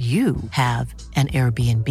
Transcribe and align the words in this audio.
you 0.00 0.36
have 0.52 0.94
an 1.14 1.28
Airbnb. 1.28 1.88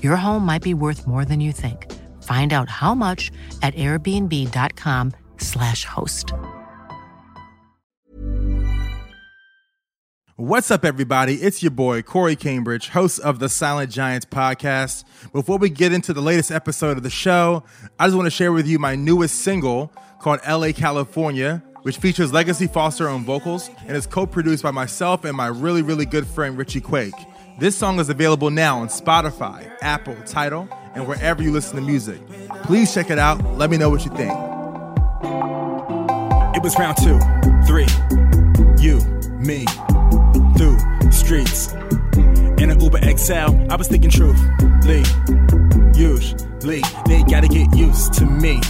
Your 0.00 0.14
home 0.14 0.46
might 0.46 0.62
be 0.62 0.74
worth 0.74 1.08
more 1.08 1.24
than 1.24 1.40
you 1.40 1.50
think. 1.50 1.90
Find 2.22 2.52
out 2.52 2.68
how 2.68 2.94
much 2.94 3.32
at 3.62 3.74
airbnb.com/slash 3.74 5.84
host. 5.84 6.32
What's 10.36 10.70
up, 10.70 10.84
everybody? 10.84 11.34
It's 11.34 11.64
your 11.64 11.72
boy, 11.72 12.02
Corey 12.02 12.36
Cambridge, 12.36 12.90
host 12.90 13.18
of 13.20 13.40
the 13.40 13.48
Silent 13.48 13.90
Giants 13.90 14.24
podcast. 14.24 15.02
Before 15.32 15.58
we 15.58 15.68
get 15.68 15.92
into 15.92 16.12
the 16.12 16.22
latest 16.22 16.52
episode 16.52 16.96
of 16.96 17.02
the 17.02 17.10
show, 17.10 17.64
I 17.98 18.06
just 18.06 18.16
want 18.16 18.26
to 18.26 18.30
share 18.30 18.52
with 18.52 18.68
you 18.68 18.78
my 18.78 18.94
newest 18.94 19.38
single 19.38 19.92
called 20.20 20.38
LA 20.48 20.70
California, 20.72 21.60
which 21.82 21.98
features 21.98 22.32
Legacy 22.32 22.68
Foster 22.68 23.08
on 23.08 23.24
vocals 23.24 23.68
and 23.86 23.96
is 23.96 24.06
co 24.06 24.26
produced 24.26 24.62
by 24.62 24.70
myself 24.70 25.24
and 25.24 25.36
my 25.36 25.48
really, 25.48 25.82
really 25.82 26.06
good 26.06 26.24
friend, 26.26 26.56
Richie 26.56 26.80
Quake. 26.80 27.12
This 27.62 27.76
song 27.76 28.00
is 28.00 28.08
available 28.08 28.50
now 28.50 28.80
on 28.80 28.88
Spotify, 28.88 29.70
Apple, 29.82 30.16
Tidal, 30.26 30.68
and 30.96 31.06
wherever 31.06 31.44
you 31.44 31.52
listen 31.52 31.76
to 31.76 31.80
music. 31.80 32.20
Please 32.64 32.92
check 32.92 33.08
it 33.08 33.20
out. 33.20 33.40
Let 33.56 33.70
me 33.70 33.76
know 33.76 33.88
what 33.88 34.04
you 34.04 34.10
think. 34.16 34.32
It 36.56 36.60
was 36.60 36.76
round 36.76 36.96
two, 36.96 37.20
three. 37.64 37.86
You, 38.82 38.98
me, 39.38 39.64
through 40.58 40.76
streets. 41.12 41.72
In 42.58 42.68
an 42.68 42.80
Uber 42.80 42.98
XL, 43.16 43.54
I 43.70 43.76
was 43.76 43.86
thinking 43.86 44.10
truthfully. 44.10 45.04
Usually, 45.94 46.82
they 47.06 47.22
gotta 47.22 47.46
get 47.46 47.76
used 47.76 48.12
to 48.14 48.26
me. 48.26 48.60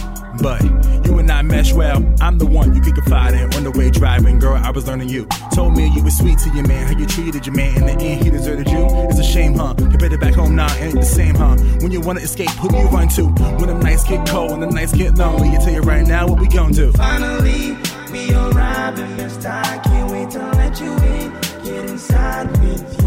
But 0.41 0.61
you 1.05 1.19
and 1.19 1.31
I 1.31 1.41
mesh 1.41 1.73
well. 1.73 2.03
I'm 2.21 2.37
the 2.37 2.45
one 2.45 2.73
you 2.73 2.81
could 2.81 2.95
confide 2.95 3.33
in 3.33 3.53
on 3.53 3.63
the 3.63 3.71
way 3.71 3.89
driving. 3.89 4.39
Girl, 4.39 4.55
I 4.55 4.71
was 4.71 4.87
learning 4.87 5.09
you. 5.09 5.25
Told 5.53 5.75
me 5.77 5.87
you 5.89 6.03
were 6.03 6.09
sweet 6.11 6.39
to 6.39 6.49
your 6.49 6.67
man, 6.67 6.87
how 6.87 6.97
you 6.97 7.05
treated 7.05 7.45
your 7.45 7.55
man. 7.55 7.77
In 7.77 7.85
the 7.85 8.03
end, 8.03 8.23
he 8.23 8.29
deserted 8.29 8.69
you. 8.69 8.87
It's 9.09 9.19
a 9.19 9.23
shame, 9.23 9.55
huh? 9.55 9.73
Compared 9.75 9.99
better 9.99 10.17
back 10.17 10.33
home 10.33 10.55
now, 10.55 10.73
ain't 10.77 10.95
the 10.95 11.05
same, 11.05 11.35
huh? 11.35 11.55
When 11.81 11.91
you 11.91 12.01
wanna 12.01 12.21
escape, 12.21 12.49
who 12.51 12.69
do 12.69 12.77
you 12.77 12.87
run 12.87 13.07
to? 13.09 13.25
When 13.57 13.67
the 13.67 13.75
nights 13.75 14.03
get 14.03 14.27
cold, 14.27 14.51
and 14.51 14.63
the 14.63 14.67
nights 14.67 14.93
get 14.93 15.15
lonely, 15.15 15.49
I 15.49 15.57
tell 15.57 15.73
you 15.73 15.81
right 15.81 16.05
now 16.05 16.27
what 16.27 16.39
we 16.39 16.47
gon' 16.47 16.71
do. 16.71 16.91
Finally, 16.93 17.77
we 18.11 18.33
arrived 18.33 18.99
in 18.99 19.07
Mr. 19.17 19.49
I 19.49 19.77
can't 19.79 20.11
wait 20.11 20.29
to 20.31 20.39
let 20.39 20.79
you 20.79 20.91
in. 20.91 21.31
Get 21.63 21.89
inside 21.89 22.51
with 22.59 22.97
you. 22.97 23.02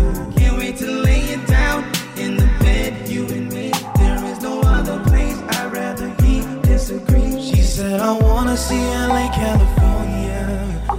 See 8.67 8.83
LA, 9.06 9.31
California. 9.31 10.42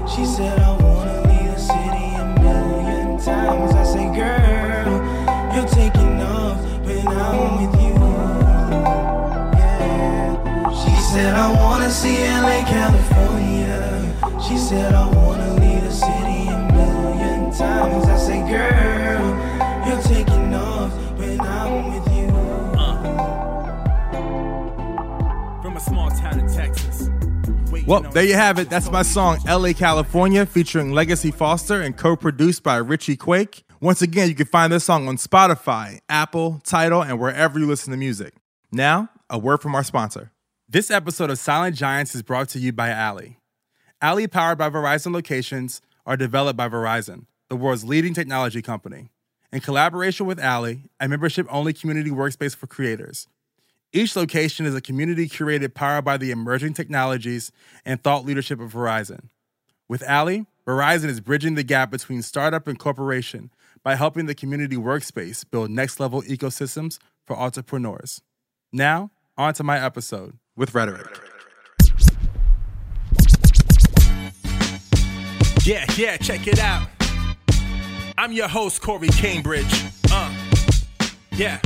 She 0.07 0.23
said, 0.25 0.57
I 0.57 0.71
wanna 0.81 1.17
leave 1.27 1.51
the 1.51 1.59
city 1.59 2.05
a 2.15 2.25
million 2.39 3.07
times. 3.19 3.71
I 3.81 3.83
say, 3.93 4.07
girl, 4.19 4.91
you're 5.53 5.67
taking 5.81 6.21
off 6.21 6.57
when 6.85 7.05
I'm 7.07 7.39
with 7.59 7.75
you. 7.83 7.95
Yeah. 9.59 10.27
She 10.81 10.95
said, 11.11 11.33
I 11.33 11.47
wanna 11.61 11.89
see 11.89 12.17
LA, 12.45 12.63
California. 12.75 13.79
She 14.47 14.57
said, 14.57 14.93
I 14.93 15.05
wanna 15.17 15.49
leave 15.61 15.83
the 15.83 15.91
city 15.91 16.39
a 16.47 16.59
million 16.71 17.51
times. 17.51 18.05
I 18.15 18.17
say, 18.27 18.39
girl, 18.53 19.25
you're 19.85 20.03
taking 20.13 20.53
off 20.53 20.91
when 21.19 21.41
I'm 21.41 21.73
with 21.91 22.07
you. 22.17 22.27
Uh. 22.83 22.95
From 25.61 25.75
a 25.75 25.81
small 25.81 26.09
town 26.11 26.39
in 26.39 26.47
Texas. 26.47 26.86
Waiting 27.71 27.87
Well, 27.87 28.01
there 28.01 28.23
you 28.23 28.35
have 28.35 28.59
it. 28.59 28.69
That's 28.69 28.89
my 28.91 29.01
song, 29.01 29.39
LA 29.45 29.73
California, 29.73 30.45
featuring 30.45 30.91
Legacy 30.91 31.31
Foster 31.31 31.81
and 31.81 31.97
co 31.97 32.15
produced 32.15 32.63
by 32.63 32.77
Richie 32.77 33.17
Quake. 33.17 33.63
Once 33.79 34.01
again, 34.01 34.29
you 34.29 34.35
can 34.35 34.45
find 34.45 34.73
this 34.73 34.85
song 34.85 35.07
on 35.07 35.17
Spotify, 35.17 35.99
Apple, 36.09 36.61
Tidal, 36.63 37.03
and 37.03 37.19
wherever 37.19 37.59
you 37.59 37.67
listen 37.67 37.91
to 37.91 37.97
music. 37.97 38.33
Now, 38.71 39.09
a 39.29 39.37
word 39.37 39.61
from 39.61 39.75
our 39.75 39.83
sponsor. 39.83 40.31
This 40.67 40.89
episode 40.89 41.29
of 41.29 41.37
Silent 41.37 41.75
Giants 41.75 42.15
is 42.15 42.23
brought 42.23 42.49
to 42.49 42.59
you 42.59 42.73
by 42.73 42.89
Alley. 42.89 43.37
Alley, 44.01 44.27
powered 44.27 44.57
by 44.57 44.69
Verizon 44.69 45.13
locations, 45.13 45.81
are 46.05 46.17
developed 46.17 46.57
by 46.57 46.69
Verizon, 46.69 47.25
the 47.49 47.55
world's 47.55 47.83
leading 47.83 48.13
technology 48.13 48.61
company. 48.61 49.09
In 49.51 49.61
collaboration 49.61 50.25
with 50.25 50.39
Alley, 50.39 50.83
a 50.99 51.07
membership 51.07 51.47
only 51.49 51.73
community 51.73 52.09
workspace 52.09 52.55
for 52.55 52.67
creators. 52.67 53.27
Each 53.93 54.15
location 54.17 54.65
is 54.65 54.75
a 54.75 54.81
community 54.81 55.29
curated 55.29 55.73
powered 55.73 56.03
by 56.03 56.17
the 56.17 56.31
emerging 56.31 56.73
technologies 56.73 57.51
and 57.85 58.03
thought 58.03 58.25
leadership 58.25 58.59
of 58.59 58.73
Verizon. 58.73 59.29
With 59.87 60.03
Alley, 60.03 60.45
Verizon 60.67 61.05
is 61.05 61.21
bridging 61.21 61.55
the 61.55 61.63
gap 61.63 61.89
between 61.89 62.21
startup 62.21 62.67
and 62.67 62.77
corporation 62.77 63.49
by 63.83 63.95
helping 63.95 64.25
the 64.25 64.35
community 64.35 64.75
workspace 64.75 65.49
build 65.49 65.71
next 65.71 66.01
level 66.01 66.21
ecosystems 66.23 66.99
for 67.25 67.37
entrepreneurs. 67.37 68.21
Now, 68.73 69.11
on 69.37 69.53
to 69.53 69.63
my 69.63 69.81
episode 69.83 70.37
with 70.57 70.75
Rhetoric. 70.75 71.07
Yeah, 75.63 75.85
yeah, 75.95 76.17
check 76.17 76.45
it 76.47 76.59
out. 76.59 76.89
I'm 78.17 78.33
your 78.33 78.49
host, 78.49 78.81
Corey 78.81 79.09
Cambridge. 79.09 79.85
Uh, 80.11 80.33
yeah. 81.31 81.61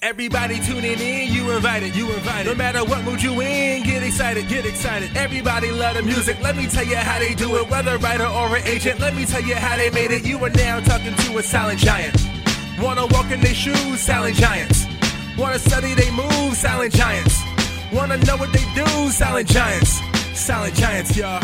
Everybody 0.00 0.60
tuning 0.60 1.00
in, 1.00 1.32
you 1.32 1.50
invited, 1.50 1.96
you 1.96 2.12
invited. 2.12 2.46
No 2.46 2.54
matter 2.54 2.84
what 2.84 3.02
mood 3.02 3.20
you 3.20 3.40
in, 3.40 3.82
get 3.82 4.04
excited, 4.04 4.46
get 4.46 4.64
excited. 4.64 5.10
Everybody 5.16 5.72
love 5.72 5.96
the 5.96 6.02
music. 6.02 6.40
Let 6.40 6.56
me 6.56 6.68
tell 6.68 6.84
you 6.84 6.94
how 6.94 7.18
they 7.18 7.34
do 7.34 7.56
it. 7.56 7.68
Whether 7.68 7.98
writer 7.98 8.26
or 8.26 8.54
an 8.56 8.64
agent, 8.64 9.00
let 9.00 9.16
me 9.16 9.26
tell 9.26 9.42
you 9.42 9.56
how 9.56 9.76
they 9.76 9.90
made 9.90 10.12
it. 10.12 10.24
You 10.24 10.38
are 10.44 10.50
now 10.50 10.78
talking 10.78 11.16
to 11.16 11.38
a 11.38 11.42
silent 11.42 11.80
giant. 11.80 12.14
Wanna 12.80 13.06
walk 13.06 13.32
in 13.32 13.40
their 13.40 13.54
shoes, 13.54 13.98
silent 13.98 14.36
giants. 14.36 14.86
Wanna 15.36 15.58
study 15.58 15.94
they 15.94 16.12
moves, 16.12 16.58
silent 16.58 16.94
giants. 16.94 17.42
Wanna 17.92 18.18
know 18.18 18.36
what 18.36 18.52
they 18.52 18.64
do, 18.76 18.86
silent 19.10 19.48
giants. 19.48 19.98
Silent 20.32 20.76
giants, 20.76 21.16
y'all. 21.16 21.42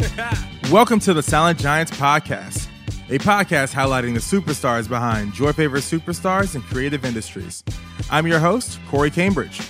Welcome 0.72 0.98
to 1.00 1.12
the 1.12 1.22
Silent 1.22 1.58
Giants 1.58 1.92
podcast, 1.92 2.61
a 3.08 3.18
podcast 3.18 3.74
highlighting 3.74 4.14
the 4.14 4.20
superstars 4.20 4.88
behind 4.88 5.38
your 5.38 5.52
superstars 5.52 6.54
and 6.54 6.64
creative 6.64 7.04
industries. 7.04 7.64
I'm 8.10 8.26
your 8.26 8.38
host, 8.38 8.78
Corey 8.88 9.10
Cambridge. 9.10 9.60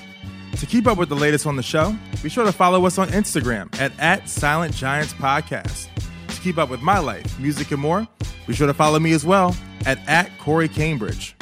To 0.58 0.66
keep 0.66 0.86
up 0.86 0.98
with 0.98 1.08
the 1.08 1.16
latest 1.16 1.46
on 1.46 1.56
the 1.56 1.62
show, 1.62 1.96
be 2.22 2.28
sure 2.28 2.44
to 2.44 2.52
follow 2.52 2.84
us 2.86 2.98
on 2.98 3.08
Instagram 3.08 3.74
at, 3.80 3.98
at 3.98 4.28
Silent 4.28 4.74
Giants 4.74 5.14
Podcast. 5.14 5.88
To 6.28 6.40
keep 6.40 6.58
up 6.58 6.68
with 6.68 6.82
my 6.82 6.98
life, 6.98 7.38
music, 7.40 7.70
and 7.72 7.80
more, 7.80 8.06
be 8.46 8.54
sure 8.54 8.66
to 8.66 8.74
follow 8.74 8.98
me 8.98 9.12
as 9.12 9.24
well 9.24 9.56
at, 9.86 9.98
at 10.06 10.30
Corey 10.38 10.68
Cambridge. 10.68 11.34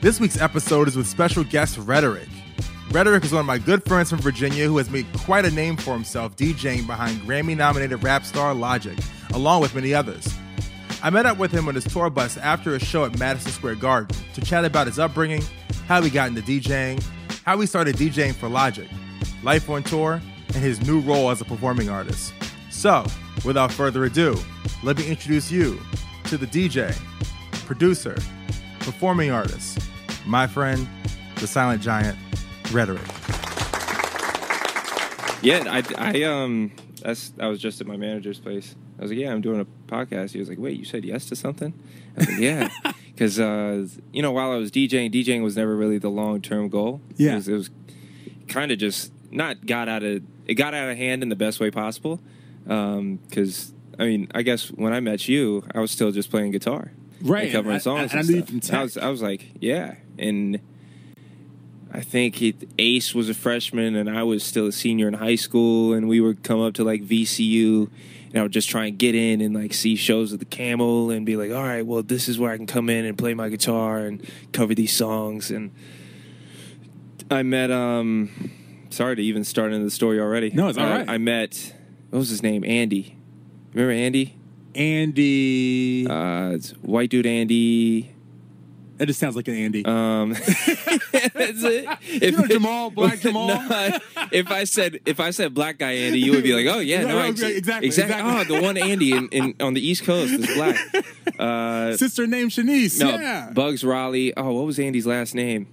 This 0.00 0.18
week's 0.18 0.40
episode 0.40 0.88
is 0.88 0.96
with 0.96 1.06
special 1.06 1.44
guest 1.44 1.78
Rhetoric. 1.78 2.28
Rhetoric 2.90 3.24
is 3.24 3.32
one 3.32 3.40
of 3.40 3.46
my 3.46 3.58
good 3.58 3.84
friends 3.84 4.10
from 4.10 4.18
Virginia 4.18 4.66
who 4.66 4.78
has 4.78 4.90
made 4.90 5.06
quite 5.16 5.44
a 5.44 5.50
name 5.50 5.76
for 5.76 5.94
himself 5.94 6.36
DJing 6.36 6.86
behind 6.88 7.20
Grammy 7.20 7.56
nominated 7.56 8.02
rap 8.02 8.24
star 8.24 8.52
Logic, 8.52 8.98
along 9.32 9.62
with 9.62 9.74
many 9.76 9.94
others. 9.94 10.26
I 11.02 11.08
met 11.08 11.24
up 11.24 11.38
with 11.38 11.50
him 11.50 11.66
on 11.66 11.74
his 11.74 11.84
tour 11.84 12.10
bus 12.10 12.36
after 12.36 12.74
a 12.74 12.78
show 12.78 13.06
at 13.06 13.18
Madison 13.18 13.50
Square 13.52 13.76
Garden 13.76 14.14
to 14.34 14.40
chat 14.42 14.66
about 14.66 14.86
his 14.86 14.98
upbringing, 14.98 15.42
how 15.86 16.02
he 16.02 16.10
got 16.10 16.28
into 16.28 16.42
DJing, 16.42 17.02
how 17.44 17.58
he 17.58 17.66
started 17.66 17.96
DJing 17.96 18.34
for 18.34 18.48
Logic, 18.50 18.88
life 19.42 19.70
on 19.70 19.82
tour, 19.82 20.20
and 20.48 20.56
his 20.56 20.86
new 20.86 21.00
role 21.00 21.30
as 21.30 21.40
a 21.40 21.44
performing 21.46 21.88
artist. 21.88 22.34
So, 22.70 23.06
without 23.46 23.72
further 23.72 24.04
ado, 24.04 24.36
let 24.82 24.98
me 24.98 25.06
introduce 25.06 25.50
you 25.50 25.80
to 26.24 26.36
the 26.36 26.46
DJ, 26.46 26.94
producer, 27.64 28.18
performing 28.80 29.30
artist, 29.30 29.78
my 30.26 30.46
friend, 30.46 30.86
the 31.36 31.46
silent 31.46 31.80
giant, 31.80 32.18
Rhetoric. 32.72 33.00
Yeah, 35.42 35.64
I, 35.66 35.82
I 35.96 36.22
um, 36.24 36.72
that's 37.02 37.32
I 37.40 37.46
was 37.46 37.58
just 37.58 37.80
at 37.80 37.86
my 37.86 37.96
manager's 37.96 38.38
place. 38.38 38.76
I 39.00 39.02
was 39.02 39.10
like, 39.10 39.18
yeah, 39.18 39.32
I'm 39.32 39.40
doing 39.40 39.60
a 39.60 39.66
podcast. 39.90 40.32
He 40.32 40.38
was 40.38 40.50
like, 40.50 40.58
wait, 40.58 40.78
you 40.78 40.84
said 40.84 41.04
yes 41.06 41.24
to 41.30 41.36
something? 41.36 41.72
I 42.16 42.18
was 42.20 42.28
like, 42.28 42.38
yeah, 42.38 42.68
because 43.06 43.40
uh, 43.40 43.86
you 44.12 44.20
know, 44.20 44.30
while 44.30 44.52
I 44.52 44.56
was 44.56 44.70
DJing, 44.70 45.10
DJing 45.10 45.42
was 45.42 45.56
never 45.56 45.74
really 45.74 45.96
the 45.98 46.10
long 46.10 46.42
term 46.42 46.68
goal. 46.68 47.00
Yeah. 47.16 47.32
it 47.32 47.36
was, 47.36 47.48
was 47.48 47.70
kind 48.46 48.70
of 48.70 48.78
just 48.78 49.10
not 49.30 49.64
got 49.64 49.88
out 49.88 50.02
of 50.02 50.22
it 50.46 50.54
got 50.54 50.74
out 50.74 50.90
of 50.90 50.96
hand 50.98 51.22
in 51.22 51.30
the 51.30 51.36
best 51.36 51.60
way 51.60 51.70
possible. 51.70 52.20
Because 52.64 53.72
I 53.98 54.04
mean, 54.04 54.30
I 54.34 54.42
guess 54.42 54.68
when 54.68 54.92
I 54.92 55.00
met 55.00 55.28
you, 55.28 55.64
I 55.74 55.80
was 55.80 55.90
still 55.90 56.10
just 56.10 56.30
playing 56.30 56.50
guitar. 56.50 56.92
Right, 57.22 57.44
and 57.44 57.52
covering 57.52 57.74
and 57.74 57.80
I- 57.80 57.82
songs. 57.82 58.10
and 58.12 58.18
I 58.18 58.20
and 58.20 58.28
knew 58.28 58.36
you 58.36 58.60
from 58.60 58.76
I 58.76 58.82
was, 58.82 58.98
I 58.98 59.08
was 59.08 59.22
like, 59.22 59.50
yeah, 59.60 59.94
and 60.18 60.60
I 61.92 62.00
think 62.00 62.40
it, 62.42 62.68
Ace 62.78 63.14
was 63.14 63.28
a 63.28 63.34
freshman, 63.34 63.96
and 63.96 64.08
I 64.10 64.22
was 64.22 64.42
still 64.44 64.66
a 64.66 64.72
senior 64.72 65.08
in 65.08 65.14
high 65.14 65.36
school, 65.36 65.92
and 65.92 66.08
we 66.08 66.20
would 66.20 66.42
come 66.42 66.60
up 66.60 66.74
to 66.74 66.84
like 66.84 67.02
VCU. 67.02 67.90
And 68.30 68.38
I 68.38 68.42
would 68.42 68.52
just 68.52 68.68
try 68.68 68.86
and 68.86 68.96
get 68.96 69.14
in 69.14 69.40
and 69.40 69.54
like 69.54 69.74
see 69.74 69.96
shows 69.96 70.32
of 70.32 70.38
the 70.38 70.44
Camel 70.44 71.10
and 71.10 71.26
be 71.26 71.36
like, 71.36 71.50
all 71.50 71.62
right, 71.64 71.84
well, 71.84 72.02
this 72.02 72.28
is 72.28 72.38
where 72.38 72.52
I 72.52 72.56
can 72.56 72.66
come 72.66 72.88
in 72.88 73.04
and 73.04 73.18
play 73.18 73.34
my 73.34 73.48
guitar 73.48 73.98
and 73.98 74.24
cover 74.52 74.74
these 74.74 74.96
songs. 74.96 75.50
And 75.50 75.72
I 77.30 77.42
met, 77.42 77.70
um, 77.72 78.30
sorry 78.90 79.16
to 79.16 79.22
even 79.22 79.42
start 79.44 79.72
into 79.72 79.84
the 79.84 79.90
story 79.90 80.20
already. 80.20 80.50
No, 80.50 80.68
it's 80.68 80.78
all 80.78 80.86
Uh, 80.86 80.98
right. 80.98 81.08
I 81.08 81.18
met, 81.18 81.74
what 82.10 82.20
was 82.20 82.28
his 82.28 82.42
name? 82.42 82.64
Andy. 82.64 83.16
Remember 83.74 83.92
Andy? 83.92 84.36
Andy. 84.76 86.06
Uh, 86.08 86.50
it's 86.50 86.70
white 86.82 87.10
dude 87.10 87.26
Andy. 87.26 88.14
That 89.00 89.06
just 89.06 89.18
sounds 89.18 89.34
like 89.34 89.48
an 89.48 89.54
Andy. 89.54 89.82
Um, 89.82 90.32
that's 90.34 90.44
it. 91.64 91.88
If, 92.02 92.36
know 92.36 92.46
Jamal, 92.46 92.90
Black 92.90 93.18
Jamal? 93.20 93.46
No, 93.48 93.98
if 94.30 94.50
I 94.50 94.64
said 94.64 95.00
if 95.06 95.20
I 95.20 95.30
said 95.30 95.54
black 95.54 95.78
guy 95.78 95.92
Andy, 95.92 96.20
you 96.20 96.32
would 96.32 96.44
be 96.44 96.52
like, 96.52 96.66
oh 96.66 96.80
yeah, 96.80 97.00
No, 97.00 97.08
no, 97.08 97.18
ex- 97.20 97.40
exactly, 97.40 97.56
exactly. 97.56 97.86
exactly. 97.86 98.30
Oh, 98.30 98.44
the 98.44 98.62
one 98.62 98.76
Andy 98.76 99.12
in, 99.12 99.28
in 99.30 99.54
on 99.58 99.72
the 99.72 99.80
East 99.80 100.04
Coast 100.04 100.32
is 100.34 100.46
black. 100.54 100.76
Uh, 101.38 101.96
Sister 101.96 102.26
named 102.26 102.50
Shanice. 102.50 103.00
no, 103.00 103.08
yeah. 103.12 103.48
Bugs 103.54 103.82
Raleigh. 103.82 104.36
Oh, 104.36 104.52
what 104.52 104.66
was 104.66 104.78
Andy's 104.78 105.06
last 105.06 105.34
name? 105.34 105.66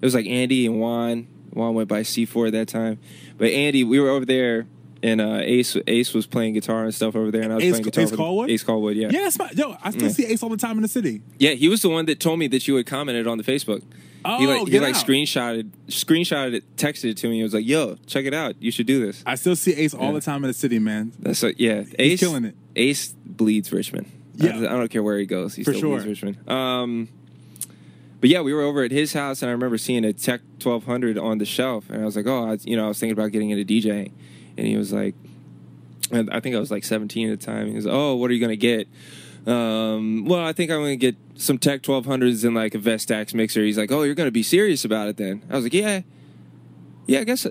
It 0.00 0.04
was 0.06 0.14
like 0.14 0.26
Andy 0.26 0.64
and 0.66 0.78
Juan. 0.80 1.26
Juan 1.50 1.74
went 1.74 1.88
by 1.88 2.02
C4 2.02 2.46
at 2.46 2.52
that 2.52 2.68
time, 2.68 3.00
but 3.36 3.48
Andy, 3.50 3.82
we 3.82 3.98
were 3.98 4.10
over 4.10 4.24
there. 4.24 4.68
And 5.02 5.20
uh, 5.20 5.38
Ace 5.42 5.76
Ace 5.86 6.12
was 6.12 6.26
playing 6.26 6.54
guitar 6.54 6.82
and 6.84 6.92
stuff 6.94 7.14
over 7.14 7.30
there, 7.30 7.42
and 7.42 7.52
I 7.52 7.56
was 7.56 7.64
Ace- 7.64 7.70
playing 7.72 7.84
guitar. 7.84 8.04
Ace. 8.04 8.16
Callwood? 8.16 8.50
Ace 8.50 8.62
Callwood, 8.64 8.96
yeah. 8.96 9.08
yeah, 9.12 9.20
that's 9.22 9.38
my, 9.38 9.48
yo, 9.54 9.76
I 9.82 9.90
still 9.90 10.02
Yeah. 10.04 10.08
see 10.08 10.26
Ace 10.26 10.42
all 10.42 10.48
the 10.48 10.56
time 10.56 10.76
in 10.76 10.82
the 10.82 10.88
city. 10.88 11.22
Yeah, 11.38 11.52
he 11.52 11.68
was 11.68 11.82
the 11.82 11.88
one 11.88 12.06
that 12.06 12.18
told 12.18 12.38
me 12.40 12.48
that 12.48 12.66
you 12.66 12.74
had 12.74 12.86
commented 12.86 13.26
on 13.28 13.38
the 13.38 13.44
Facebook. 13.44 13.82
Oh, 14.24 14.38
he 14.38 14.48
like 14.48 14.60
he 14.64 14.70
get 14.72 14.82
like 14.82 14.96
out. 14.96 15.06
screenshotted 15.06 15.70
screenshotted 15.86 16.54
it, 16.54 16.76
texted 16.76 17.10
it 17.10 17.16
to 17.18 17.28
me. 17.28 17.36
He 17.36 17.42
was 17.44 17.54
like, 17.54 17.64
"Yo, 17.64 17.94
check 18.06 18.24
it 18.24 18.34
out. 18.34 18.56
You 18.60 18.72
should 18.72 18.86
do 18.86 19.06
this." 19.06 19.22
I 19.24 19.36
still 19.36 19.54
see 19.54 19.72
Ace 19.74 19.94
all 19.94 20.12
the 20.12 20.20
time 20.20 20.42
in 20.42 20.48
the 20.48 20.54
city, 20.54 20.80
man. 20.80 21.12
That's 21.20 21.44
a, 21.44 21.54
yeah. 21.56 21.84
Ace 22.00 22.18
killing 22.18 22.44
it. 22.44 22.56
Ace 22.74 23.14
bleeds 23.24 23.72
Richmond. 23.72 24.10
Yeah. 24.34 24.50
I, 24.56 24.74
I 24.74 24.76
don't 24.76 24.88
care 24.90 25.04
where 25.04 25.18
he 25.18 25.26
goes. 25.26 25.54
He 25.54 25.62
For 25.62 25.70
still 25.72 25.80
sure. 25.80 26.00
bleeds 26.00 26.06
Richmond. 26.22 26.48
Um, 26.50 27.08
but 28.20 28.28
yeah, 28.30 28.40
we 28.40 28.52
were 28.52 28.62
over 28.62 28.82
at 28.82 28.90
his 28.90 29.12
house, 29.12 29.42
and 29.42 29.48
I 29.48 29.52
remember 29.52 29.78
seeing 29.78 30.04
a 30.04 30.12
Tech 30.12 30.40
1200 30.60 31.16
on 31.16 31.38
the 31.38 31.44
shelf, 31.44 31.88
and 31.88 32.02
I 32.02 32.04
was 32.04 32.16
like, 32.16 32.26
"Oh, 32.26 32.50
I, 32.50 32.58
you 32.64 32.76
know, 32.76 32.86
I 32.86 32.88
was 32.88 32.98
thinking 32.98 33.12
about 33.16 33.30
getting 33.30 33.50
into 33.50 33.64
DJing," 33.64 34.10
and 34.58 34.66
he 34.66 34.76
was 34.76 34.92
like, 34.92 35.14
I 36.12 36.40
think 36.40 36.56
I 36.56 36.58
was 36.58 36.70
like 36.70 36.84
17 36.84 37.30
at 37.30 37.40
the 37.40 37.46
time. 37.46 37.68
He 37.68 37.74
was, 37.74 37.86
"Oh, 37.86 38.14
what 38.16 38.30
are 38.30 38.34
you 38.34 38.40
gonna 38.40 38.56
get?" 38.56 38.88
Um, 39.46 40.24
well, 40.24 40.44
I 40.44 40.52
think 40.52 40.70
I'm 40.70 40.80
gonna 40.80 40.96
get 40.96 41.16
some 41.36 41.58
Tech 41.58 41.82
1200s 41.82 42.44
and 42.44 42.54
like 42.54 42.74
a 42.74 42.78
Vestax 42.78 43.34
mixer. 43.34 43.62
He's 43.62 43.78
like, 43.78 43.92
"Oh, 43.92 44.02
you're 44.02 44.14
gonna 44.14 44.30
be 44.30 44.42
serious 44.42 44.84
about 44.84 45.08
it 45.08 45.16
then?" 45.16 45.42
I 45.50 45.54
was 45.56 45.64
like, 45.64 45.74
"Yeah, 45.74 46.02
yeah, 47.06 47.20
I 47.20 47.24
guess, 47.24 47.46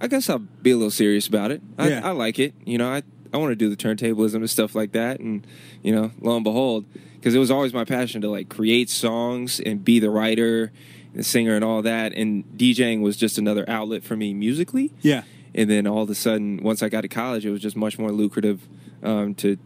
I 0.00 0.06
guess 0.08 0.28
I'll 0.28 0.38
be 0.38 0.70
a 0.70 0.76
little 0.76 0.90
serious 0.90 1.26
about 1.26 1.50
it. 1.50 1.62
I, 1.78 1.88
Yeah. 1.88 2.00
I 2.06 2.10
like 2.12 2.38
it. 2.38 2.54
You 2.64 2.78
know, 2.78 2.88
I 2.88 3.02
I 3.32 3.38
want 3.38 3.50
to 3.52 3.56
do 3.56 3.68
the 3.70 3.76
turntablism 3.76 4.36
and 4.36 4.50
stuff 4.50 4.74
like 4.74 4.92
that, 4.92 5.20
and 5.20 5.46
you 5.82 5.94
know, 5.94 6.10
lo 6.20 6.34
and 6.36 6.44
behold, 6.44 6.84
because 7.14 7.34
it 7.34 7.38
was 7.38 7.50
always 7.50 7.72
my 7.72 7.84
passion 7.84 8.20
to 8.22 8.28
like 8.30 8.48
create 8.48 8.90
songs 8.90 9.60
and 9.60 9.84
be 9.84 9.98
the 9.98 10.10
writer, 10.10 10.72
the 11.14 11.22
singer, 11.22 11.54
and 11.54 11.64
all 11.64 11.82
that. 11.82 12.12
And 12.14 12.44
DJing 12.56 13.00
was 13.00 13.16
just 13.16 13.38
another 13.38 13.64
outlet 13.68 14.02
for 14.02 14.16
me 14.16 14.34
musically. 14.34 14.92
Yeah. 15.02 15.22
And 15.54 15.68
then 15.68 15.86
all 15.86 16.02
of 16.02 16.10
a 16.10 16.14
sudden, 16.14 16.58
once 16.62 16.82
I 16.82 16.88
got 16.88 17.02
to 17.02 17.08
college, 17.08 17.44
it 17.44 17.50
was 17.50 17.60
just 17.60 17.76
much 17.76 17.98
more 17.98 18.10
lucrative 18.12 18.66
um, 19.02 19.34
to 19.36 19.58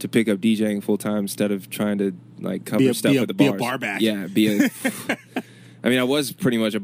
to 0.00 0.08
pick 0.08 0.28
up 0.28 0.38
DJing 0.38 0.82
full 0.82 0.96
time 0.98 1.18
instead 1.24 1.50
of 1.50 1.68
trying 1.70 1.98
to 1.98 2.12
like 2.40 2.64
cover 2.64 2.88
a- 2.90 2.94
stuff 2.94 3.14
a- 3.14 3.20
with 3.20 3.28
the 3.28 3.34
be 3.34 3.46
a 3.46 3.52
bar 3.52 3.78
back. 3.78 4.00
Yeah, 4.00 4.26
be 4.26 4.46
a. 4.48 4.70
I 5.84 5.88
mean, 5.88 5.98
I 5.98 6.04
was 6.04 6.32
pretty 6.32 6.58
much 6.58 6.74
a 6.74 6.82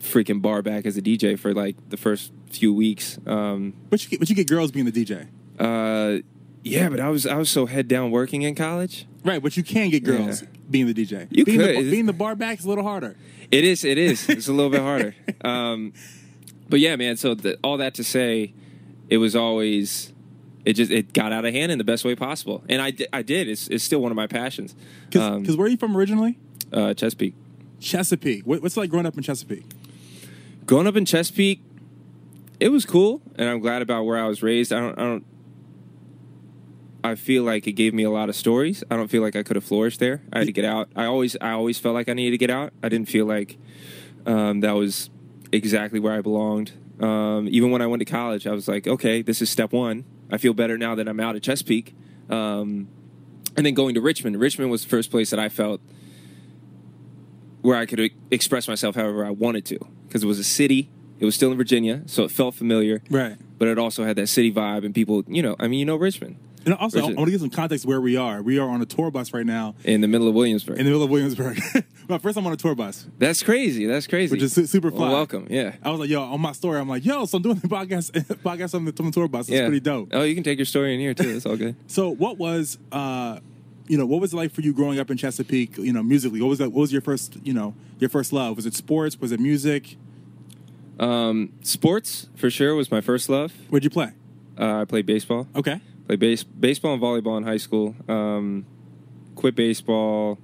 freaking 0.00 0.40
bar 0.42 0.62
back 0.62 0.86
as 0.86 0.96
a 0.96 1.02
DJ 1.02 1.38
for 1.38 1.52
like 1.54 1.76
the 1.90 1.96
first 1.96 2.32
few 2.50 2.72
weeks. 2.74 3.18
Um, 3.26 3.74
But 3.90 4.02
you 4.04 4.10
get, 4.10 4.18
but 4.20 4.28
you 4.28 4.34
get 4.34 4.48
girls 4.48 4.70
being 4.72 4.86
the 4.86 4.92
DJ. 4.92 5.28
uh, 5.58 6.22
yeah, 6.62 6.88
but 6.90 7.00
I 7.00 7.08
was 7.08 7.26
I 7.26 7.36
was 7.36 7.50
so 7.50 7.66
head 7.66 7.88
down 7.88 8.10
working 8.10 8.42
in 8.42 8.54
college. 8.54 9.06
Right, 9.24 9.42
but 9.42 9.56
you 9.56 9.62
can 9.62 9.90
get 9.90 10.02
girls 10.04 10.42
Yeah. 10.42 10.48
being 10.70 10.86
the 10.86 10.94
DJ. 10.94 11.26
You 11.30 11.44
being 11.44 11.58
could. 11.58 11.76
The, 11.76 11.90
being 11.90 12.06
the 12.06 12.12
bar 12.12 12.34
back 12.36 12.58
is 12.58 12.64
a 12.64 12.68
little 12.68 12.84
harder. 12.84 13.16
It 13.50 13.64
is. 13.64 13.84
It 13.84 13.96
is. 13.98 14.28
It's 14.28 14.48
a 14.48 14.52
little 14.52 14.70
bit 14.70 14.80
harder. 14.80 15.14
Um, 15.42 15.94
but 16.70 16.80
yeah, 16.80 16.96
man. 16.96 17.16
So 17.16 17.34
the, 17.34 17.58
all 17.62 17.76
that 17.78 17.94
to 17.94 18.04
say, 18.04 18.54
it 19.08 19.18
was 19.18 19.36
always. 19.36 20.12
It 20.64 20.74
just 20.74 20.90
it 20.90 21.12
got 21.14 21.32
out 21.32 21.44
of 21.46 21.54
hand 21.54 21.72
in 21.72 21.78
the 21.78 21.84
best 21.84 22.04
way 22.04 22.14
possible, 22.14 22.62
and 22.68 22.82
I, 22.82 22.92
I 23.14 23.22
did. 23.22 23.48
It's, 23.48 23.66
it's 23.68 23.82
still 23.82 24.00
one 24.02 24.12
of 24.12 24.16
my 24.16 24.26
passions. 24.26 24.74
Because 25.08 25.36
Um, 25.36 25.56
where 25.56 25.66
are 25.66 25.70
you 25.70 25.78
from 25.78 25.96
originally? 25.96 26.38
uh, 26.72 26.92
Chesapeake. 26.94 27.34
Chesapeake. 27.80 28.46
What, 28.46 28.62
what's 28.62 28.76
it 28.76 28.80
like 28.80 28.90
growing 28.90 29.06
up 29.06 29.16
in 29.16 29.22
Chesapeake? 29.22 29.64
Growing 30.66 30.86
up 30.86 30.96
in 30.96 31.06
Chesapeake, 31.06 31.62
it 32.60 32.68
was 32.68 32.84
cool, 32.84 33.22
and 33.36 33.48
I'm 33.48 33.60
glad 33.60 33.80
about 33.80 34.04
where 34.04 34.18
I 34.18 34.28
was 34.28 34.42
raised. 34.42 34.70
I 34.72 34.80
don't. 34.80 34.98
I 34.98 35.02
don't. 35.02 35.24
I 37.02 37.14
feel 37.14 37.44
like 37.44 37.66
it 37.66 37.72
gave 37.72 37.94
me 37.94 38.02
a 38.02 38.10
lot 38.10 38.28
of 38.28 38.36
stories. 38.36 38.84
I 38.90 38.96
don't 38.96 39.08
feel 39.08 39.22
like 39.22 39.34
I 39.34 39.42
could 39.42 39.56
have 39.56 39.64
flourished 39.64 39.98
there. 40.00 40.20
I 40.30 40.38
had 40.40 40.46
to 40.48 40.52
get 40.52 40.66
out. 40.66 40.90
I 40.94 41.06
always, 41.06 41.34
I 41.40 41.52
always 41.52 41.78
felt 41.78 41.94
like 41.94 42.10
I 42.10 42.12
needed 42.12 42.32
to 42.32 42.38
get 42.38 42.50
out. 42.50 42.74
I 42.82 42.90
didn't 42.90 43.08
feel 43.08 43.24
like 43.24 43.56
um, 44.26 44.60
that 44.60 44.72
was 44.72 45.08
exactly 45.52 46.00
where 46.00 46.12
I 46.12 46.20
belonged. 46.20 46.72
Um, 47.00 47.48
even 47.50 47.70
when 47.70 47.82
I 47.82 47.86
went 47.86 48.00
to 48.00 48.04
college, 48.04 48.46
I 48.46 48.52
was 48.52 48.68
like, 48.68 48.86
okay, 48.86 49.22
this 49.22 49.40
is 49.40 49.48
step 49.50 49.72
one. 49.72 50.04
I 50.30 50.38
feel 50.38 50.52
better 50.52 50.76
now 50.76 50.94
that 50.94 51.08
I'm 51.08 51.18
out 51.20 51.36
at 51.36 51.42
Chesapeake. 51.42 51.94
Um, 52.28 52.88
and 53.56 53.66
then 53.66 53.74
going 53.74 53.94
to 53.94 54.00
Richmond. 54.00 54.38
Richmond 54.38 54.70
was 54.70 54.82
the 54.82 54.88
first 54.88 55.10
place 55.10 55.30
that 55.30 55.38
I 55.40 55.48
felt 55.48 55.80
where 57.62 57.76
I 57.76 57.86
could 57.86 58.00
e- 58.00 58.14
express 58.30 58.68
myself 58.68 58.94
however 58.94 59.24
I 59.24 59.30
wanted 59.30 59.64
to 59.66 59.78
because 60.06 60.22
it 60.22 60.26
was 60.26 60.38
a 60.38 60.44
city. 60.44 60.90
It 61.18 61.24
was 61.24 61.34
still 61.34 61.50
in 61.50 61.56
Virginia, 61.58 62.02
so 62.06 62.24
it 62.24 62.30
felt 62.30 62.54
familiar. 62.54 63.02
Right. 63.10 63.36
But 63.58 63.68
it 63.68 63.78
also 63.78 64.04
had 64.04 64.16
that 64.16 64.28
city 64.28 64.50
vibe, 64.50 64.86
and 64.86 64.94
people, 64.94 65.22
you 65.28 65.42
know, 65.42 65.54
I 65.58 65.68
mean, 65.68 65.80
you 65.80 65.84
know, 65.84 65.96
Richmond 65.96 66.36
And 66.66 66.74
also, 66.74 66.98
I 67.00 67.02
want 67.14 67.26
to 67.26 67.30
give 67.30 67.40
some 67.40 67.48
context 67.50 67.86
where 67.86 68.00
we 68.00 68.16
are. 68.16 68.42
We 68.42 68.58
are 68.58 68.68
on 68.68 68.82
a 68.82 68.86
tour 68.86 69.10
bus 69.10 69.32
right 69.32 69.46
now 69.46 69.74
in 69.84 70.00
the 70.02 70.08
middle 70.08 70.28
of 70.28 70.34
Williamsburg. 70.34 70.78
in 70.78 70.84
the 70.84 70.90
middle 70.90 71.02
of 71.02 71.10
Williamsburg. 71.10 71.58
My 72.08 72.18
first 72.18 72.34
time 72.36 72.46
on 72.46 72.52
a 72.52 72.56
tour 72.56 72.74
bus, 72.74 73.06
That's 73.18 73.42
crazy. 73.42 73.86
That's 73.86 74.06
crazy. 74.06 74.32
which 74.34 74.42
is 74.42 74.52
su- 74.52 74.66
super 74.66 74.90
Well, 74.90 75.00
fun. 75.00 75.10
welcome. 75.12 75.46
Yeah. 75.48 75.76
I 75.82 75.90
was 75.90 76.00
like, 76.00 76.10
yo, 76.10 76.22
on 76.22 76.40
my 76.40 76.52
story, 76.52 76.78
I'm 76.80 76.88
like, 76.88 77.04
yo, 77.04 77.24
so 77.24 77.36
I'm 77.36 77.42
doing 77.42 77.56
the 77.56 77.68
podcast 77.68 78.10
podcast 78.42 78.74
on 78.74 78.84
the, 78.84 78.92
on 78.98 79.06
the 79.06 79.12
tour 79.12 79.28
bus. 79.28 79.42
It's 79.48 79.50
yeah. 79.54 79.62
pretty 79.66 79.80
dope. 79.80 80.08
Oh, 80.12 80.22
you 80.22 80.34
can 80.34 80.42
take 80.44 80.58
your 80.58 80.66
story 80.66 80.92
in 80.92 81.00
here 81.00 81.14
too. 81.14 81.32
That's 81.32 81.46
all 81.46 81.56
good. 81.56 81.76
So, 81.86 82.10
what 82.10 82.36
was, 82.36 82.78
uh, 82.92 83.38
you 83.86 83.96
know, 83.96 84.06
what 84.06 84.20
was 84.20 84.32
it 84.32 84.36
like 84.36 84.50
for 84.52 84.60
you 84.60 84.72
growing 84.72 84.98
up 84.98 85.10
in 85.10 85.16
Chesapeake? 85.16 85.78
You 85.78 85.92
know, 85.92 86.02
musically, 86.02 86.40
what 86.42 86.48
was 86.48 86.58
that? 86.58 86.70
What 86.72 86.80
was 86.82 86.92
your 86.92 87.00
first, 87.02 87.36
you 87.44 87.52
know, 87.54 87.74
your 88.00 88.10
first 88.10 88.32
love? 88.32 88.56
Was 88.56 88.66
it 88.66 88.74
sports? 88.74 89.18
Was 89.20 89.30
it 89.32 89.40
music? 89.40 89.96
Um, 90.98 91.52
sports 91.62 92.28
for 92.36 92.50
sure 92.50 92.74
was 92.74 92.90
my 92.90 93.00
first 93.00 93.28
love. 93.28 93.52
Where'd 93.70 93.84
you 93.84 93.90
play? 93.90 94.12
Uh, 94.58 94.82
I 94.82 94.84
played 94.84 95.06
baseball. 95.06 95.46
Okay, 95.56 95.80
Played 96.10 96.18
base, 96.18 96.42
baseball 96.42 96.94
and 96.94 97.00
volleyball 97.00 97.38
in 97.38 97.44
high 97.44 97.56
school. 97.56 97.94
Um, 98.08 98.66
quit 99.36 99.54
baseball 99.54 100.40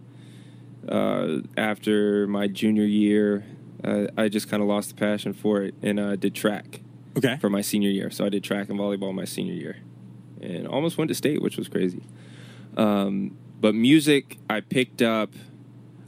uh, 0.89 1.39
after 1.57 2.29
my 2.29 2.47
junior 2.47 2.85
year. 2.85 3.45
Uh, 3.83 4.07
I 4.17 4.29
just 4.29 4.49
kind 4.49 4.63
of 4.63 4.69
lost 4.69 4.91
the 4.91 4.95
passion 4.95 5.33
for 5.33 5.63
it 5.63 5.75
and 5.83 5.99
uh, 5.99 6.15
did 6.15 6.37
track 6.37 6.83
okay. 7.17 7.37
for 7.39 7.51
my 7.51 7.63
senior 7.63 7.91
year. 7.91 8.13
So 8.13 8.25
I 8.25 8.29
did 8.29 8.45
track 8.45 8.69
and 8.69 8.79
volleyball 8.79 9.13
my 9.13 9.25
senior 9.25 9.55
year, 9.55 9.79
and 10.41 10.69
almost 10.69 10.99
went 10.99 11.09
to 11.09 11.17
state, 11.17 11.43
which 11.43 11.57
was 11.57 11.67
crazy. 11.67 12.05
Um, 12.77 13.37
but 13.61 13.75
music, 13.75 14.39
I 14.49 14.61
picked 14.61 15.03
up. 15.03 15.33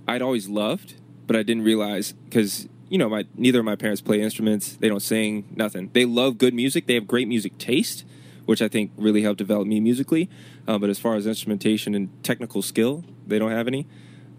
I'd 0.07 0.23
always 0.23 0.49
loved, 0.49 0.95
but 1.27 1.35
I 1.35 1.43
didn't 1.43 1.65
realize 1.65 2.13
because 2.13 2.69
you 2.89 2.97
know 2.97 3.09
my 3.09 3.27
neither 3.35 3.59
of 3.59 3.65
my 3.65 3.75
parents 3.75 4.03
play 4.03 4.21
instruments. 4.21 4.77
They 4.77 4.89
don't 4.89 5.03
sing, 5.03 5.53
nothing. 5.57 5.91
They 5.95 6.05
love 6.05 6.39
good 6.39 6.55
music. 6.55 6.87
They 6.87 6.95
have 6.95 7.09
great 7.09 7.27
music 7.27 7.59
taste, 7.59 8.05
which 8.49 8.63
I 8.63 8.69
think 8.69 8.93
really 8.97 9.21
helped 9.21 9.37
develop 9.37 9.69
me 9.69 9.79
musically. 9.79 10.31
Uh, 10.67 10.79
but 10.79 10.89
as 10.89 10.99
far 10.99 11.17
as 11.17 11.27
instrumentation 11.27 11.95
and 11.95 12.09
technical 12.25 12.63
skill, 12.63 13.05
they 13.27 13.39
don't 13.39 13.51
have 13.51 13.67
any. 13.67 13.87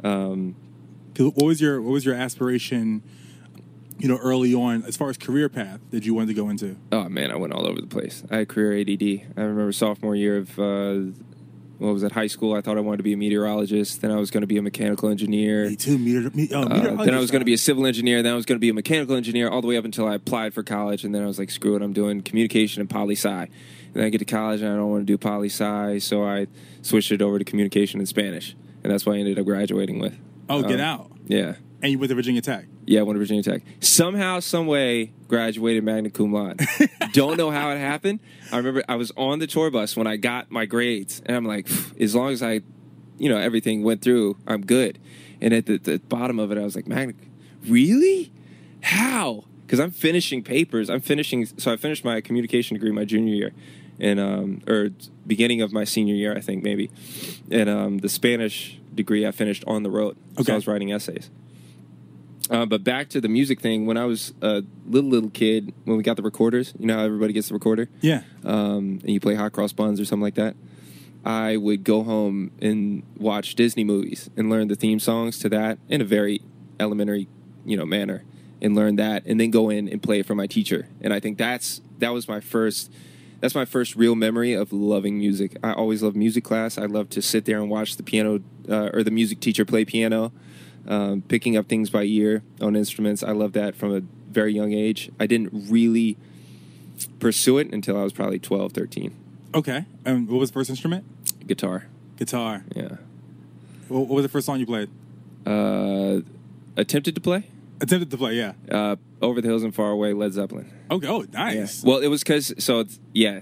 Um, 0.04 0.56
What 1.16 1.46
was 1.46 1.62
your 1.62 1.80
What 1.80 1.92
was 1.92 2.06
your 2.06 2.16
aspiration? 2.16 3.04
You 4.00 4.08
know, 4.08 4.18
early 4.18 4.56
on, 4.56 4.84
as 4.86 4.98
far 4.98 5.10
as 5.12 5.18
career 5.18 5.48
path 5.48 5.80
that 5.92 6.06
you 6.08 6.16
wanted 6.16 6.30
to 6.30 6.34
go 6.34 6.50
into. 6.50 6.76
Oh 6.92 7.08
man, 7.08 7.30
I 7.30 7.36
went 7.36 7.54
all 7.54 7.68
over 7.68 7.80
the 7.80 7.88
place. 7.88 8.24
I 8.32 8.38
had 8.38 8.48
career 8.50 8.80
ADD. 8.82 9.38
I 9.38 9.42
remember 9.42 9.72
sophomore 9.74 10.16
year 10.16 10.38
of 10.38 10.58
uh, 10.58 11.12
what 11.78 11.94
was 11.94 12.02
it? 12.02 12.12
High 12.14 12.28
school. 12.28 12.56
I 12.56 12.62
thought 12.62 12.78
I 12.78 12.82
wanted 12.82 12.98
to 12.98 13.04
be 13.04 13.14
a 13.14 13.18
meteorologist. 13.18 14.02
Then 14.02 14.10
I 14.12 14.16
was 14.16 14.32
going 14.32 14.42
to 14.42 14.48
be 14.48 14.58
a 14.58 14.62
mechanical 14.62 15.10
engineer. 15.10 15.70
Me 15.70 15.76
too. 15.76 15.98
Meter, 16.00 16.30
me, 16.34 16.50
oh, 16.52 16.64
Uh, 16.64 17.04
then 17.04 17.14
I 17.14 17.20
was 17.20 17.30
going 17.30 17.42
to 17.42 17.46
be 17.46 17.54
a 17.54 17.58
civil 17.58 17.86
engineer. 17.86 18.24
Then 18.24 18.34
I 18.34 18.36
was 18.36 18.46
going 18.46 18.56
to 18.58 18.60
be 18.60 18.70
a 18.70 18.74
mechanical 18.74 19.16
engineer. 19.16 19.50
All 19.50 19.62
the 19.62 19.68
way 19.68 19.78
up 19.78 19.86
until 19.86 20.08
I 20.08 20.16
applied 20.16 20.54
for 20.56 20.64
college, 20.64 21.04
and 21.04 21.14
then 21.14 21.22
I 21.22 21.28
was 21.28 21.38
like, 21.38 21.52
"Screw 21.52 21.76
it! 21.76 21.82
I'm 21.82 21.94
doing 21.94 22.22
communication 22.22 22.82
and 22.82 22.90
poli 22.90 23.16
sci." 23.16 23.48
And 23.94 23.96
then 23.96 24.06
I 24.06 24.10
get 24.10 24.20
to 24.20 24.26
college, 24.26 24.62
and 24.62 24.72
I 24.72 24.76
don't 24.76 24.90
want 24.90 25.02
to 25.02 25.06
do 25.06 25.18
poli 25.18 25.48
sci, 25.50 26.00
so 26.00 26.24
I 26.24 26.48
switched 26.82 27.12
it 27.12 27.22
over 27.22 27.40
to 27.40 27.46
communication 27.46 28.00
and 28.00 28.08
Spanish, 28.08 28.56
and 28.84 28.92
that's 28.94 29.06
what 29.06 29.16
I 29.16 29.20
ended 29.20 29.40
up 29.40 29.46
graduating 29.46 30.00
with. 30.00 30.18
Oh, 30.48 30.62
get 30.62 30.80
Um, 30.80 30.82
out! 30.82 31.12
Yeah, 31.28 31.56
And 31.82 31.92
you 31.92 32.00
went 32.00 32.10
to 32.10 32.16
Virginia 32.16 32.42
Tech. 32.42 32.66
yeah, 32.86 33.00
I 33.00 33.04
went 33.04 33.16
to 33.16 33.20
Virginia 33.20 33.44
Tech. 33.44 33.62
Somehow, 33.80 34.40
some 34.40 34.68
way, 34.68 35.12
graduated 35.28 35.84
magna 35.84 36.10
cum 36.10 36.32
laude. 36.34 36.60
Don't 37.14 37.38
know 37.38 37.52
how 37.52 37.70
it 37.72 37.78
happened. 37.78 38.20
I 38.52 38.58
remember 38.58 38.84
I 38.90 38.96
was 38.96 39.12
on 39.18 39.40
the 39.40 39.48
tour 39.48 39.70
bus 39.72 39.96
when 39.98 40.08
I 40.08 40.16
got 40.18 40.50
my 40.52 40.66
grades, 40.66 41.22
and 41.26 41.36
I'm 41.36 41.46
like, 41.46 41.68
as 42.00 42.16
long 42.16 42.32
as 42.32 42.42
I 42.44 42.62
you 43.18 43.28
know 43.30 43.38
everything 43.38 43.84
went 43.84 44.02
through, 44.02 44.38
I'm 44.48 44.62
good. 44.66 44.98
And 45.42 45.54
at 45.54 45.66
the, 45.66 45.78
the 45.78 46.00
bottom 46.00 46.38
of 46.40 46.52
it, 46.52 46.58
I 46.58 46.62
was 46.62 46.76
like, 46.76 46.88
magna, 46.88 47.14
really? 47.68 48.32
How? 48.82 49.46
Because 49.66 49.80
I'm 49.80 49.92
finishing 49.92 50.42
papers. 50.44 50.90
I'm 50.90 51.02
finishing. 51.02 51.46
So 51.46 51.72
I 51.72 51.78
finished 51.78 52.04
my 52.04 52.22
communication 52.22 52.76
degree 52.76 52.92
my 52.92 53.06
junior 53.06 53.36
year, 53.36 53.52
and 54.00 54.20
um, 54.20 54.62
or 54.68 54.90
beginning 55.28 55.62
of 55.62 55.72
my 55.72 55.84
senior 55.84 56.16
year, 56.16 56.36
I 56.36 56.42
think 56.42 56.64
maybe. 56.64 56.90
And 57.52 57.70
um, 57.70 57.98
the 58.00 58.10
Spanish 58.10 58.80
degree 58.96 59.26
I 59.28 59.32
finished 59.32 59.64
on 59.68 59.84
the 59.84 59.90
road. 59.92 60.18
So 60.36 60.42
Okay. 60.42 60.52
I 60.54 60.56
was 60.56 60.68
writing 60.68 60.92
essays. 60.92 61.30
Uh, 62.50 62.66
but 62.66 62.84
back 62.84 63.10
to 63.10 63.22
the 63.22 63.28
music 63.30 63.60
thing. 63.62 63.86
When 63.86 63.96
I 63.98 64.06
was 64.06 64.34
a 64.42 64.64
little 64.88 65.10
little 65.10 65.30
kid, 65.30 65.72
when 65.86 65.98
we 65.98 66.04
got 66.04 66.18
the 66.18 66.24
recorders, 66.24 66.74
you 66.80 66.88
know 66.88 66.98
how 66.98 67.04
everybody 67.06 67.32
gets 67.34 67.50
the 67.50 67.54
recorder 67.54 67.90
Yeah. 68.02 68.24
um, 68.44 69.00
and 69.04 69.10
you 69.10 69.20
play 69.20 69.36
hot 69.36 69.52
cross 69.52 69.72
buns 69.72 70.00
or 70.00 70.06
something 70.06 70.24
like 70.24 70.36
that, 70.36 70.56
I 71.24 71.58
would 71.58 71.84
go 71.84 72.02
home 72.02 72.50
and 72.60 73.04
watch 73.18 73.54
Disney 73.54 73.84
movies 73.84 74.30
and 74.36 74.50
learn 74.50 74.68
the 74.68 74.76
theme 74.76 75.00
songs 75.00 75.38
to 75.40 75.50
that 75.50 75.78
in 75.90 76.02
a 76.02 76.06
very 76.06 76.42
elementary, 76.80 77.28
you 77.66 77.78
know, 77.78 77.86
manner, 77.86 78.24
and 78.64 78.76
learn 78.76 78.96
that, 78.96 79.26
and 79.28 79.40
then 79.40 79.52
go 79.52 79.70
in 79.70 79.88
and 79.88 80.02
play 80.02 80.20
it 80.20 80.26
for 80.26 80.34
my 80.34 80.48
teacher. 80.48 80.88
And 81.02 81.14
I 81.14 81.20
think 81.20 81.38
that's 81.38 81.82
that 82.00 82.14
was 82.14 82.28
my 82.28 82.40
first. 82.40 82.92
That's 83.40 83.56
my 83.56 83.66
first 83.66 83.96
real 83.96 84.16
memory 84.16 84.54
of 84.54 84.74
loving 84.74 85.18
music. 85.18 85.58
I 85.64 85.72
always 85.74 86.04
loved 86.04 86.16
music 86.16 86.44
class. 86.44 86.78
I 86.78 86.86
loved 86.86 87.12
to 87.12 87.22
sit 87.22 87.46
there 87.46 87.60
and 87.60 87.70
watch 87.70 87.96
the 87.96 88.04
piano 88.04 88.42
uh, 88.68 88.90
or 88.94 89.04
the 89.04 89.12
music 89.12 89.40
teacher 89.40 89.64
play 89.66 89.86
piano, 89.86 90.32
um, 90.88 91.22
picking 91.22 91.56
up 91.56 91.68
things 91.68 91.90
by 91.90 92.04
ear 92.04 92.44
on 92.62 92.76
instruments. 92.76 93.24
I 93.24 93.32
loved 93.32 93.54
that 93.54 93.76
from 93.76 93.96
a 93.96 94.02
very 94.32 94.54
young 94.54 94.74
age. 94.74 95.10
I 95.20 95.26
didn't 95.26 95.52
really 95.70 96.18
pursue 97.20 97.58
it 97.58 97.74
until 97.74 97.98
I 97.98 98.04
was 98.04 98.14
probably 98.14 98.40
12, 98.40 98.74
13. 98.74 99.16
Okay. 99.56 99.86
And 100.06 100.28
what 100.28 100.40
was 100.40 100.50
the 100.50 100.54
first 100.54 100.70
instrument? 100.70 101.06
Guitar. 101.48 101.88
Guitar. 102.18 102.66
Yeah. 102.76 102.98
What, 103.88 104.02
what 104.02 104.16
was 104.16 104.24
the 104.24 104.30
first 104.30 104.46
song 104.46 104.60
you 104.60 104.66
played? 104.66 104.90
Uh, 105.46 106.22
attempted 106.76 107.16
to 107.16 107.22
play 107.22 107.46
Attempted 107.82 108.12
to 108.12 108.18
play. 108.18 108.36
Yeah. 108.36 108.54
uh, 108.72 108.96
Over 109.22 109.42
the 109.42 109.48
Hills 109.48 109.64
and 109.64 109.74
Far 109.74 109.92
Away, 109.92 110.14
Led 110.14 110.34
Zeppelin. 110.34 110.72
Okay. 110.92 111.08
Oh, 111.08 111.22
Yeah. 111.24 111.28
nice. 111.32 111.84
Well, 111.84 112.00
it 112.00 112.08
was 112.08 112.22
because, 112.24 112.54
so 112.58 112.80
it's, 112.82 113.00
yeah. 113.14 113.42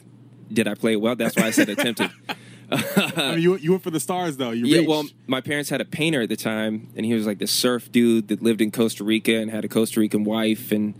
Did 0.52 0.68
I 0.68 0.76
play 0.76 0.94
it 0.94 1.02
well? 1.02 1.16
That's 1.16 1.36
why 1.36 1.48
I 1.48 1.52
said 1.52 1.70
attempted. 1.70 2.10
I 2.72 3.32
mean, 3.32 3.40
you 3.42 3.56
you 3.58 3.72
went 3.72 3.84
for 3.84 3.92
the 3.92 4.00
stars 4.00 4.38
though. 4.38 4.52
You 4.52 4.66
Yeah, 4.66 4.78
reached. 4.80 4.90
well, 4.90 5.04
my 5.26 5.40
parents 5.42 5.70
had 5.70 5.80
a 5.82 5.86
painter 5.86 6.22
at 6.22 6.30
the 6.30 6.36
time, 6.36 6.90
and 6.96 7.06
he 7.06 7.14
was 7.14 7.26
like 7.26 7.40
the 7.40 7.48
surf 7.48 7.92
dude 7.92 8.28
that 8.30 8.42
lived 8.42 8.62
in 8.62 8.72
Costa 8.72 9.04
Rica 9.04 9.36
and 9.38 9.50
had 9.52 9.64
a 9.66 9.68
Costa 9.70 10.00
Rican 10.00 10.24
wife, 10.26 10.72
and 10.72 10.94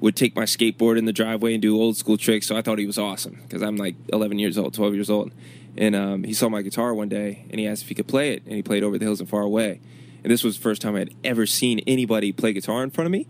would 0.00 0.14
take 0.16 0.36
my 0.36 0.44
skateboard 0.44 0.98
in 0.98 1.06
the 1.06 1.12
driveway 1.12 1.54
and 1.54 1.62
do 1.62 1.78
old 1.80 1.96
school 1.96 2.18
tricks. 2.18 2.46
So 2.46 2.56
I 2.56 2.60
thought 2.62 2.78
he 2.78 2.86
was 2.86 2.98
awesome 2.98 3.40
because 3.42 3.62
I'm 3.62 3.76
like 3.76 3.94
11 4.12 4.38
years 4.38 4.58
old, 4.58 4.74
12 4.74 4.94
years 4.94 5.08
old, 5.10 5.32
and 5.78 5.94
um, 5.96 6.22
he 6.24 6.34
saw 6.34 6.48
my 6.50 6.60
guitar 6.62 6.92
one 6.94 7.08
day 7.08 7.46
and 7.50 7.58
he 7.60 7.66
asked 7.66 7.82
if 7.82 7.88
he 7.88 7.94
could 7.94 8.08
play 8.08 8.32
it, 8.34 8.42
and 8.44 8.54
he 8.54 8.62
played 8.62 8.82
"Over 8.82 8.98
the 8.98 9.04
Hills 9.06 9.20
and 9.20 9.28
Far 9.28 9.40
Away," 9.42 9.80
and 10.26 10.32
this 10.32 10.42
was 10.42 10.56
the 10.56 10.62
first 10.62 10.82
time 10.82 10.96
I 10.96 10.98
had 10.98 11.14
ever 11.22 11.46
seen 11.46 11.78
anybody 11.86 12.32
play 12.32 12.52
guitar 12.52 12.82
in 12.82 12.90
front 12.90 13.06
of 13.06 13.12
me, 13.12 13.28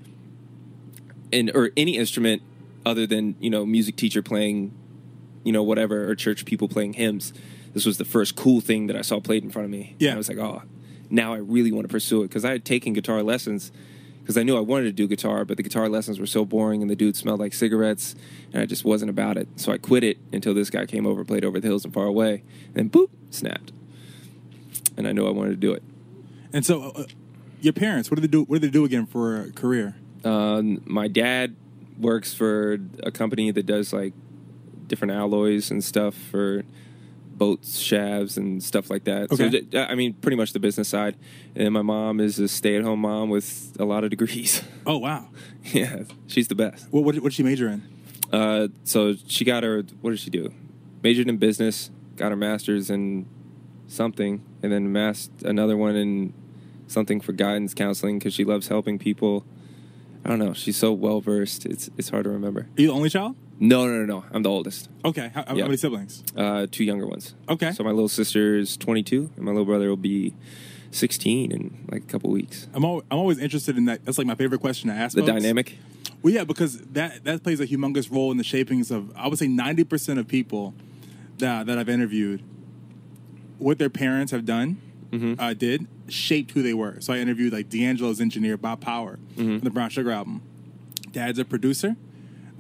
and 1.31 1.51
or 1.55 1.71
any 1.77 1.99
instrument 1.99 2.41
other 2.87 3.07
than 3.07 3.37
you 3.39 3.51
know 3.51 3.67
music 3.67 3.97
teacher 3.97 4.23
playing 4.23 4.73
you 5.47 5.53
know, 5.53 5.63
whatever, 5.63 6.11
or 6.11 6.17
church 6.17 6.45
people 6.45 6.67
playing 6.69 6.95
hymns. 6.95 7.33
This 7.73 7.87
was 7.87 7.99
the 7.99 8.05
first 8.05 8.35
cool 8.35 8.61
thing 8.61 8.89
that 8.89 8.97
I 8.97 9.03
saw 9.03 9.21
played 9.21 9.45
in 9.45 9.51
front 9.51 9.65
of 9.65 9.71
me. 9.71 9.95
Yeah. 10.01 10.09
And 10.09 10.17
I 10.17 10.19
was 10.19 10.29
like, 10.29 10.39
oh, 10.39 10.63
now 11.09 11.33
I 11.33 11.37
really 11.37 11.71
want 11.71 11.87
to 11.87 11.93
pursue 11.93 12.25
it 12.25 12.29
because 12.29 12.45
I 12.45 12.51
had 12.51 12.65
taken 12.65 12.95
guitar 12.95 13.23
lessons 13.23 13.71
because 14.21 14.37
I 14.37 14.43
knew 14.43 14.57
I 14.57 14.61
wanted 14.61 14.87
to 14.87 14.93
do 14.93 15.07
guitar, 15.07 15.45
but 15.45 15.57
the 15.57 15.63
guitar 15.63 15.89
lessons 15.89 16.19
were 16.19 16.27
so 16.27 16.45
boring 16.45 16.83
and 16.83 16.91
the 16.91 16.97
dude 16.97 17.15
smelled 17.15 17.39
like 17.39 17.55
cigarettes, 17.55 18.17
and 18.53 18.61
I 18.61 18.67
just 18.67 18.85
wasn't 18.85 19.09
about 19.09 19.37
it. 19.37 19.47
So 19.55 19.71
I 19.71 19.79
quit 19.79 20.03
it 20.03 20.19
until 20.33 20.53
this 20.53 20.69
guy 20.69 20.85
came 20.85 21.07
over, 21.07 21.25
played 21.25 21.45
over 21.45 21.61
the 21.61 21.69
hills 21.69 21.85
and 21.85 21.95
far 21.95 22.07
away, 22.07 22.43
and 22.67 22.75
then 22.75 22.91
boop, 22.91 23.11
snapped. 23.31 23.71
And 24.97 25.07
I 25.07 25.13
knew 25.13 25.29
I 25.29 25.31
wanted 25.31 25.51
to 25.51 25.57
do 25.57 25.73
it. 25.73 25.85
And 26.57 26.65
so, 26.65 26.85
uh, 26.85 27.05
your 27.61 27.75
parents, 27.75 28.11
what 28.11 28.15
do 28.15 28.23
they 28.23 28.29
do? 28.29 28.45
What 28.45 28.63
do 28.63 28.67
they 28.67 28.73
do 28.73 28.87
again 28.87 29.05
for 29.05 29.43
a 29.43 29.53
career? 29.53 29.95
Um, 30.25 30.81
my 30.87 31.07
dad 31.07 31.55
works 31.99 32.33
for 32.33 32.79
a 33.03 33.11
company 33.11 33.51
that 33.51 33.67
does 33.67 33.93
like 33.93 34.15
different 34.87 35.13
alloys 35.13 35.71
and 35.71 35.85
stuff 35.85 36.15
for 36.15 36.65
boats, 37.29 37.79
shafts, 37.79 38.39
and 38.39 38.63
stuff 38.63 38.89
like 38.89 39.05
that. 39.05 39.31
Okay. 39.31 39.51
th- 39.51 39.75
I 39.75 39.95
mean, 39.95 40.15
pretty 40.15 40.39
much 40.39 40.55
the 40.55 40.59
business 40.59 40.89
side. 40.89 41.17
And 41.55 41.75
my 41.75 41.83
mom 41.83 42.21
is 42.21 42.39
a 42.39 42.49
stay-at-home 42.49 43.01
mom 43.01 43.29
with 43.29 43.77
a 43.79 43.85
lot 43.85 44.03
of 44.03 44.09
degrees. 44.09 44.63
Oh 44.89 44.97
wow. 44.99 45.29
yeah, 45.65 46.05
she's 46.27 46.49
the 46.49 46.55
best. 46.55 46.87
What 46.91 47.05
what 47.05 47.13
did, 47.13 47.23
what 47.23 47.31
did 47.31 47.35
she 47.35 47.43
major 47.43 47.69
in? 47.69 47.83
Uh, 48.33 48.69
so 48.85 49.15
she 49.27 49.45
got 49.45 49.63
her. 49.63 49.85
What 50.01 50.13
did 50.13 50.21
she 50.21 50.31
do? 50.31 50.55
Majored 51.03 51.29
in 51.29 51.37
business, 51.37 51.91
got 52.15 52.31
her 52.31 52.37
master's 52.37 52.89
in 52.89 53.27
something, 53.89 54.43
and 54.63 54.71
then 54.73 54.93
mass 54.93 55.29
another 55.45 55.77
one 55.77 55.97
in 55.97 56.33
something 56.87 57.21
for 57.21 57.33
guidance 57.33 57.75
counseling 57.75 58.19
because 58.19 58.35
she 58.35 58.45
loves 58.45 58.69
helping 58.69 58.99
people. 58.99 59.45
I 60.25 60.29
don't 60.31 60.39
know. 60.39 60.53
She's 60.55 60.77
so 60.77 60.93
well 60.93 61.21
versed. 61.21 61.67
It's 61.67 61.89
it's 61.97 62.09
hard 62.11 62.25
to 62.25 62.31
remember. 62.31 62.61
Are 62.63 62.81
you 62.81 62.89
the 62.89 62.93
only 62.95 63.09
child? 63.11 63.37
No, 63.59 63.87
no, 63.87 64.05
no, 64.05 64.05
no. 64.05 64.25
I'm 64.33 64.43
the 64.43 64.51
oldest. 64.51 64.91
Okay. 65.05 65.31
How, 65.35 65.45
how 65.47 65.55
Yeah. 65.55 65.65
many 65.65 65.77
siblings? 65.79 66.23
Uh, 66.37 66.67
two 66.71 66.85
younger 66.85 67.07
ones. 67.07 67.35
Okay. 67.49 67.73
So 67.73 67.85
my 67.85 67.91
little 67.91 68.09
sister 68.09 68.57
is 68.59 68.77
22, 68.77 69.31
and 69.37 69.45
my 69.45 69.51
little 69.51 69.65
brother 69.65 69.89
will 69.89 69.97
be 69.97 70.35
16 70.91 71.53
in 71.53 71.87
like 71.91 72.03
a 72.03 72.07
couple 72.07 72.31
weeks. 72.31 72.69
I'm 72.75 72.85
al- 72.85 73.03
I'm 73.11 73.19
always 73.19 73.39
interested 73.39 73.77
in 73.79 73.87
that. 73.87 74.05
That's 74.05 74.19
like 74.19 74.27
my 74.27 74.35
favorite 74.35 74.61
question 74.61 74.91
to 74.91 74.97
ask. 74.97 75.15
The 75.15 75.23
folks. 75.23 75.33
dynamic. 75.33 75.79
Well, 76.23 76.35
yeah, 76.35 76.45
because 76.45 76.79
that 76.79 77.25
that 77.25 77.43
plays 77.43 77.61
a 77.61 77.67
humongous 77.67 78.11
role 78.13 78.31
in 78.31 78.37
the 78.37 78.45
shapings 78.45 78.91
of 78.91 79.13
I 79.17 79.29
would 79.29 79.39
say 79.39 79.47
ninety 79.49 79.85
percent 79.85 80.19
of 80.19 80.27
people 80.29 80.75
that 81.39 81.67
that 81.67 81.79
I've 81.79 81.89
interviewed, 81.89 82.43
what 83.59 83.79
their 83.79 83.91
parents 83.91 84.33
have 84.33 84.45
done, 84.45 84.79
Mm-hmm. 85.19 85.41
uh, 85.41 85.55
did 85.55 85.87
shaped 86.09 86.53
who 86.53 86.63
they 86.63 86.75
were. 86.75 87.01
So 87.01 87.13
I 87.13 87.19
interviewed 87.19 87.53
like 87.53 87.69
D'Angelo's 87.69 88.21
engineer 88.21 88.57
Bob 88.57 88.81
Power 88.81 89.19
Mm-hmm. 89.37 89.57
from 89.59 89.61
the 89.61 89.71
Brown 89.71 89.91
Sugar 89.91 90.11
album. 90.11 90.43
Dad's 91.13 91.39
a 91.39 91.45
producer. 91.45 91.97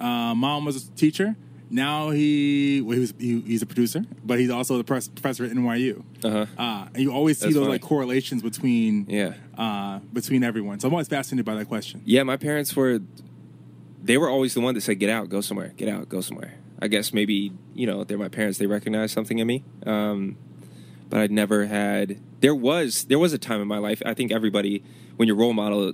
Uh, 0.01 0.35
mom 0.35 0.65
was 0.65 0.89
a 0.89 0.91
teacher. 0.93 1.37
Now 1.69 2.11
he, 2.11 2.81
well, 2.81 2.95
he 2.95 3.01
was 3.01 3.15
he, 3.19 3.41
he's 3.41 3.63
a 3.63 3.67
producer, 3.67 4.05
but 4.25 4.39
he's 4.39 4.51
also 4.51 4.79
the 4.79 4.85
professor 4.85 5.45
at 5.45 5.51
NYU. 5.51 6.05
Uh-huh. 6.25 6.47
Uh, 6.57 6.87
and 6.95 7.03
you 7.03 7.13
always 7.13 7.39
see 7.39 7.47
That's 7.47 7.55
those 7.57 7.63
funny. 7.65 7.73
like 7.73 7.83
correlations 7.83 8.41
between 8.43 9.07
Yeah. 9.09 9.35
uh, 9.59 9.99
between 10.13 10.45
everyone. 10.45 10.79
So 10.81 10.87
I'm 10.89 10.95
always 10.95 11.09
fascinated 11.09 11.45
by 11.45 11.55
that 11.57 11.67
question. 11.67 12.03
Yeah, 12.05 12.23
my 12.23 12.37
parents 12.37 12.75
were. 12.77 13.01
They 14.03 14.17
were 14.19 14.29
always 14.31 14.55
the 14.55 14.61
one 14.61 14.75
that 14.75 14.83
said, 14.83 15.01
"Get 15.01 15.11
out, 15.11 15.29
go 15.29 15.41
somewhere. 15.41 15.73
Get 15.77 15.89
out, 15.89 16.09
go 16.09 16.21
somewhere." 16.21 16.55
I 16.81 16.87
guess 16.89 17.13
maybe 17.13 17.53
you 17.75 17.87
know 17.87 18.05
they're 18.05 18.19
my 18.19 18.29
parents. 18.29 18.59
They 18.59 18.67
recognize 18.67 19.11
something 19.11 19.39
in 19.41 19.47
me, 19.49 19.65
um, 19.85 20.37
but 21.09 21.21
I'd 21.21 21.31
never 21.31 21.67
had. 21.67 22.19
There 22.41 22.55
was 22.55 23.05
there 23.05 23.19
was 23.19 23.33
a 23.33 23.39
time 23.39 23.61
in 23.61 23.69
my 23.69 23.79
life. 23.79 24.03
I 24.05 24.15
think 24.15 24.33
everybody, 24.33 24.83
when 25.17 25.27
your 25.29 25.37
role 25.37 25.53
model, 25.53 25.93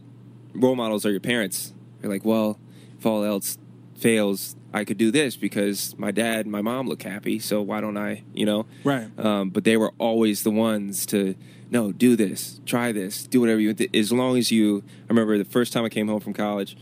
role 0.54 0.76
models 0.76 1.04
are 1.06 1.10
your 1.10 1.20
parents. 1.20 1.72
You're 2.02 2.10
like, 2.12 2.24
well, 2.24 2.58
if 2.98 3.06
all 3.06 3.22
else 3.24 3.58
fails, 3.94 4.56
I 4.74 4.84
could 4.84 4.98
do 4.98 5.10
this 5.10 5.36
because 5.36 5.94
my 5.98 6.10
dad, 6.10 6.46
and 6.46 6.50
my 6.52 6.62
mom 6.62 6.88
look 6.88 7.02
happy. 7.02 7.38
So 7.38 7.62
why 7.62 7.80
don't 7.80 7.96
I? 7.96 8.24
You 8.34 8.46
know, 8.46 8.66
Right. 8.84 9.06
um, 9.18 9.50
but 9.50 9.64
they 9.64 9.76
were 9.76 9.92
always 9.98 10.42
the 10.42 10.50
ones 10.50 11.06
to 11.06 11.34
no 11.70 11.90
do 11.90 12.16
this 12.16 12.60
try 12.66 12.92
this 12.92 13.26
do 13.26 13.40
whatever 13.40 13.58
you 13.58 13.74
as 13.94 14.12
long 14.12 14.36
as 14.36 14.50
you 14.52 14.84
i 15.04 15.08
remember 15.08 15.38
the 15.38 15.44
first 15.46 15.72
time 15.72 15.86
i 15.86 15.88
came 15.88 16.06
home 16.06 16.20
from 16.20 16.34
college 16.34 16.76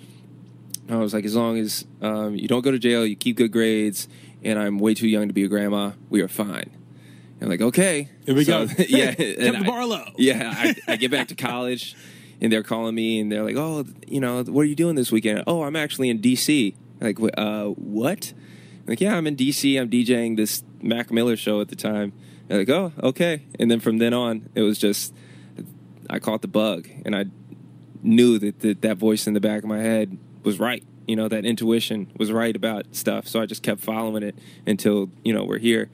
i 0.89 0.97
was 0.97 1.15
like 1.15 1.25
as 1.25 1.37
long 1.37 1.57
as 1.57 1.87
um, 2.03 2.35
you 2.35 2.49
don't 2.49 2.63
go 2.63 2.73
to 2.73 2.79
jail 2.81 3.07
you 3.07 3.15
keep 3.15 3.37
good 3.37 3.53
grades 3.53 4.09
and 4.43 4.59
i'm 4.59 4.81
way 4.81 4.93
too 4.93 5.07
young 5.07 5.29
to 5.29 5.33
be 5.33 5.45
a 5.45 5.49
grandma 5.49 5.93
we 6.09 6.21
are 6.21 6.27
fine 6.27 6.69
i'm 7.41 7.49
like 7.49 7.61
okay 7.61 8.09
Here 8.27 8.35
we 8.35 8.45
So, 8.45 8.67
go. 8.67 8.73
yeah 8.89 9.15
and 9.19 9.65
the 9.65 9.71
I- 9.73 10.13
yeah 10.17 10.55
I, 10.57 10.93
I 10.93 10.97
get 10.97 11.11
back 11.11 11.29
to 11.29 11.35
college 11.35 11.97
and 12.41 12.53
they're 12.53 12.63
calling 12.63 12.95
me 12.95 13.21
and 13.21 13.31
they're 13.31 13.45
like 13.45 13.57
oh 13.57 13.85
you 14.07 14.21
know 14.21 14.43
what 14.45 14.63
are 14.63 14.69
you 14.69 14.75
doing 14.77 14.95
this 14.97 15.11
weekend 15.13 15.45
oh 15.47 15.63
i'm 15.63 15.77
actually 15.77 16.09
in 16.11 16.21
dc 16.21 16.75
like 17.01 17.19
uh, 17.39 17.65
what 17.67 18.33
like, 18.91 19.01
yeah, 19.01 19.15
I'm 19.17 19.29
in 19.29 19.37
DC. 19.37 19.81
I'm 19.81 19.89
DJing 19.89 20.37
this 20.37 20.65
Mac 20.83 21.13
Miller 21.13 21.37
show 21.37 21.61
at 21.61 21.69
the 21.69 21.77
time. 21.77 22.13
They're 22.49 22.59
like, 22.59 22.69
oh, 22.71 22.93
okay. 23.05 23.43
And 23.59 23.71
then 23.71 23.79
from 23.79 23.99
then 23.99 24.13
on, 24.13 24.49
it 24.57 24.63
was 24.63 24.79
just, 24.79 25.15
I 26.09 26.19
caught 26.19 26.43
the 26.43 26.49
bug 26.49 26.89
and 27.05 27.15
I 27.15 27.27
knew 28.03 28.39
that 28.41 28.59
that, 28.61 28.83
that 28.83 28.97
voice 28.97 29.29
in 29.29 29.35
the 29.35 29.41
back 29.41 29.63
of 29.63 29.69
my 29.69 29.79
head 29.79 30.19
was 30.43 30.59
right. 30.59 30.83
You 31.07 31.15
know, 31.15 31.29
that 31.29 31.45
intuition 31.45 32.11
was 32.17 32.33
right 32.33 32.57
about 32.57 32.97
stuff. 32.97 33.29
So 33.29 33.41
I 33.41 33.47
just 33.47 33.63
kept 33.63 33.81
following 33.81 34.25
it 34.25 34.37
until, 34.67 35.09
you 35.23 35.33
know, 35.33 35.45
we're 35.45 35.59
here. 35.59 35.89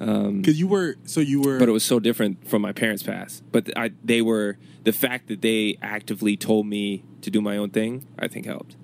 Um, 0.00 0.40
Because 0.40 0.58
you 0.60 0.68
were 0.68 0.96
so 1.04 1.20
you 1.20 1.40
were 1.40 1.58
but 1.58 1.68
it 1.68 1.72
was 1.72 1.84
so 1.84 1.98
different 1.98 2.46
from 2.48 2.62
my 2.62 2.72
parents' 2.72 3.02
past. 3.02 3.42
But 3.50 3.76
I, 3.76 3.90
they 4.04 4.22
were, 4.22 4.56
the 4.84 4.92
fact 4.92 5.26
that 5.28 5.42
they 5.42 5.76
actively 5.82 6.36
told 6.36 6.66
me 6.66 7.02
to 7.22 7.30
do 7.30 7.40
my 7.40 7.56
own 7.56 7.70
thing, 7.70 8.06
I 8.18 8.28
think 8.28 8.46
helped. 8.46 8.76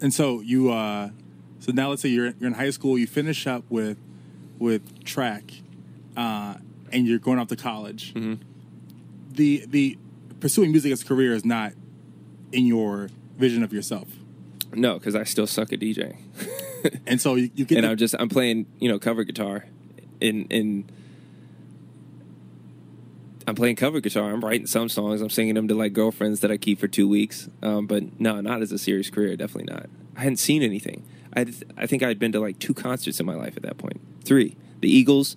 and 0.00 0.12
so 0.12 0.40
you 0.40 0.70
uh 0.72 1.10
so 1.60 1.72
now 1.72 1.88
let's 1.90 2.02
say 2.02 2.08
you're 2.08 2.32
you're 2.38 2.48
in 2.48 2.54
high 2.54 2.70
school 2.70 2.98
you 2.98 3.06
finish 3.06 3.46
up 3.46 3.64
with 3.70 3.98
with 4.58 4.82
track 5.04 5.44
uh 6.16 6.54
and 6.92 7.06
you're 7.06 7.18
going 7.18 7.38
off 7.38 7.48
to 7.48 7.56
college 7.56 8.12
Mm-hmm. 8.14 8.34
the 9.32 9.64
the 9.68 9.98
pursuing 10.40 10.70
music 10.72 10.92
as 10.92 11.02
a 11.02 11.04
career 11.06 11.32
is 11.34 11.44
not 11.44 11.72
in 12.52 12.66
your 12.66 13.08
vision 13.38 13.62
of 13.62 13.72
yourself 13.72 14.08
No, 14.74 14.94
because 14.98 15.14
I 15.14 15.24
still 15.24 15.46
suck 15.46 15.72
at 15.72 15.78
DJing. 15.80 16.16
and 17.06 17.20
so 17.20 17.34
you, 17.36 17.50
you 17.54 17.64
get 17.64 17.76
and 17.78 17.84
the- 17.86 17.90
I'm 17.90 17.96
just 17.96 18.14
I'm 18.18 18.28
playing 18.28 18.66
you 18.80 18.88
know 18.88 18.98
cover 18.98 19.24
guitar, 19.24 19.66
and 20.22 20.46
and 20.52 20.90
I'm 23.46 23.54
playing 23.54 23.76
cover 23.76 24.00
guitar. 24.00 24.32
I'm 24.32 24.40
writing 24.42 24.66
some 24.66 24.88
songs. 24.88 25.20
I'm 25.20 25.28
singing 25.30 25.54
them 25.54 25.68
to 25.68 25.74
like 25.74 25.92
girlfriends 25.92 26.40
that 26.40 26.50
I 26.50 26.56
keep 26.56 26.78
for 26.78 26.88
two 26.88 27.06
weeks. 27.06 27.48
Um, 27.62 27.86
but 27.86 28.18
no, 28.18 28.40
not 28.40 28.62
as 28.62 28.72
a 28.72 28.78
serious 28.78 29.10
career. 29.10 29.36
Definitely 29.36 29.72
not. 29.74 29.86
I 30.16 30.20
hadn't 30.20 30.38
seen 30.38 30.62
anything. 30.62 31.04
I 31.36 31.46
I 31.76 31.86
think 31.86 32.02
I'd 32.02 32.18
been 32.18 32.32
to 32.32 32.40
like 32.40 32.58
two 32.58 32.72
concerts 32.74 33.20
in 33.20 33.26
my 33.26 33.34
life 33.34 33.56
at 33.56 33.62
that 33.64 33.76
point. 33.76 34.00
Three. 34.24 34.56
The 34.80 34.88
Eagles, 34.94 35.36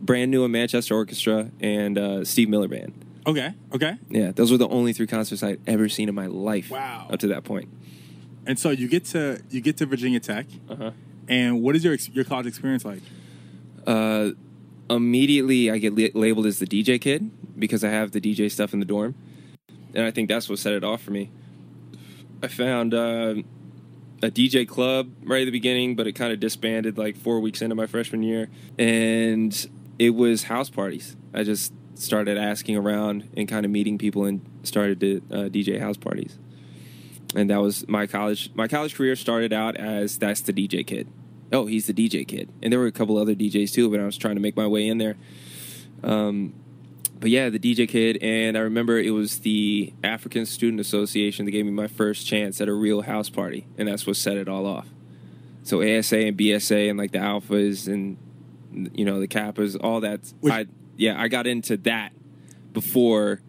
brand 0.00 0.30
new 0.30 0.44
in 0.44 0.50
Manchester 0.52 0.94
Orchestra, 0.94 1.50
and 1.60 1.98
uh, 1.98 2.24
Steve 2.24 2.48
Miller 2.48 2.68
Band. 2.68 2.92
Okay, 3.26 3.54
okay. 3.72 3.96
Yeah, 4.08 4.32
those 4.32 4.50
were 4.50 4.58
the 4.58 4.68
only 4.68 4.92
three 4.92 5.06
concerts 5.06 5.42
I'd 5.44 5.60
ever 5.68 5.88
seen 5.88 6.08
in 6.08 6.14
my 6.14 6.26
life. 6.26 6.70
Wow. 6.70 7.06
Up 7.10 7.20
to 7.20 7.28
that 7.28 7.44
point. 7.44 7.68
And 8.44 8.58
so 8.58 8.70
you 8.70 8.88
get 8.88 9.04
to 9.06 9.40
you 9.50 9.60
get 9.60 9.76
to 9.78 9.86
Virginia 9.86 10.18
Tech, 10.20 10.46
Uh-huh. 10.68 10.90
and 11.28 11.62
what 11.62 11.76
is 11.76 11.84
your 11.84 11.94
your 12.12 12.24
college 12.24 12.46
experience 12.46 12.84
like? 12.84 13.00
Uh, 13.86 14.30
immediately, 14.88 15.70
I 15.70 15.78
get 15.78 15.96
la- 15.96 16.20
labeled 16.20 16.46
as 16.46 16.58
the 16.58 16.66
DJ 16.66 17.00
kid 17.00 17.30
because 17.58 17.84
I 17.84 17.88
have 17.90 18.12
the 18.12 18.20
DJ 18.20 18.50
stuff 18.50 18.72
in 18.72 18.80
the 18.80 18.86
dorm, 18.86 19.14
and 19.94 20.04
I 20.04 20.10
think 20.10 20.28
that's 20.28 20.48
what 20.48 20.58
set 20.58 20.72
it 20.72 20.84
off 20.84 21.02
for 21.02 21.10
me. 21.10 21.30
I 22.42 22.48
found 22.48 22.92
uh, 22.92 23.34
a 24.22 24.30
DJ 24.30 24.66
club 24.66 25.10
right 25.24 25.42
at 25.42 25.44
the 25.46 25.50
beginning, 25.50 25.96
but 25.96 26.06
it 26.06 26.12
kind 26.12 26.32
of 26.32 26.40
disbanded 26.40 26.98
like 26.98 27.16
four 27.16 27.40
weeks 27.40 27.62
into 27.62 27.74
my 27.74 27.86
freshman 27.86 28.22
year, 28.22 28.48
and 28.78 29.68
it 29.98 30.10
was 30.10 30.44
house 30.44 30.70
parties. 30.70 31.16
I 31.34 31.44
just 31.44 31.72
started 31.94 32.36
asking 32.36 32.76
around 32.76 33.28
and 33.36 33.48
kind 33.48 33.64
of 33.64 33.70
meeting 33.70 33.98
people 33.98 34.24
and 34.24 34.44
started 34.62 35.00
to 35.00 35.22
uh, 35.30 35.36
DJ 35.48 35.78
house 35.78 35.96
parties. 35.96 36.38
And 37.34 37.48
that 37.50 37.60
was 37.60 37.86
my 37.88 38.06
college. 38.06 38.50
My 38.54 38.68
college 38.68 38.94
career 38.94 39.16
started 39.16 39.52
out 39.52 39.76
as 39.76 40.18
that's 40.18 40.40
the 40.40 40.52
DJ 40.52 40.86
kid. 40.86 41.08
Oh, 41.52 41.66
he's 41.66 41.86
the 41.86 41.92
DJ 41.94 42.26
kid. 42.26 42.50
And 42.62 42.72
there 42.72 42.80
were 42.80 42.86
a 42.86 42.92
couple 42.92 43.18
other 43.18 43.34
DJs 43.34 43.72
too, 43.72 43.90
but 43.90 44.00
I 44.00 44.04
was 44.06 44.16
trying 44.16 44.36
to 44.36 44.40
make 44.40 44.56
my 44.56 44.66
way 44.66 44.86
in 44.88 44.98
there. 44.98 45.16
Um, 46.02 46.54
but 47.20 47.30
yeah, 47.30 47.50
the 47.50 47.58
DJ 47.58 47.88
kid, 47.88 48.18
and 48.20 48.56
I 48.56 48.60
remember 48.60 48.98
it 48.98 49.10
was 49.10 49.40
the 49.40 49.92
African 50.02 50.44
Student 50.44 50.80
Association 50.80 51.44
that 51.44 51.52
gave 51.52 51.64
me 51.64 51.70
my 51.70 51.86
first 51.86 52.26
chance 52.26 52.60
at 52.60 52.68
a 52.68 52.72
real 52.72 53.02
house 53.02 53.28
party, 53.30 53.66
and 53.78 53.86
that's 53.86 54.06
what 54.06 54.16
set 54.16 54.36
it 54.36 54.48
all 54.48 54.66
off. 54.66 54.88
So 55.62 55.80
ASA 55.82 56.18
and 56.18 56.36
BSA 56.36 56.90
and 56.90 56.98
like 56.98 57.12
the 57.12 57.18
alphas 57.18 57.86
and 57.86 58.16
you 58.96 59.04
know 59.04 59.20
the 59.20 59.28
kappas, 59.28 59.76
all 59.80 60.00
that. 60.00 60.20
Which- 60.40 60.52
I 60.52 60.66
yeah, 60.96 61.20
I 61.20 61.28
got 61.28 61.46
into 61.46 61.76
that 61.78 62.12
before, 62.72 63.40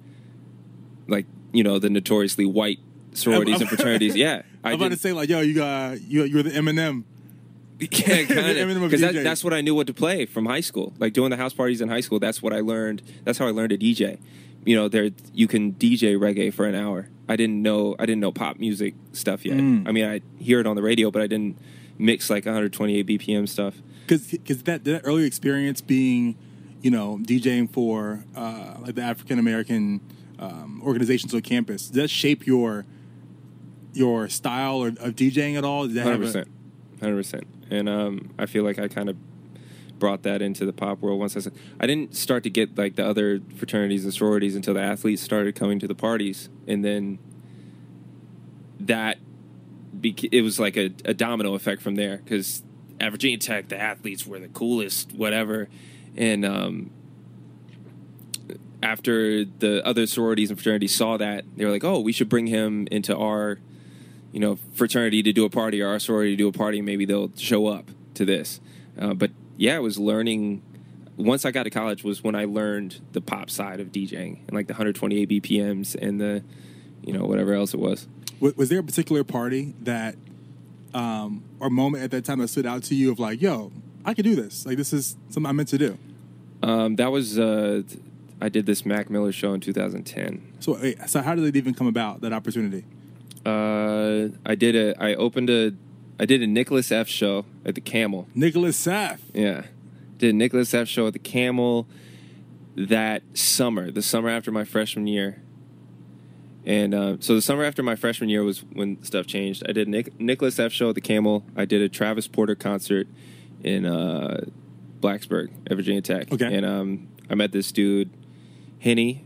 like 1.08 1.26
you 1.52 1.64
know 1.64 1.80
the 1.80 1.90
notoriously 1.90 2.46
white 2.46 2.80
sororities 3.14 3.60
and 3.62 3.70
fraternities. 3.70 4.16
Yeah, 4.16 4.44
I 4.64 4.70
I'm 4.72 4.76
about 4.76 4.92
to 4.92 4.98
say 4.98 5.14
like, 5.14 5.30
yo, 5.30 5.40
you 5.42 5.56
got 5.56 6.00
you 6.02 6.26
you're 6.26 6.44
the 6.44 6.52
Eminem. 6.52 7.06
yeah, 7.92 8.24
kind 8.26 8.58
of. 8.58 8.82
Because 8.82 9.02
that, 9.02 9.14
that's 9.24 9.44
what 9.44 9.54
I 9.54 9.62
knew 9.62 9.76
what 9.76 9.88
to 9.88 9.94
play 9.94 10.26
from 10.26 10.46
high 10.46 10.62
school. 10.62 10.94
Like 11.00 11.14
doing 11.14 11.30
the 11.30 11.38
house 11.38 11.54
parties 11.54 11.82
in 11.82 11.90
high 11.90 12.02
school. 12.02 12.20
That's 12.20 12.42
what 12.42 12.54
I 12.54 12.60
learned. 12.60 13.02
That's 13.24 13.38
how 13.38 13.48
I 13.48 13.52
learned 13.52 13.72
to 13.72 13.78
DJ. 13.78 14.20
You 14.66 14.76
know, 14.76 14.88
there 14.88 15.10
you 15.34 15.48
can 15.48 15.74
DJ 15.74 16.18
reggae 16.18 16.54
for 16.54 16.66
an 16.66 16.76
hour. 16.76 17.10
I 17.28 17.36
didn't 17.36 17.62
know. 17.62 17.96
I 18.00 18.06
didn't 18.06 18.22
know 18.22 18.32
pop 18.32 18.58
music 18.58 18.96
stuff 19.12 19.46
yet. 19.46 19.58
Mm. 19.58 19.88
I 19.88 19.92
mean, 19.92 20.06
I 20.06 20.22
hear 20.42 20.60
it 20.60 20.68
on 20.68 20.76
the 20.76 20.82
radio, 20.82 21.12
but 21.12 21.22
I 21.22 21.28
didn't 21.28 21.58
mix 21.98 22.30
like 22.30 22.46
128 22.46 23.06
BPM 23.08 23.48
stuff. 23.48 23.76
because 24.08 24.64
that 24.64 24.84
that 24.84 25.02
early 25.04 25.26
experience 25.26 25.82
being, 25.82 26.38
you 26.82 26.92
know, 26.92 27.20
DJing 27.22 27.72
for 27.72 28.24
uh, 28.36 28.76
like 28.82 28.96
the 28.96 29.02
African 29.02 29.40
American 29.40 30.02
um, 30.40 30.82
organizations 30.84 31.34
on 31.34 31.42
campus 31.42 31.88
does 31.88 32.02
that 32.02 32.10
shape 32.10 32.46
your 32.46 32.86
your 33.94 34.28
style 34.28 34.84
or, 34.84 34.88
of 34.88 35.16
DJing 35.16 35.58
at 35.58 35.64
all? 35.64 35.88
Did 35.88 35.98
that 35.98 36.06
have 36.06 36.48
Hundred 37.04 37.18
percent. 37.18 37.44
And 37.70 37.90
um, 37.90 38.30
I 38.40 38.46
feel 38.46 38.64
like 38.64 38.80
I 38.80 38.88
kind 38.88 39.10
of 39.10 39.18
brought 40.00 40.24
that 40.24 40.42
into 40.42 40.66
the 40.66 40.74
pop 40.74 41.00
world 41.00 41.20
once 41.20 41.36
I 41.36 41.42
said 41.42 41.54
I 41.80 41.88
didn't 41.88 42.16
start 42.16 42.44
to 42.44 42.50
get 42.50 42.78
like 42.78 42.96
the 42.96 43.06
other 43.06 43.42
fraternities 43.58 44.06
and 44.06 44.14
sororities 44.14 44.56
until 44.56 44.74
the 44.74 44.82
athletes 44.82 45.22
started 45.22 45.54
coming 45.54 45.80
to 45.80 45.88
the 45.88 45.96
parties, 45.96 46.48
and 46.66 46.84
then 46.84 47.20
that 48.80 49.18
bec- 49.94 50.34
it 50.34 50.42
was 50.44 50.60
like 50.62 50.78
a, 50.78 50.92
a 51.04 51.14
domino 51.14 51.56
effect 51.56 51.82
from 51.82 51.96
there 51.96 52.18
because 52.18 52.64
at 53.02 53.12
Virginia 53.12 53.38
Tech 53.38 53.68
the 53.68 53.78
athletes 53.78 54.26
were 54.26 54.40
the 54.40 54.48
coolest, 54.48 55.12
whatever, 55.12 55.68
and 56.16 56.46
um, 56.46 56.90
after 58.82 59.44
the 59.44 59.86
other 59.86 60.06
sororities 60.06 60.50
and 60.50 60.58
fraternities 60.58 60.96
saw 60.96 61.18
that, 61.18 61.44
they 61.58 61.66
were 61.66 61.72
like, 61.72 61.84
"Oh, 61.84 62.00
we 62.00 62.14
should 62.14 62.30
bring 62.30 62.48
him 62.48 62.88
into 62.92 63.16
our, 63.16 63.60
you 64.34 64.40
know, 64.40 64.58
fraternity 64.74 65.24
to 65.24 65.32
do 65.32 65.46
a 65.46 65.50
party 65.50 65.82
or 65.82 65.88
our 65.88 66.00
sorority 66.00 66.32
to 66.32 66.36
do 66.36 66.50
a 66.50 66.52
party. 66.52 66.82
Maybe 66.82 67.06
they'll 67.06 67.32
show 67.38 67.68
up 67.68 67.92
to 68.16 68.26
this." 68.26 68.60
Uh, 69.00 69.14
but 69.14 69.32
yeah, 69.56 69.78
I 69.78 69.80
was 69.80 69.98
learning. 69.98 70.62
Once 71.16 71.46
I 71.46 71.52
got 71.52 71.64
to 71.64 71.70
college, 71.70 72.04
was 72.04 72.24
when 72.24 72.36
I 72.36 72.46
learned 72.46 73.00
the 73.14 73.22
pop 73.22 73.50
side 73.50 73.80
of 73.80 73.92
DJing 73.92 74.40
and 74.48 74.52
like 74.52 74.68
the 74.68 74.74
128 74.74 75.30
BPMs 75.30 75.96
and 75.96 76.20
the, 76.20 76.44
you 77.04 77.14
know, 77.14 77.26
whatever 77.26 77.54
else 77.54 77.74
it 77.76 77.80
was. 77.80 78.08
Was, 78.40 78.70
there 78.70 78.80
a 78.80 78.84
particular 78.84 79.24
party 79.24 79.76
that 79.82 80.16
um, 80.94 81.44
or 81.60 81.70
moment 81.70 82.04
at 82.04 82.12
that 82.12 82.26
time 82.26 82.40
that 82.40 82.48
stood 82.48 82.66
out 82.66 82.84
to 82.84 82.96
you 82.96 83.12
of 83.12 83.20
like, 83.20 83.42
yo, 83.42 83.72
I 84.06 84.14
could 84.14 84.26
do 84.26 84.36
this. 84.36 84.66
Like 84.66 84.78
this 84.78 84.92
is 84.92 85.16
something 85.30 85.48
I'm 85.48 85.56
meant 85.56 85.70
to 85.70 85.78
do. 85.78 85.98
Um, 86.62 86.96
that 86.96 87.12
was 87.12 87.38
uh, 87.38 87.84
I 88.42 88.50
did 88.50 88.66
this 88.66 88.86
Mac 88.86 89.10
Miller 89.10 89.32
show 89.32 89.54
in 89.54 89.60
2010. 89.60 90.54
So 90.60 90.78
wait, 90.80 91.10
so 91.10 91.22
how 91.22 91.36
did 91.36 91.46
it 91.46 91.56
even 91.56 91.74
come 91.74 91.88
about 91.88 92.22
that 92.22 92.34
opportunity? 92.34 92.86
Uh, 93.46 94.30
I 94.46 94.56
did 94.56 94.76
a 94.76 95.02
I 95.02 95.16
opened 95.16 95.50
a 95.50 95.74
I 96.20 96.26
did 96.26 96.42
a 96.42 96.48
Nickelus 96.48 96.92
F 96.92 97.08
show 97.08 97.46
at 97.66 97.76
the 97.76 97.82
Camel. 97.82 98.28
Nickelus 98.36 98.88
F. 98.88 99.22
Yeah. 99.34 99.64
Did 100.18 100.36
a 100.36 100.38
Nickelus 100.38 100.74
F 100.74 100.88
show 100.88 101.08
at 101.08 101.14
the 101.14 101.20
Camel 101.20 101.88
that 102.76 103.24
summer, 103.34 103.92
the 103.92 104.02
summer 104.02 104.30
after 104.30 104.52
my 104.52 104.64
freshman 104.64 105.08
year. 105.08 105.42
And 106.66 106.96
uh, 106.96 107.18
so 107.20 107.36
the 107.36 107.42
summer 107.42 107.64
after 107.64 107.84
my 107.84 107.96
freshman 107.96 108.30
year 108.30 108.44
was 108.44 108.60
when 108.60 109.04
stuff 109.04 109.28
changed. 109.28 109.64
I 109.68 109.74
did 109.74 109.88
Nick, 109.90 110.18
Nickelus 110.18 110.60
F 110.60 110.72
show 110.72 110.90
at 110.90 110.96
the 110.96 111.02
Camel. 111.02 111.44
I 111.56 111.66
did 111.66 111.82
a 111.82 111.90
Travis 111.90 112.28
Porter 112.28 112.56
concert 112.56 113.08
in 113.64 113.86
uh, 113.86 114.46
Blacksburg 115.02 115.50
at 115.70 115.76
Virginia 115.76 116.02
Tech. 116.02 116.32
Okay. 116.32 116.56
And 116.56 116.66
um, 116.66 117.10
I 117.30 117.36
met 117.36 117.52
this 117.52 117.72
dude, 117.72 118.12
Henny, 118.80 119.26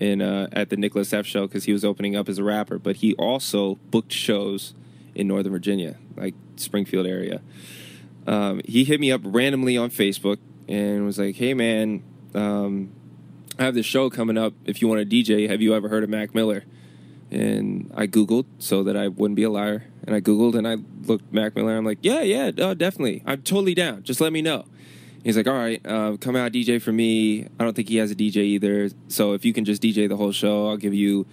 in 0.00 0.22
uh, 0.22 0.48
at 0.52 0.70
the 0.70 0.76
Nickelus 0.76 1.12
F 1.12 1.26
show 1.26 1.46
because 1.46 1.64
he 1.64 1.72
was 1.72 1.84
opening 1.84 2.16
up 2.16 2.28
as 2.28 2.38
a 2.38 2.44
rapper, 2.44 2.78
but 2.78 2.96
he 2.96 3.14
also 3.14 3.76
booked 3.90 4.12
shows 4.12 4.74
in 5.14 5.28
Northern 5.28 5.52
Virginia, 5.52 5.96
like 6.16 6.34
Springfield 6.56 7.06
area 7.06 7.40
um, 8.26 8.60
he 8.64 8.84
hit 8.84 9.00
me 9.00 9.10
up 9.10 9.20
randomly 9.24 9.76
on 9.76 9.90
Facebook 9.90 10.38
and 10.68 11.04
was 11.04 11.18
like, 11.18 11.36
"Hey 11.36 11.54
man, 11.54 12.02
um, 12.34 12.92
I 13.58 13.64
have 13.64 13.74
this 13.74 13.86
show 13.86 14.10
coming 14.10 14.38
up. 14.38 14.54
If 14.64 14.80
you 14.80 14.88
want 14.88 15.00
to 15.00 15.06
DJ, 15.06 15.48
have 15.48 15.60
you 15.60 15.74
ever 15.74 15.88
heard 15.88 16.04
of 16.04 16.10
Mac 16.10 16.34
Miller?" 16.34 16.64
And 17.30 17.90
I 17.94 18.06
googled 18.06 18.44
so 18.58 18.82
that 18.82 18.96
I 18.96 19.08
wouldn't 19.08 19.36
be 19.36 19.42
a 19.42 19.50
liar, 19.50 19.84
and 20.06 20.14
I 20.14 20.20
googled 20.20 20.54
and 20.54 20.68
I 20.68 20.76
looked 21.06 21.32
Mac 21.32 21.56
Miller. 21.56 21.76
I'm 21.76 21.84
like, 21.84 21.98
"Yeah, 22.02 22.22
yeah, 22.22 22.50
uh, 22.58 22.74
definitely. 22.74 23.22
I'm 23.26 23.42
totally 23.42 23.74
down. 23.74 24.02
Just 24.02 24.20
let 24.20 24.32
me 24.32 24.42
know." 24.42 24.66
He's 25.24 25.36
like, 25.36 25.46
"All 25.46 25.54
right, 25.54 25.80
uh, 25.86 26.16
come 26.20 26.36
out 26.36 26.52
DJ 26.52 26.80
for 26.80 26.92
me. 26.92 27.44
I 27.58 27.64
don't 27.64 27.74
think 27.74 27.88
he 27.88 27.96
has 27.96 28.10
a 28.10 28.14
DJ 28.14 28.38
either. 28.38 28.90
So 29.08 29.34
if 29.34 29.44
you 29.44 29.52
can 29.52 29.64
just 29.64 29.82
DJ 29.82 30.08
the 30.08 30.16
whole 30.16 30.32
show, 30.32 30.68
I'll 30.68 30.76
give 30.76 30.94
you 30.94 31.26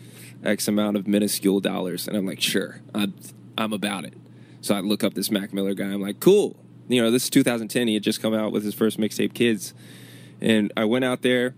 X 0.44 0.68
amount 0.68 0.98
of 0.98 1.08
minuscule 1.08 1.60
dollars." 1.60 2.08
And 2.08 2.16
I'm 2.16 2.26
like, 2.26 2.42
"Sure, 2.42 2.82
I'm, 2.94 3.14
I'm 3.58 3.74
about 3.74 4.06
it." 4.06 4.14
So 4.62 4.76
I 4.76 4.82
look 4.82 5.04
up 5.04 5.14
this 5.14 5.32
Mac 5.32 5.54
Miller 5.54 5.74
guy. 5.74 5.86
I'm 5.86 6.02
like, 6.02 6.20
cool. 6.20 6.56
You 6.88 7.02
know, 7.02 7.12
this 7.12 7.24
is 7.26 7.30
2010. 7.30 7.88
He 7.88 7.94
had 7.94 8.04
just 8.04 8.22
come 8.22 8.34
out 8.34 8.52
with 8.52 8.64
his 8.64 8.74
first 8.74 9.00
mixtape, 9.00 9.34
Kids. 9.34 9.74
And 10.42 10.72
I 10.76 10.86
went 10.86 11.06
out 11.06 11.22
there, 11.22 11.54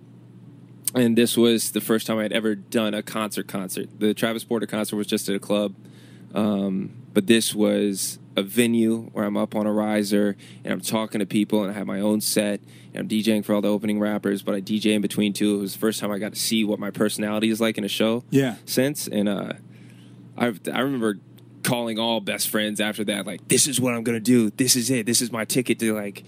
and 0.94 1.18
this 1.18 1.38
was 1.38 1.72
the 1.72 1.82
first 1.82 2.08
time 2.08 2.18
I 2.18 2.24
had 2.24 2.34
ever 2.34 2.56
done 2.56 2.94
a 2.94 3.02
concert 3.02 3.48
concert. 3.48 3.90
The 4.00 4.14
Travis 4.14 4.44
Porter 4.44 4.66
concert 4.66 4.96
was 4.96 5.08
just 5.08 5.30
at 5.30 5.36
a 5.36 5.40
club. 5.40 5.76
Um, 6.34 6.92
but 7.14 7.28
this 7.28 7.54
was 7.54 8.20
a 8.38 8.44
venue 8.44 9.10
where 9.14 9.26
I'm 9.26 9.36
up 9.38 9.56
on 9.56 9.66
a 9.68 9.74
riser 9.74 10.36
and 10.64 10.74
I'm 10.74 10.82
talking 10.82 11.20
to 11.20 11.26
people 11.26 11.64
and 11.64 11.72
I 11.72 11.74
have 11.74 11.86
my 11.88 12.00
own 12.00 12.22
set 12.22 12.62
and 12.94 13.02
I'm 13.02 13.08
DJing 13.08 13.44
for 13.44 13.54
all 13.54 13.62
the 13.62 13.68
opening 13.70 14.00
rappers, 14.00 14.42
but 14.42 14.56
I 14.56 14.62
DJ 14.62 14.94
in 14.94 15.02
between 15.02 15.34
too. 15.34 15.56
It 15.58 15.62
was 15.62 15.74
the 15.74 15.80
first 15.80 16.00
time 16.00 16.12
I 16.12 16.18
got 16.18 16.34
to 16.34 16.40
see 16.40 16.64
what 16.64 16.80
my 16.80 16.92
personality 16.92 17.50
is 17.50 17.60
like 17.60 17.78
in 17.78 17.84
a 17.84 17.90
show 17.90 18.24
Yeah. 18.30 18.56
since. 18.66 19.08
And 19.08 19.28
uh, 19.28 19.54
I 20.38 20.54
I 20.72 20.80
remember 20.80 21.20
calling 21.64 22.00
all 22.00 22.20
best 22.22 22.50
friends 22.50 22.80
after 22.80 23.04
that, 23.04 23.28
like, 23.28 23.48
this 23.48 23.68
is 23.68 23.80
what 23.80 23.94
I'm 23.94 24.04
gonna 24.04 24.20
do. 24.20 24.50
This 24.50 24.76
is 24.76 24.90
it. 24.90 25.06
This 25.06 25.22
is 25.22 25.32
my 25.32 25.46
ticket 25.46 25.78
to 25.80 25.94
like 25.94 26.24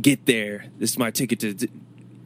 get 0.00 0.26
there. 0.26 0.66
This 0.78 0.90
is 0.92 0.98
my 0.98 1.10
ticket 1.10 1.40
to 1.40 1.54
d- 1.54 1.68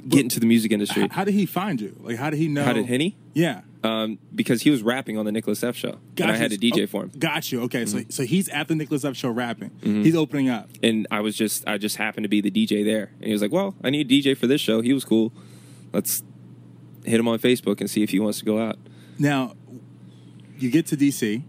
get 0.08 0.20
into 0.20 0.38
the 0.40 0.46
music 0.46 0.70
industry. 0.72 1.08
How 1.10 1.24
did 1.24 1.34
he 1.34 1.46
find 1.46 1.80
you? 1.80 1.96
Like 2.00 2.16
how 2.16 2.30
did 2.30 2.38
he 2.38 2.48
know? 2.48 2.64
How 2.64 2.72
did 2.74 2.86
Henny? 2.86 3.16
Yeah. 3.32 3.62
Um, 3.84 4.18
because 4.34 4.62
he 4.62 4.70
was 4.70 4.82
rapping 4.82 5.18
on 5.18 5.26
the 5.26 5.30
Nickelus 5.30 5.62
F 5.62 5.76
show, 5.76 5.98
and 6.18 6.30
I 6.30 6.36
had 6.36 6.50
to 6.52 6.56
DJ 6.58 6.84
Oh, 6.84 6.86
for 6.86 7.02
him. 7.04 7.12
Got 7.18 7.52
you. 7.52 7.60
Okay, 7.64 7.82
Mm-hmm. 7.82 7.98
so 7.98 8.04
so 8.08 8.22
he's 8.24 8.48
at 8.48 8.66
the 8.66 8.74
Nickelus 8.74 9.04
F 9.04 9.14
show 9.14 9.28
rapping. 9.30 9.70
He's 9.82 10.16
opening 10.16 10.48
up. 10.48 10.70
and 10.82 11.06
I 11.10 11.20
was 11.20 11.36
just 11.36 11.68
I 11.68 11.76
just 11.76 11.96
happened 11.96 12.24
to 12.24 12.28
be 12.28 12.40
the 12.40 12.50
DJ 12.50 12.82
there, 12.84 13.10
and 13.18 13.24
he 13.26 13.32
was 13.32 13.42
like, 13.42 13.52
"Well, 13.52 13.74
I 13.84 13.90
need 13.90 14.10
a 14.10 14.14
DJ 14.22 14.34
for 14.36 14.46
this 14.46 14.60
show." 14.62 14.80
He 14.80 14.92
was 14.94 15.04
cool. 15.04 15.32
Let's 15.92 16.22
hit 17.04 17.20
him 17.20 17.28
on 17.28 17.38
Facebook 17.38 17.80
and 17.80 17.90
see 17.90 18.02
if 18.02 18.08
he 18.10 18.18
wants 18.18 18.38
to 18.38 18.44
go 18.46 18.58
out. 18.58 18.78
Now, 19.18 19.54
you 20.58 20.70
get 20.70 20.86
to 20.86 20.96
DC, 20.96 21.42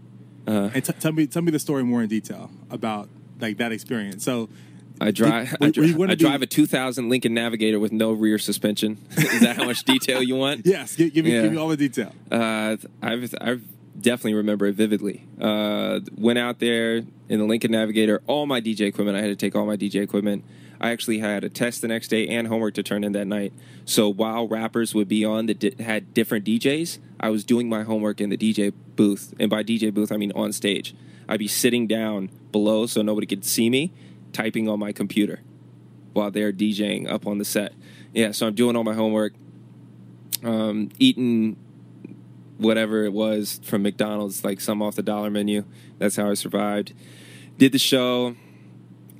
Uh, 0.46 0.70
and 0.74 0.84
t- 0.84 0.92
tell 1.00 1.12
me 1.12 1.26
tell 1.26 1.42
me 1.42 1.50
the 1.50 1.58
story 1.58 1.84
more 1.84 2.02
in 2.02 2.08
detail 2.08 2.50
about 2.70 3.08
like 3.40 3.56
that 3.56 3.72
experience. 3.72 4.22
So, 4.24 4.48
I 5.00 5.10
drive. 5.10 5.54
I, 5.60 5.66
were 5.66 5.84
you 5.84 5.94
dri- 5.94 6.04
I 6.04 6.06
be- 6.08 6.16
drive 6.16 6.42
a 6.42 6.46
2000 6.46 7.08
Lincoln 7.08 7.34
Navigator 7.34 7.78
with 7.78 7.92
no 7.92 8.12
rear 8.12 8.38
suspension. 8.38 8.98
Is 9.16 9.40
that 9.40 9.56
how 9.56 9.64
much 9.64 9.84
detail 9.84 10.22
you 10.22 10.36
want? 10.36 10.62
Yes, 10.66 10.96
give, 10.96 11.12
give 11.12 11.24
me 11.24 11.32
Yeah. 11.34 11.42
give 11.42 11.52
me 11.52 11.58
all 11.58 11.68
the 11.68 11.76
detail. 11.76 12.12
Uh, 12.30 12.76
I've 13.02 13.34
I've 13.40 13.62
definitely 14.00 14.34
remember 14.34 14.66
it 14.66 14.74
vividly. 14.74 15.26
Uh, 15.40 16.00
went 16.16 16.38
out 16.38 16.58
there 16.60 16.96
in 17.28 17.38
the 17.38 17.44
Lincoln 17.44 17.72
Navigator, 17.72 18.22
all 18.26 18.46
my 18.46 18.60
DJ 18.60 18.82
equipment. 18.82 19.16
I 19.16 19.20
had 19.20 19.28
to 19.28 19.36
take 19.36 19.54
all 19.56 19.66
my 19.66 19.76
DJ 19.76 20.02
equipment. 20.02 20.44
I 20.80 20.90
actually 20.90 21.18
had 21.20 21.42
a 21.44 21.48
test 21.48 21.80
the 21.80 21.88
next 21.88 22.08
day 22.08 22.28
and 22.28 22.46
homework 22.46 22.74
to 22.74 22.82
turn 22.82 23.02
in 23.04 23.12
that 23.12 23.26
night. 23.26 23.54
So 23.86 24.10
while 24.10 24.46
rappers 24.46 24.94
would 24.94 25.08
be 25.08 25.24
on 25.24 25.46
that 25.46 25.58
di- 25.58 25.82
had 25.82 26.12
different 26.12 26.44
DJs, 26.44 26.98
I 27.18 27.30
was 27.30 27.44
doing 27.44 27.68
my 27.70 27.82
homework 27.82 28.20
in 28.20 28.28
the 28.28 28.36
DJ 28.36 28.72
booth, 28.94 29.32
and 29.40 29.48
by 29.48 29.62
DJ 29.62 29.92
booth 29.92 30.12
I 30.12 30.18
mean 30.18 30.32
on 30.32 30.52
stage. 30.52 30.94
I'd 31.28 31.38
be 31.38 31.48
sitting 31.48 31.86
down 31.86 32.30
below 32.52 32.86
so 32.86 33.00
nobody 33.02 33.26
could 33.26 33.44
see 33.44 33.70
me, 33.70 33.90
typing 34.32 34.68
on 34.68 34.78
my 34.78 34.92
computer 34.92 35.40
while 36.12 36.30
they're 36.30 36.52
DJing 36.52 37.10
up 37.10 37.26
on 37.26 37.38
the 37.38 37.44
set. 37.44 37.72
Yeah, 38.12 38.32
so 38.32 38.46
I'm 38.46 38.54
doing 38.54 38.76
all 38.76 38.84
my 38.84 38.94
homework, 38.94 39.34
um, 40.42 40.90
eating 40.98 41.56
whatever 42.58 43.04
it 43.04 43.12
was 43.12 43.60
from 43.62 43.82
McDonald's, 43.82 44.44
like 44.44 44.60
some 44.60 44.80
off 44.80 44.96
the 44.96 45.02
dollar 45.02 45.30
menu. 45.30 45.64
That's 45.98 46.16
how 46.16 46.30
I 46.30 46.34
survived. 46.34 46.94
Did 47.58 47.72
the 47.72 47.78
show. 47.78 48.34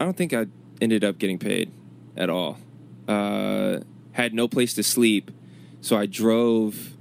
I 0.01 0.05
don't 0.05 0.17
think 0.17 0.33
I 0.33 0.47
ended 0.81 1.05
up 1.05 1.19
getting 1.19 1.39
paid 1.39 1.71
at 2.17 2.31
all. 2.31 2.59
Uh, 3.07 3.81
had 4.13 4.35
no 4.35 4.49
place 4.49 4.75
to 4.75 4.83
sleep, 4.83 5.31
so 5.81 5.97
I 5.97 6.07
drove 6.07 6.95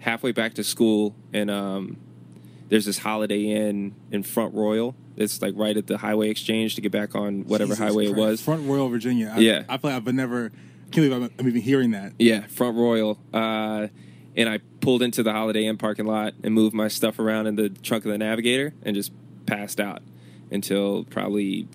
halfway 0.00 0.32
back 0.32 0.54
to 0.54 0.64
school, 0.64 1.14
and 1.32 1.50
um, 1.50 1.96
there's 2.68 2.86
this 2.86 2.98
Holiday 2.98 3.44
Inn 3.44 3.94
in 4.10 4.22
Front 4.22 4.54
Royal. 4.54 4.94
It's 5.18 5.42
like 5.42 5.54
right 5.56 5.76
at 5.76 5.86
the 5.86 5.98
Highway 5.98 6.30
Exchange 6.30 6.74
to 6.76 6.80
get 6.80 6.92
back 6.92 7.14
on 7.14 7.42
whatever 7.44 7.72
Jesus 7.74 7.84
highway 7.84 8.06
it 8.06 8.14
was. 8.16 8.40
Front 8.40 8.68
Royal, 8.68 8.88
Virginia. 8.88 9.32
I, 9.34 9.40
Yeah. 9.40 9.64
I 9.68 9.76
feel 9.78 9.90
like 9.90 10.06
I've 10.06 10.14
never. 10.14 10.46
I 10.46 10.90
can't 10.90 10.94
believe 10.94 11.12
I'm, 11.12 11.30
I'm 11.38 11.48
even 11.48 11.60
hearing 11.60 11.90
that. 11.90 12.12
Yeah, 12.18 12.46
Front 12.46 12.76
Royal. 12.76 13.18
Uh, 13.34 13.88
and 14.36 14.48
I 14.48 14.58
pulled 14.80 15.02
into 15.02 15.22
the 15.22 15.32
Holiday 15.32 15.66
Inn 15.66 15.76
parking 15.76 16.06
lot 16.06 16.34
and 16.42 16.54
moved 16.54 16.74
my 16.74 16.88
stuff 16.88 17.18
around 17.18 17.46
in 17.46 17.56
the 17.56 17.68
trunk 17.68 18.04
of 18.06 18.12
the 18.12 18.18
Navigator 18.18 18.72
and 18.84 18.94
just 18.94 19.12
passed 19.46 19.80
out 19.80 20.00
until 20.50 21.04
probably 21.04 21.66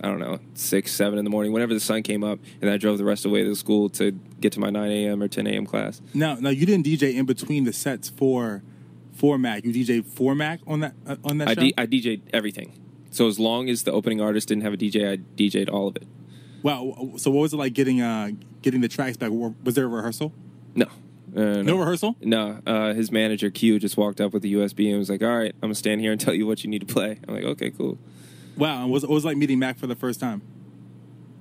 I 0.00 0.08
don't 0.08 0.20
know 0.20 0.38
six, 0.54 0.92
seven 0.92 1.18
in 1.18 1.24
the 1.24 1.30
morning. 1.30 1.52
Whenever 1.52 1.74
the 1.74 1.80
sun 1.80 2.02
came 2.02 2.22
up, 2.22 2.38
and 2.62 2.70
I 2.70 2.76
drove 2.76 2.98
the 2.98 3.04
rest 3.04 3.24
of 3.24 3.30
the 3.30 3.34
way 3.34 3.42
to 3.42 3.48
the 3.48 3.56
school 3.56 3.88
to 3.90 4.12
get 4.40 4.52
to 4.52 4.60
my 4.60 4.70
nine 4.70 4.90
a.m. 4.90 5.22
or 5.22 5.28
ten 5.28 5.46
a.m. 5.46 5.66
class. 5.66 6.00
Now, 6.14 6.34
now 6.36 6.50
you 6.50 6.64
didn't 6.66 6.86
DJ 6.86 7.14
in 7.14 7.26
between 7.26 7.64
the 7.64 7.72
sets 7.72 8.08
for 8.08 8.62
for 9.14 9.38
Mac. 9.38 9.64
You 9.64 9.72
DJ 9.72 10.04
for 10.04 10.34
Mac 10.34 10.60
on 10.66 10.80
that 10.80 10.94
uh, 11.06 11.16
on 11.24 11.38
that 11.38 11.48
I, 11.48 11.54
show. 11.54 11.60
D- 11.60 11.74
I 11.78 11.86
DJ'd 11.86 12.30
everything. 12.32 12.78
So 13.10 13.28
as 13.28 13.38
long 13.38 13.68
as 13.68 13.84
the 13.84 13.92
opening 13.92 14.20
artist 14.20 14.48
didn't 14.48 14.64
have 14.64 14.72
a 14.72 14.76
DJ, 14.76 15.08
I 15.10 15.16
DJ'd 15.36 15.68
all 15.68 15.86
of 15.88 15.96
it. 15.96 16.04
wow. 16.62 17.12
So 17.16 17.30
what 17.30 17.40
was 17.42 17.52
it 17.54 17.56
like 17.56 17.72
getting 17.72 18.00
uh 18.00 18.30
getting 18.62 18.80
the 18.80 18.88
tracks 18.88 19.16
back? 19.16 19.30
Was 19.32 19.74
there 19.74 19.84
a 19.84 19.88
rehearsal? 19.88 20.32
No. 20.74 20.86
Uh, 21.36 21.62
No 21.62 21.76
rehearsal. 21.78 22.16
No, 22.20 22.60
uh, 22.66 22.92
his 22.94 23.10
manager 23.10 23.50
Q 23.50 23.78
just 23.80 23.96
walked 23.96 24.20
up 24.20 24.32
with 24.32 24.42
the 24.42 24.54
USB 24.54 24.88
and 24.90 24.98
was 24.98 25.10
like, 25.10 25.22
"All 25.22 25.36
right, 25.36 25.52
I'm 25.54 25.60
gonna 25.68 25.74
stand 25.74 26.00
here 26.00 26.12
and 26.12 26.20
tell 26.24 26.34
you 26.34 26.46
what 26.46 26.62
you 26.64 26.70
need 26.70 26.86
to 26.86 26.92
play." 26.92 27.18
I'm 27.26 27.34
like, 27.34 27.44
"Okay, 27.44 27.70
cool." 27.70 27.98
Wow. 28.56 28.82
And 28.84 28.90
was 28.92 29.02
it 29.04 29.10
was 29.10 29.24
like 29.24 29.36
meeting 29.36 29.58
Mac 29.58 29.78
for 29.78 29.86
the 29.88 29.96
first 29.96 30.20
time? 30.20 30.42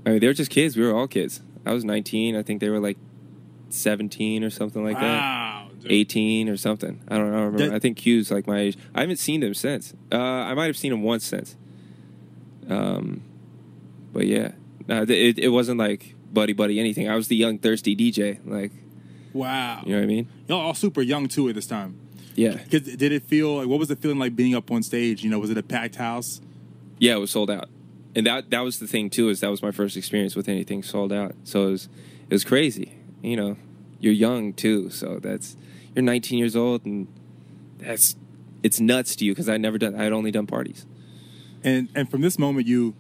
I 0.05 0.09
mean, 0.12 0.19
they 0.19 0.27
were 0.27 0.33
just 0.33 0.49
kids. 0.51 0.75
We 0.75 0.83
were 0.86 0.93
all 0.95 1.07
kids. 1.07 1.41
I 1.65 1.73
was 1.73 1.86
19. 1.86 2.36
I 2.36 2.41
think 2.43 2.59
they 2.59 2.69
were 2.69 2.79
like 2.79 2.97
17 3.69 4.43
or 4.43 4.49
something 4.49 4.83
like 4.83 4.95
that. 4.99 5.01
Dude. 5.83 5.91
18 5.91 6.49
or 6.49 6.57
something. 6.57 6.99
I 7.07 7.17
don't 7.17 7.31
know. 7.31 7.37
I 7.37 7.41
remember. 7.41 7.67
That- 7.69 7.75
I 7.75 7.79
think 7.79 7.97
Q's 7.97 8.31
like 8.31 8.47
my 8.47 8.59
age. 8.59 8.77
I 8.95 9.01
haven't 9.01 9.17
seen 9.17 9.41
them 9.41 9.53
since. 9.53 9.93
Uh, 10.11 10.17
I 10.17 10.53
might 10.55 10.65
have 10.67 10.77
seen 10.77 10.91
him 10.91 11.03
once 11.03 11.25
since. 11.25 11.55
Um, 12.69 13.21
but 14.13 14.27
yeah, 14.27 14.53
no, 14.87 15.03
it, 15.03 15.37
it 15.39 15.49
wasn't 15.49 15.79
like 15.79 16.15
buddy 16.31 16.53
buddy 16.53 16.79
anything. 16.79 17.09
I 17.09 17.15
was 17.15 17.27
the 17.27 17.35
young 17.35 17.57
thirsty 17.59 17.95
DJ. 17.95 18.39
Like, 18.45 18.71
Wow. 19.33 19.81
you 19.85 19.91
know 19.93 19.97
what 19.99 20.03
I 20.03 20.07
mean? 20.07 20.27
Y'all 20.47 20.59
all 20.61 20.73
super 20.73 21.01
young 21.01 21.27
too 21.27 21.49
at 21.49 21.55
this 21.55 21.65
time. 21.67 21.99
Yeah. 22.35 22.57
Cause 22.71 22.81
did 22.81 23.11
it 23.11 23.23
feel 23.23 23.57
like 23.57 23.67
what 23.67 23.79
was 23.79 23.91
it 23.91 23.99
feeling 23.99 24.19
like 24.19 24.35
being 24.35 24.55
up 24.55 24.71
on 24.71 24.81
stage? 24.83 25.23
You 25.23 25.29
know, 25.29 25.39
was 25.39 25.49
it 25.49 25.57
a 25.57 25.63
packed 25.63 25.95
house? 25.95 26.41
Yeah, 26.99 27.15
it 27.15 27.19
was 27.19 27.31
sold 27.31 27.49
out, 27.51 27.69
and 28.15 28.25
that 28.27 28.49
that 28.51 28.61
was 28.61 28.79
the 28.79 28.87
thing 28.87 29.09
too. 29.09 29.29
Is 29.29 29.41
that 29.41 29.49
was 29.51 29.61
my 29.61 29.71
first 29.71 29.97
experience 29.97 30.35
with 30.35 30.47
anything 30.47 30.83
sold 30.83 31.11
out. 31.11 31.35
So 31.43 31.67
it 31.67 31.71
was 31.71 31.89
it 32.29 32.33
was 32.33 32.43
crazy. 32.45 32.93
You 33.21 33.35
know, 33.35 33.57
you're 33.99 34.13
young 34.13 34.53
too, 34.53 34.89
so 34.89 35.19
that's 35.21 35.57
you're 35.95 36.03
19 36.03 36.38
years 36.39 36.56
old, 36.56 36.86
and 36.86 37.08
that's 37.77 38.15
it's 38.62 38.79
nuts 38.79 39.15
to 39.17 39.25
you 39.25 39.32
because 39.32 39.49
I 39.49 39.58
never 39.58 39.77
done. 39.77 39.95
I 39.95 40.03
had 40.03 40.13
only 40.13 40.32
done 40.32 40.47
parties. 40.47 40.86
And 41.63 41.89
and 41.95 42.10
from 42.10 42.21
this 42.21 42.38
moment, 42.39 42.67
you 42.67 42.95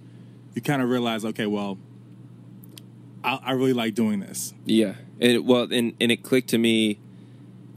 you 0.55 0.61
kind 0.61 0.81
of 0.81 0.89
realize, 0.89 1.25
okay, 1.25 1.45
well, 1.45 1.77
I, 3.23 3.39
I 3.43 3.51
really 3.53 3.73
like 3.73 3.95
doing 3.95 4.19
this. 4.19 4.53
Yeah, 4.65 4.95
and 5.19 5.31
it, 5.31 5.45
well, 5.45 5.63
and 5.71 5.93
and 5.99 6.11
it 6.11 6.23
clicked 6.23 6.49
to 6.49 6.57
me. 6.57 6.99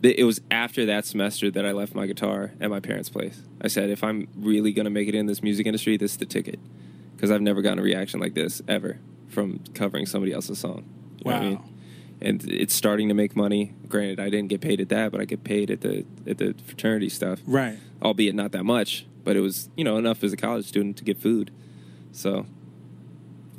that 0.03 0.21
It 0.21 0.25
was 0.25 0.41
after 0.51 0.85
that 0.87 1.05
semester 1.07 1.51
that 1.51 1.65
I 1.65 1.73
left 1.73 1.95
my 1.95 2.07
guitar 2.07 2.53
at 2.61 2.71
my 2.71 2.81
parents' 2.81 3.09
place. 3.09 3.43
I 3.61 3.69
said, 3.69 3.91
if 3.91 4.05
I'm 4.05 4.29
really 4.37 4.73
gonna 4.73 4.91
make 4.91 5.09
it 5.09 5.15
in 5.15 5.27
this 5.27 5.43
music 5.43 5.67
industry, 5.67 5.97
this 5.97 6.13
is 6.13 6.17
the 6.19 6.27
ticket, 6.27 6.59
because 7.17 7.31
I've 7.31 7.41
never 7.43 7.63
gotten 7.63 7.79
a 7.79 7.83
reaction 7.83 8.21
like 8.21 8.35
this 8.35 8.61
ever 8.69 8.99
from 9.29 9.61
covering 9.75 10.07
somebody 10.07 10.33
else's 10.33 10.59
song. 10.59 10.85
You 11.25 11.31
know 11.31 11.37
what 11.37 11.37
I 11.37 11.45
Wow. 11.45 11.49
mean? 11.51 11.76
And 12.21 12.43
it's 12.51 12.75
starting 12.75 13.09
to 13.09 13.15
make 13.15 13.37
money. 13.37 13.75
Granted, 13.89 14.19
I 14.21 14.31
didn't 14.31 14.49
get 14.49 14.61
paid 14.63 14.81
at 14.81 14.89
that, 14.89 15.13
but 15.13 15.21
I 15.21 15.25
get 15.27 15.45
paid 15.45 15.71
at 15.71 15.83
the 15.83 16.05
at 16.27 16.39
the 16.39 16.55
fraternity 16.65 17.09
stuff, 17.11 17.41
Right. 17.47 17.79
albeit 18.03 18.35
not 18.35 18.53
that 18.53 18.65
much. 18.65 19.07
But 19.25 19.37
it 19.37 19.41
was 19.41 19.69
you 19.77 19.85
know 19.85 19.97
enough 19.99 20.25
as 20.25 20.33
a 20.33 20.37
college 20.37 20.67
student 20.67 20.97
to 20.99 21.05
get 21.05 21.19
food. 21.19 21.51
So, 22.13 22.47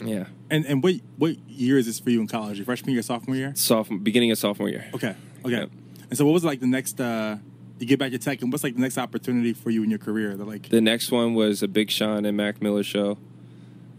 yeah, 0.03 0.25
And 0.49 0.65
and 0.65 0.81
what 0.81 0.95
what 1.17 1.37
year 1.47 1.77
is 1.77 1.85
this 1.85 1.99
for 1.99 2.09
you 2.09 2.19
in 2.19 2.27
college? 2.27 2.57
Your 2.57 2.65
freshman 2.65 2.93
year, 2.93 3.03
sophomore 3.03 3.35
year? 3.35 3.51
sophomore 3.55 3.99
beginning 3.99 4.31
of 4.31 4.37
sophomore 4.39 4.69
year. 4.69 4.85
Okay. 4.93 5.15
Okay. 5.45 5.51
Yep. 5.59 5.69
And 6.09 6.17
so, 6.17 6.25
what 6.25 6.31
was 6.33 6.43
like 6.43 6.59
the 6.59 6.67
next? 6.67 6.99
uh 6.99 7.37
You 7.79 7.85
get 7.85 7.99
back 7.99 8.11
to 8.11 8.17
tech, 8.17 8.41
and 8.41 8.51
what's 8.51 8.63
like 8.63 8.73
the 8.73 8.81
next 8.81 8.97
opportunity 8.97 9.53
for 9.53 9.69
you 9.69 9.83
in 9.83 9.89
your 9.91 9.99
career? 9.99 10.35
That 10.35 10.45
like 10.47 10.69
The 10.69 10.81
next 10.81 11.11
one 11.11 11.35
was 11.35 11.61
a 11.61 11.67
Big 11.67 11.91
Sean 11.91 12.25
and 12.25 12.35
Mac 12.35 12.59
Miller 12.61 12.81
show 12.83 13.19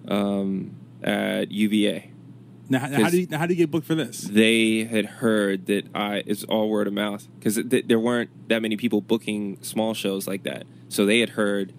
um, 0.08 0.72
at 1.02 1.52
UVA. 1.52 2.10
Now, 2.68 2.80
how, 2.80 3.08
do 3.08 3.20
you 3.20 3.28
how 3.32 3.46
do 3.46 3.54
you 3.54 3.58
get 3.58 3.70
booked 3.70 3.86
for 3.86 3.94
this? 3.94 4.20
They 4.22 4.84
had 4.84 5.06
heard 5.06 5.66
that 5.66 5.86
I 5.94 6.22
it's 6.26 6.44
all 6.44 6.68
word 6.68 6.86
of 6.86 6.92
mouth 6.92 7.26
because 7.38 7.56
th- 7.56 7.86
there 7.86 7.98
weren't 7.98 8.48
that 8.48 8.60
many 8.60 8.76
people 8.76 9.00
booking 9.00 9.58
small 9.62 9.94
shows 9.94 10.26
like 10.26 10.42
that. 10.42 10.66
So 10.88 11.06
they 11.06 11.20
had 11.20 11.30
heard 11.30 11.72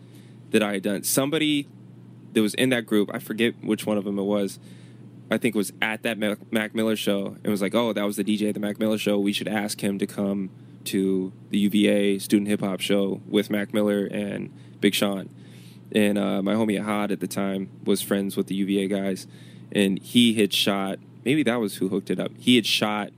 that 0.51 0.63
I 0.63 0.73
had 0.73 0.83
done 0.83 1.03
somebody 1.03 1.67
that 2.33 2.41
was 2.41 2.53
in 2.55 2.69
that 2.69 2.85
group. 2.85 3.09
I 3.13 3.19
forget 3.19 3.53
which 3.63 3.85
one 3.85 3.97
of 3.97 4.03
them 4.03 4.17
it 4.17 4.23
was. 4.23 4.59
I 5.31 5.37
think 5.37 5.53
was 5.53 5.71
at 5.79 6.01
that 6.03 6.17
Mac, 6.17 6.51
Mac 6.51 6.73
Miller 6.73 6.95
show 6.95 7.37
and 7.43 7.47
was 7.47 7.61
like, 7.61 7.75
"Oh, 7.75 7.93
that 7.93 8.03
was 8.03 8.15
the 8.15 8.23
DJ 8.23 8.49
at 8.49 8.55
the 8.55 8.59
Mac 8.59 8.79
Miller 8.79 8.97
show. 8.97 9.19
We 9.19 9.33
should 9.33 9.47
ask 9.47 9.81
him 9.81 9.99
to 9.99 10.07
come 10.07 10.49
to 10.85 11.31
the 11.51 11.59
UVA 11.59 12.17
student 12.17 12.47
hip 12.47 12.61
hop 12.61 12.79
show 12.79 13.21
with 13.27 13.51
Mac 13.51 13.73
Miller 13.73 14.05
and 14.05 14.51
Big 14.79 14.95
Sean." 14.95 15.29
And 15.91 16.17
uh, 16.17 16.41
my 16.41 16.53
homie 16.53 16.79
Ahad 16.79 17.11
at 17.11 17.19
the 17.19 17.27
time 17.27 17.69
was 17.83 18.01
friends 18.01 18.37
with 18.37 18.47
the 18.47 18.55
UVA 18.55 18.87
guys, 18.87 19.27
and 19.71 19.99
he 19.99 20.33
had 20.33 20.53
shot. 20.53 20.99
Maybe 21.25 21.43
that 21.43 21.59
was 21.59 21.77
who 21.77 21.89
hooked 21.89 22.09
it 22.09 22.19
up. 22.19 22.31
He 22.37 22.55
had 22.55 22.65
shot. 22.65 23.09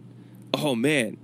Oh 0.53 0.75
man, 0.75 1.17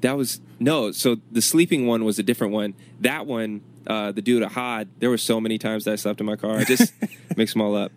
that 0.00 0.16
was 0.16 0.40
no. 0.60 0.92
So 0.92 1.16
the 1.30 1.42
sleeping 1.42 1.86
one 1.86 2.04
was 2.04 2.18
a 2.18 2.22
different 2.22 2.52
one. 2.52 2.74
That 3.00 3.26
one, 3.26 3.62
uh, 3.86 4.12
the 4.12 4.22
dude 4.22 4.42
Ahad. 4.42 4.88
There 4.98 5.10
were 5.10 5.18
so 5.18 5.40
many 5.40 5.58
times 5.58 5.84
that 5.84 5.92
I 5.92 5.96
slept 5.96 6.20
in 6.20 6.26
my 6.26 6.36
car. 6.36 6.56
I 6.58 6.64
just 6.64 6.92
mix 7.36 7.52
them 7.52 7.62
all 7.62 7.74
up. 7.74 7.92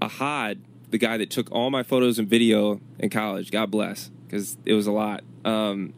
Ahad, 0.00 0.58
the 0.90 0.98
guy 0.98 1.16
that 1.16 1.30
took 1.30 1.50
all 1.50 1.70
my 1.70 1.82
photos 1.82 2.18
and 2.18 2.28
video 2.28 2.80
in 2.98 3.10
college, 3.10 3.50
God 3.50 3.70
bless, 3.70 4.10
because 4.26 4.56
it 4.64 4.74
was 4.74 4.86
a 4.86 4.92
lot. 4.92 5.22
Um, 5.44 5.92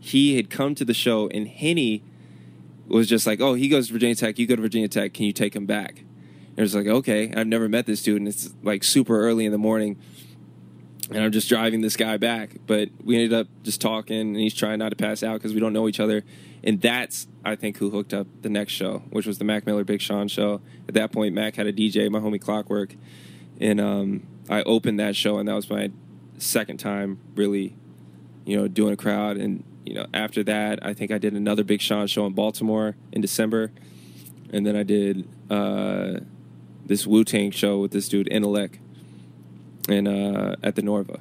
he 0.00 0.36
had 0.36 0.50
come 0.50 0.74
to 0.74 0.84
the 0.84 0.94
show, 0.94 1.28
and 1.28 1.48
Henny 1.48 2.02
was 2.86 3.08
just 3.08 3.26
like, 3.26 3.40
"Oh, 3.40 3.54
he 3.54 3.68
goes 3.68 3.88
to 3.88 3.92
Virginia 3.92 4.14
Tech. 4.14 4.38
You 4.38 4.46
go 4.46 4.56
to 4.56 4.62
Virginia 4.62 4.88
Tech. 4.88 5.14
Can 5.14 5.24
you 5.24 5.32
take 5.32 5.56
him 5.56 5.66
back?" 5.66 6.04
And 6.56 6.60
it 6.60 6.62
was 6.62 6.74
like, 6.74 6.86
"Okay." 6.86 7.32
I've 7.34 7.46
never 7.46 7.68
met 7.68 7.86
this 7.86 8.02
dude, 8.02 8.18
and 8.18 8.28
it's 8.28 8.52
like 8.62 8.84
super 8.84 9.20
early 9.20 9.44
in 9.44 9.52
the 9.52 9.58
morning, 9.58 9.96
and 11.10 11.22
I'm 11.22 11.32
just 11.32 11.48
driving 11.48 11.80
this 11.80 11.96
guy 11.96 12.16
back. 12.16 12.56
But 12.66 12.90
we 13.02 13.16
ended 13.16 13.32
up 13.32 13.48
just 13.62 13.80
talking, 13.80 14.20
and 14.20 14.36
he's 14.36 14.54
trying 14.54 14.78
not 14.78 14.90
to 14.90 14.96
pass 14.96 15.22
out 15.22 15.34
because 15.34 15.52
we 15.52 15.60
don't 15.60 15.72
know 15.72 15.88
each 15.88 16.00
other. 16.00 16.22
And 16.62 16.80
that's, 16.80 17.26
I 17.44 17.56
think, 17.56 17.76
who 17.76 17.90
hooked 17.90 18.14
up 18.14 18.26
the 18.40 18.48
next 18.48 18.72
show, 18.72 19.02
which 19.10 19.26
was 19.26 19.38
the 19.38 19.44
Mac 19.44 19.66
Miller 19.66 19.84
Big 19.84 20.00
Sean 20.00 20.28
show. 20.28 20.62
At 20.88 20.94
that 20.94 21.12
point, 21.12 21.34
Mac 21.34 21.56
had 21.56 21.66
a 21.66 21.72
DJ, 21.72 22.10
my 22.10 22.20
homie 22.20 22.40
Clockwork, 22.40 22.94
and 23.60 23.80
um, 23.80 24.26
I 24.48 24.62
opened 24.62 24.98
that 25.00 25.14
show, 25.16 25.38
and 25.38 25.48
that 25.48 25.54
was 25.54 25.68
my 25.68 25.90
second 26.38 26.78
time 26.78 27.18
really, 27.34 27.74
you 28.44 28.56
know, 28.56 28.68
doing 28.68 28.92
a 28.92 28.96
crowd. 28.96 29.36
And 29.36 29.64
you 29.84 29.94
know, 29.94 30.06
after 30.14 30.42
that, 30.44 30.84
I 30.84 30.94
think 30.94 31.10
I 31.10 31.18
did 31.18 31.34
another 31.34 31.64
Big 31.64 31.80
Sean 31.80 32.06
show 32.06 32.24
in 32.26 32.32
Baltimore 32.32 32.96
in 33.12 33.20
December, 33.20 33.70
and 34.50 34.64
then 34.66 34.76
I 34.76 34.84
did 34.84 35.28
uh, 35.50 36.20
this 36.86 37.06
Wu 37.06 37.24
Tang 37.24 37.50
show 37.50 37.78
with 37.78 37.90
this 37.92 38.08
dude 38.08 38.28
Intellect, 38.30 38.78
and 39.88 40.08
uh, 40.08 40.56
at 40.62 40.76
the 40.76 40.82
Norva. 40.82 41.20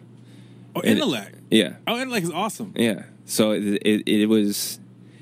Oh, 0.76 0.80
And- 0.82 0.91
intellect. 0.97 1.36
Yeah, 1.52 1.73
Oh, 1.86 1.99
intellect 1.99 2.26
is 2.26 2.32
awesome. 2.32 2.73
yeah. 2.76 3.04
So 3.26 3.52
it, 3.52 3.63
it, 3.63 4.08
it 4.08 4.26
was 4.28 4.80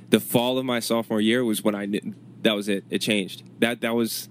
the 0.10 0.20
fall 0.20 0.58
of 0.58 0.66
my 0.66 0.80
sophomore 0.80 1.20
year 1.22 1.44
was 1.44 1.64
when 1.64 1.76
I 1.76 1.86
knew 1.86 2.16
that 2.44 2.54
was 2.56 2.68
it. 2.70 2.84
It 2.90 3.00
changed. 3.00 3.44
That 3.60 3.82
that 3.82 3.94
was 3.96 4.30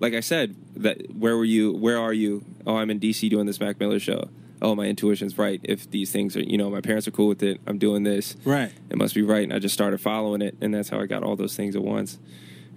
like 0.00 0.14
I 0.14 0.20
said, 0.20 0.56
that 0.76 1.14
where 1.14 1.36
were 1.36 1.44
you? 1.44 1.72
Where 1.72 1.98
are 1.98 2.12
you? 2.12 2.44
Oh, 2.66 2.76
I'm 2.76 2.90
in 2.90 2.98
DC 2.98 3.28
doing 3.30 3.46
this 3.46 3.60
Mac 3.60 3.78
Miller 3.78 4.00
show. 4.00 4.28
Oh, 4.60 4.74
my 4.74 4.86
intuition's 4.86 5.36
right. 5.38 5.60
If 5.64 5.90
these 5.90 6.10
things 6.10 6.36
are, 6.36 6.42
you 6.42 6.56
know, 6.56 6.70
my 6.70 6.80
parents 6.80 7.06
are 7.06 7.10
cool 7.12 7.28
with 7.28 7.42
it. 7.42 7.60
I'm 7.66 7.78
doing 7.78 8.02
this. 8.04 8.36
Right. 8.44 8.72
It 8.90 8.96
must 8.96 9.14
be 9.14 9.22
right. 9.22 9.42
And 9.44 9.52
I 9.52 9.58
just 9.58 9.74
started 9.74 10.00
following 10.00 10.40
it, 10.40 10.56
and 10.60 10.72
that's 10.74 10.88
how 10.88 11.00
I 11.00 11.06
got 11.06 11.22
all 11.22 11.36
those 11.36 11.54
things 11.56 11.76
at 11.76 11.82
once. 11.82 12.18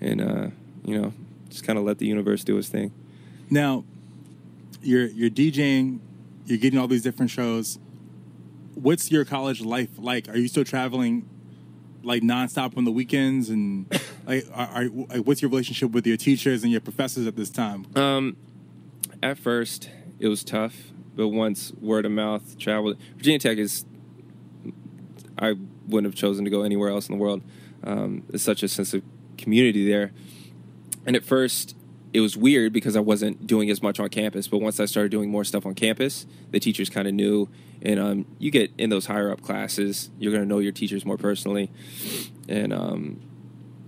And 0.02 0.20
uh, 0.22 0.48
you 0.84 1.00
know, 1.02 1.14
just 1.56 1.66
kind 1.66 1.80
of 1.80 1.86
let 1.86 2.00
the 2.00 2.06
universe 2.06 2.44
do 2.44 2.58
its 2.58 2.68
thing. 2.68 2.92
Now, 3.50 3.86
you're 4.82 5.08
you're 5.08 5.30
DJing, 5.30 6.00
you're 6.46 6.58
getting 6.58 6.78
all 6.78 6.88
these 6.88 7.02
different 7.02 7.32
shows. 7.32 7.80
What's 8.74 9.10
your 9.10 9.24
college 9.24 9.62
life 9.62 9.90
like? 9.98 10.28
Are 10.28 10.38
you 10.38 10.50
still 10.50 10.66
traveling 10.66 11.30
like 12.04 12.24
nonstop 12.24 12.78
on 12.78 12.84
the 12.84 12.92
weekends? 12.92 13.50
And 13.50 13.86
like, 14.28 14.46
are, 14.54 14.68
are, 14.68 14.84
like, 14.90 15.22
what's 15.22 15.42
your 15.42 15.50
relationship 15.50 15.92
with 15.92 16.06
your 16.06 16.18
teachers 16.18 16.64
and 16.64 16.72
your 16.74 16.82
professors 16.82 17.26
at 17.26 17.38
this 17.38 17.50
time? 17.50 17.86
Um, 17.96 18.36
at 19.24 19.38
first, 19.38 19.90
it 20.20 20.28
was 20.28 20.44
tough, 20.44 20.92
but 21.16 21.30
once 21.30 21.72
word 21.80 22.06
of 22.06 22.12
mouth 22.12 22.58
traveled, 22.58 22.98
Virginia 23.16 23.40
Tech 23.40 23.58
is. 23.58 23.86
I 25.38 25.54
wouldn't 25.88 26.12
have 26.12 26.16
chosen 26.16 26.44
to 26.46 26.52
go 26.52 26.64
anywhere 26.64 26.90
else 26.90 27.08
in 27.10 27.18
the 27.18 27.22
world. 27.22 27.42
Um, 27.84 28.24
there's 28.28 28.42
such 28.42 28.64
a 28.64 28.68
sense 28.68 28.94
of 28.94 29.04
community 29.38 29.90
there, 29.90 30.12
and 31.06 31.16
at 31.16 31.24
first, 31.24 31.76
it 32.14 32.22
was 32.22 32.38
weird 32.38 32.72
because 32.72 32.96
I 32.96 33.02
wasn't 33.02 33.46
doing 33.46 33.70
as 33.70 33.84
much 33.84 34.00
on 34.00 34.08
campus. 34.10 34.48
But 34.48 34.60
once 34.60 34.80
I 34.80 34.86
started 34.86 35.12
doing 35.12 35.30
more 35.30 35.44
stuff 35.44 35.66
on 35.66 35.76
campus, 35.76 36.26
the 36.52 36.60
teachers 36.60 36.90
kind 36.90 37.08
of 37.08 37.14
knew. 37.14 37.50
And 37.82 38.00
um, 38.00 38.26
you 38.40 38.52
get 38.52 38.72
in 38.78 38.90
those 38.90 39.06
higher 39.06 39.32
up 39.32 39.42
classes, 39.42 40.10
you're 40.18 40.32
going 40.32 40.44
to 40.44 40.48
know 40.48 40.60
your 40.60 40.72
teachers 40.72 41.06
more 41.06 41.18
personally. 41.18 41.70
And 42.48 42.72
um, 42.72 43.22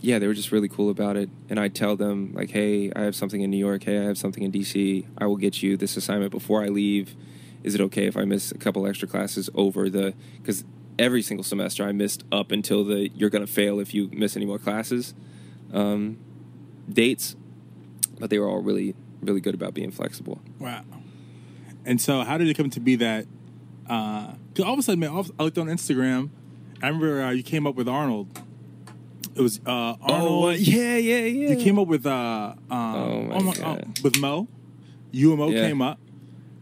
yeah, 0.01 0.19
they 0.19 0.27
were 0.27 0.33
just 0.33 0.51
really 0.51 0.67
cool 0.67 0.89
about 0.89 1.15
it. 1.15 1.29
And 1.49 1.57
I'd 1.57 1.73
tell 1.73 1.95
them, 1.95 2.33
like, 2.33 2.49
hey, 2.49 2.91
I 2.93 3.03
have 3.03 3.15
something 3.15 3.41
in 3.41 3.49
New 3.49 3.57
York. 3.57 3.83
Hey, 3.83 3.97
I 3.97 4.03
have 4.03 4.17
something 4.17 4.43
in 4.43 4.51
DC. 4.51 5.07
I 5.17 5.25
will 5.25 5.37
get 5.37 5.63
you 5.63 5.77
this 5.77 5.95
assignment 5.95 6.31
before 6.31 6.63
I 6.63 6.67
leave. 6.67 7.15
Is 7.63 7.75
it 7.75 7.81
okay 7.81 8.07
if 8.07 8.17
I 8.17 8.25
miss 8.25 8.51
a 8.51 8.57
couple 8.57 8.85
extra 8.85 9.07
classes 9.07 9.49
over 9.55 9.89
the. 9.89 10.13
Because 10.37 10.65
every 10.99 11.21
single 11.21 11.43
semester 11.43 11.85
I 11.85 11.91
missed 11.93 12.23
up 12.31 12.51
until 12.51 12.83
the 12.83 13.09
you're 13.13 13.29
going 13.29 13.45
to 13.45 13.51
fail 13.51 13.79
if 13.79 13.93
you 13.93 14.09
miss 14.11 14.35
any 14.35 14.45
more 14.45 14.57
classes 14.57 15.13
um, 15.73 16.17
dates. 16.91 17.35
But 18.19 18.29
they 18.29 18.39
were 18.39 18.47
all 18.47 18.61
really, 18.61 18.95
really 19.21 19.41
good 19.41 19.53
about 19.53 19.73
being 19.73 19.91
flexible. 19.91 20.41
Wow. 20.59 20.83
And 21.85 22.01
so, 22.01 22.21
how 22.21 22.37
did 22.37 22.47
it 22.47 22.55
come 22.57 22.69
to 22.71 22.79
be 22.79 22.95
that? 22.97 23.25
Because 23.83 24.65
all 24.65 24.73
of 24.73 24.79
a 24.79 24.81
sudden, 24.83 24.99
man, 24.99 25.11
I 25.39 25.43
looked 25.43 25.57
on 25.57 25.67
Instagram. 25.67 26.29
I 26.81 26.87
remember 26.87 27.21
uh, 27.23 27.31
you 27.31 27.43
came 27.43 27.65
up 27.67 27.75
with 27.75 27.87
Arnold. 27.87 28.27
It 29.35 29.41
was 29.41 29.59
uh, 29.65 29.95
Arnold. 30.01 30.45
Oh, 30.45 30.49
yeah, 30.49 30.97
yeah, 30.97 31.19
yeah. 31.19 31.49
You 31.51 31.55
came 31.57 31.77
up 31.79 31.87
with 31.87 32.05
uh, 32.05 32.53
um, 32.71 33.31
Oh, 33.31 33.39
my 33.39 33.53
God. 33.53 33.99
with 34.03 34.19
Mo. 34.19 34.47
You 35.11 35.29
and 35.29 35.39
Mo 35.39 35.49
Yeah. 35.49 35.67
came 35.67 35.81
up, 35.81 35.99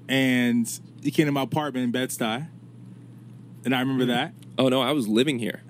and 0.07 0.67
you 1.01 1.11
came 1.11 1.25
to 1.25 1.31
my 1.31 1.41
apartment 1.43 1.85
in 1.85 1.91
Bed 1.91 2.09
Stuy, 2.09 2.47
and 3.63 3.73
I 3.75 3.79
remember 3.79 4.05
that. 4.05 4.33
Oh 4.57 4.67
no, 4.69 4.81
I 4.81 4.91
was 4.91 5.07
living 5.07 5.39
here. 5.39 5.61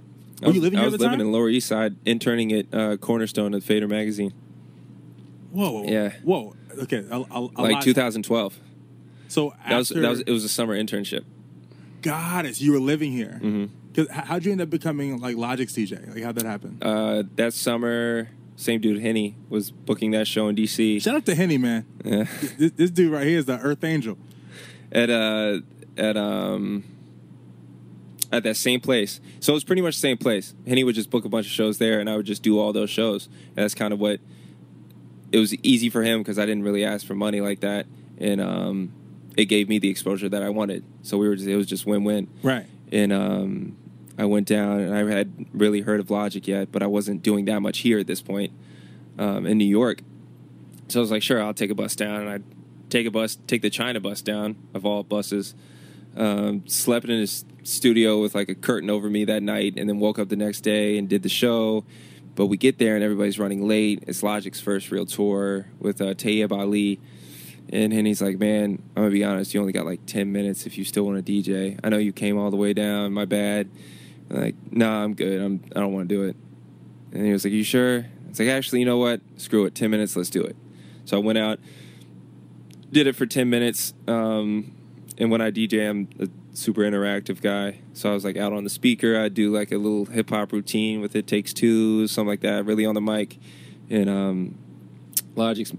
I 0.42 0.48
Were 0.48 0.52
you 0.54 0.60
was- 0.60 0.64
living 0.64 0.80
I 0.80 0.82
here 0.82 0.86
was 0.88 0.94
at 0.96 1.00
the 1.00 1.04
living 1.06 1.20
time? 1.20 1.28
in 1.28 1.32
Lower 1.32 1.50
East 1.50 1.68
Side, 1.68 1.96
interning 2.06 2.52
at 2.52 2.66
uh, 2.74 2.98
Cornerstone 2.98 3.54
at 3.56 3.64
Fader 3.64 3.88
Magazine, 3.88 4.34
Whoa, 5.56 5.86
Yeah. 5.88 6.12
whoa. 6.24 6.56
Okay, 6.84 7.06
a, 7.10 7.16
a, 7.20 7.50
a 7.56 7.62
like 7.62 7.82
2012. 7.82 8.60
So 9.28 9.54
That 9.68 9.78
was 9.78 9.90
that 9.90 10.10
was 10.10 10.20
it 10.22 10.32
was 10.32 10.44
a 10.44 10.50
summer 10.50 10.78
internship. 10.78 11.24
got 12.02 12.46
it. 12.46 12.60
You 12.62 12.74
were 12.74 12.80
living 12.80 13.12
here. 13.12 13.40
Mm-hmm. 13.42 14.04
How'd 14.12 14.44
you 14.46 14.52
end 14.52 14.60
up 14.62 14.70
becoming 14.70 15.20
like 15.22 15.38
Logic's 15.38 15.74
DJ? 15.74 16.14
Like 16.14 16.24
how'd 16.24 16.36
that 16.36 16.46
happen? 16.46 16.78
Uh, 16.82 17.24
that 17.38 17.54
summer, 17.54 18.30
same 18.58 18.82
dude 18.82 19.00
Henny 19.02 19.36
was 19.50 19.72
booking 19.72 20.12
that 20.12 20.28
show 20.28 20.50
in 20.50 20.56
DC. 20.56 21.02
Shout 21.02 21.16
out 21.16 21.26
to 21.28 21.34
Henny, 21.36 21.58
man. 21.58 21.86
Yeah. 22.04 22.26
This, 22.58 22.72
this 22.74 22.92
dude 22.92 23.12
right 23.14 23.26
here 23.26 23.40
is 23.40 23.46
the 23.46 23.58
Earth 23.60 23.84
Angel. 23.86 24.18
at 24.92 25.10
uh 25.10 25.60
at 25.98 26.18
um 26.18 26.84
at 28.32 28.44
that 28.44 28.58
same 28.58 28.82
place. 28.82 29.22
So 29.40 29.54
it 29.54 29.56
was 29.56 29.64
pretty 29.64 29.82
much 29.82 29.96
the 29.96 30.02
same 30.02 30.18
place. 30.18 30.54
Henny 30.68 30.84
would 30.84 30.96
just 30.96 31.10
book 31.10 31.24
a 31.26 31.30
bunch 31.30 31.46
of 31.46 31.52
shows 31.54 31.78
there, 31.78 32.00
and 32.02 32.10
I 32.10 32.18
would 32.18 32.26
just 32.26 32.44
do 32.44 32.60
all 32.60 32.74
those 32.74 32.90
shows. 32.90 33.28
And 33.56 33.64
that's 33.64 33.74
kind 33.76 33.94
of 33.94 34.00
what 34.00 34.20
it 35.36 35.40
was 35.40 35.54
easy 35.56 35.90
for 35.90 36.02
him 36.02 36.22
because 36.22 36.40
I 36.40 36.46
didn't 36.46 36.64
really 36.64 36.86
ask 36.86 37.06
for 37.06 37.14
money 37.14 37.42
like 37.42 37.60
that, 37.60 37.88
and 38.18 38.40
um, 38.40 38.94
it 39.36 39.46
gave 39.46 39.68
me 39.68 39.80
the 39.80 39.90
exposure 39.90 40.30
that 40.30 40.42
I 40.42 40.48
wanted. 40.48 40.86
So 41.02 41.18
we 41.18 41.28
were 41.28 41.36
just, 41.36 41.50
it 41.50 41.58
was 41.58 41.68
just 41.68 41.86
win 41.86 42.06
win. 42.06 42.30
Right. 42.42 42.66
And 42.90 43.12
um, 43.12 43.76
I 44.18 44.24
went 44.24 44.48
down, 44.48 44.80
and 44.80 44.96
I 44.96 45.04
had 45.14 45.48
really 45.52 45.82
heard 45.82 46.00
of 46.00 46.10
Logic 46.10 46.48
yet, 46.48 46.72
but 46.72 46.82
I 46.82 46.88
wasn't 46.88 47.22
doing 47.22 47.44
that 47.46 47.60
much 47.60 47.80
here 47.80 48.00
at 48.00 48.08
this 48.08 48.22
point 48.22 48.54
um, 49.20 49.46
in 49.46 49.58
New 49.58 49.68
York. 49.68 50.04
So 50.88 51.00
I 51.00 51.02
was 51.02 51.12
like, 51.12 51.22
sure, 51.22 51.44
I'll 51.44 51.54
take 51.54 51.70
a 51.70 51.76
bus 51.76 51.98
down, 51.98 52.22
and 52.22 52.30
I'd 52.30 52.44
take 52.90 53.06
a 53.06 53.12
bus, 53.12 53.38
take 53.46 53.62
the 53.62 53.70
China 53.70 54.00
bus 54.00 54.22
down 54.22 54.56
of 54.74 54.86
all 54.86 55.04
buses. 55.04 55.54
Um, 56.16 56.66
slept 56.66 57.08
in 57.08 57.20
his 57.20 57.44
studio 57.64 58.22
with 58.22 58.36
like 58.36 58.48
a 58.48 58.56
curtain 58.56 58.90
over 58.90 59.10
me 59.10 59.26
that 59.26 59.44
night, 59.44 59.74
and 59.76 59.90
then 59.90 60.00
woke 60.00 60.18
up 60.18 60.30
the 60.30 60.38
next 60.38 60.62
day 60.62 60.98
and 60.98 61.10
did 61.10 61.24
the 61.24 61.30
show. 61.30 61.84
But 62.36 62.48
we 62.48 62.58
get 62.58 62.78
there 62.78 62.96
and 62.96 63.04
everybody's 63.04 63.40
running 63.40 63.68
late. 63.68 64.04
It's 64.08 64.22
Logic's 64.22 64.60
first 64.60 64.92
real 64.92 65.06
tour 65.06 65.68
with 65.80 66.02
uh, 66.02 66.14
Tayyib 66.14 66.52
Ali. 66.52 67.00
And 67.70 67.92
Henny's 67.94 68.22
like, 68.22 68.38
man, 68.38 68.82
I'm 68.96 69.04
gonna 69.04 69.10
be 69.10 69.24
honest, 69.24 69.54
you 69.54 69.60
only 69.60 69.74
got 69.74 69.86
like 69.86 70.06
10 70.06 70.32
minutes 70.32 70.66
if 70.66 70.78
you 70.78 70.84
still 70.84 71.04
want 71.04 71.26
to 71.26 71.32
DJ. 71.32 71.80
I 71.84 71.90
know 71.90 71.98
you 71.98 72.12
came 72.12 72.38
all 72.38 72.52
the 72.52 72.58
way 72.58 72.74
down, 72.74 73.14
my 73.14 73.26
bad. 73.26 73.70
I'm 74.30 74.42
like, 74.42 74.56
nah, 74.72 75.04
I'm 75.04 75.14
good. 75.14 75.42
I'm, 75.42 75.64
I 75.76 75.80
don't 75.80 75.94
want 75.94 76.10
to 76.10 76.16
do 76.16 76.24
it. 76.24 76.36
And 77.12 77.26
he 77.26 77.32
was 77.32 77.44
like, 77.46 77.54
you 77.54 77.64
sure? 77.64 78.06
It's 78.30 78.40
like, 78.40 78.50
actually, 78.50 78.80
you 78.80 78.86
know 78.86 78.98
what? 78.98 79.22
Screw 79.38 79.66
it. 79.66 79.74
10 79.74 79.90
minutes, 79.90 80.16
let's 80.16 80.30
do 80.30 80.42
it. 80.42 80.56
So 81.06 81.18
I 81.18 81.22
went 81.22 81.38
out, 81.38 81.60
did 82.92 83.08
it 83.08 83.16
for 83.16 83.26
10 83.26 83.50
minutes. 83.50 83.94
Um, 84.08 84.74
and 85.18 85.32
when 85.32 85.42
I 85.42 85.52
DJ, 85.52 85.90
I'm 85.90 86.10
a 86.20 86.28
super 86.56 86.82
interactive 86.82 87.42
guy. 87.42 87.80
So 87.94 88.10
I 88.10 88.14
was 88.14 88.24
like 88.24 88.38
out 88.38 88.54
on 88.54 88.64
the 88.64 88.70
speaker. 88.70 89.20
I'd 89.20 89.34
do 89.34 89.54
like 89.54 89.72
a 89.72 89.78
little 89.78 90.06
hip 90.06 90.30
hop 90.30 90.52
routine 90.52 91.02
with 91.02 91.16
It 91.16 91.28
Takes 91.28 91.54
Two, 91.54 92.08
something 92.08 92.30
like 92.30 92.42
that, 92.42 92.66
really 92.66 92.86
on 92.86 92.96
the 92.96 93.02
mic. 93.02 93.38
And 93.90 94.10
um, 94.10 94.58
Logic's 95.36 95.74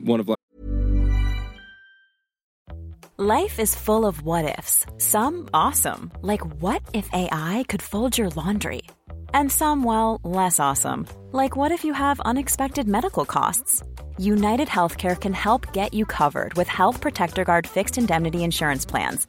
one 0.00 0.20
of 0.20 0.28
Life 3.16 3.60
is 3.60 3.76
full 3.76 4.06
of 4.06 4.22
what 4.22 4.58
ifs. 4.58 4.86
Some 4.98 5.48
awesome, 5.54 6.10
like 6.20 6.44
what 6.60 6.82
if 6.92 7.08
AI 7.12 7.64
could 7.68 7.80
fold 7.80 8.18
your 8.18 8.28
laundry? 8.30 8.82
And 9.32 9.52
some, 9.52 9.84
well, 9.84 10.20
less 10.24 10.58
awesome, 10.58 11.06
like 11.30 11.56
what 11.56 11.70
if 11.70 11.84
you 11.84 11.92
have 11.92 12.18
unexpected 12.20 12.88
medical 12.88 13.24
costs? 13.24 13.84
United 14.18 14.66
Healthcare 14.66 15.18
can 15.18 15.32
help 15.32 15.72
get 15.72 15.94
you 15.94 16.04
covered 16.04 16.54
with 16.54 16.66
Health 16.66 17.00
Protector 17.00 17.44
Guard 17.44 17.68
fixed 17.68 17.98
indemnity 17.98 18.42
insurance 18.42 18.84
plans. 18.84 19.28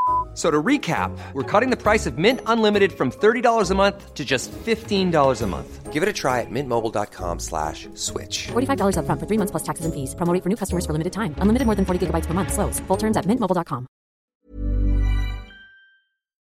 F- 0.31 0.37
So 0.37 0.49
to 0.49 0.63
recap, 0.63 1.11
we're 1.33 1.43
cutting 1.43 1.71
the 1.71 1.75
price 1.75 2.07
of 2.07 2.17
Mint 2.17 2.39
Unlimited 2.45 2.93
from 2.93 3.11
$30 3.11 3.69
a 3.69 3.75
month 3.75 4.13
to 4.13 4.23
just 4.23 4.49
$15 4.65 5.41
a 5.41 5.47
month. 5.47 5.91
Give 5.91 6.03
it 6.03 6.07
a 6.07 6.13
try 6.13 6.39
at 6.39 6.47
mintmobile.com 6.49 7.39
slash 7.39 7.89
switch. 7.95 8.47
$45 8.53 8.95
upfront 8.95 9.19
for 9.19 9.27
three 9.27 9.37
months 9.37 9.51
plus 9.51 9.63
taxes 9.63 9.83
and 9.85 9.93
fees. 9.93 10.15
Promo 10.15 10.31
rate 10.33 10.41
for 10.41 10.47
new 10.49 10.55
customers 10.55 10.85
for 10.85 10.93
limited 10.93 11.11
time. 11.11 11.35
Unlimited 11.39 11.65
more 11.65 11.75
than 11.75 11.83
40 11.83 11.99
gigabytes 12.07 12.27
per 12.27 12.33
month. 12.33 12.53
Slows. 12.53 12.79
Full 12.87 12.97
terms 12.97 13.17
at 13.17 13.25
mintmobile.com. 13.25 13.85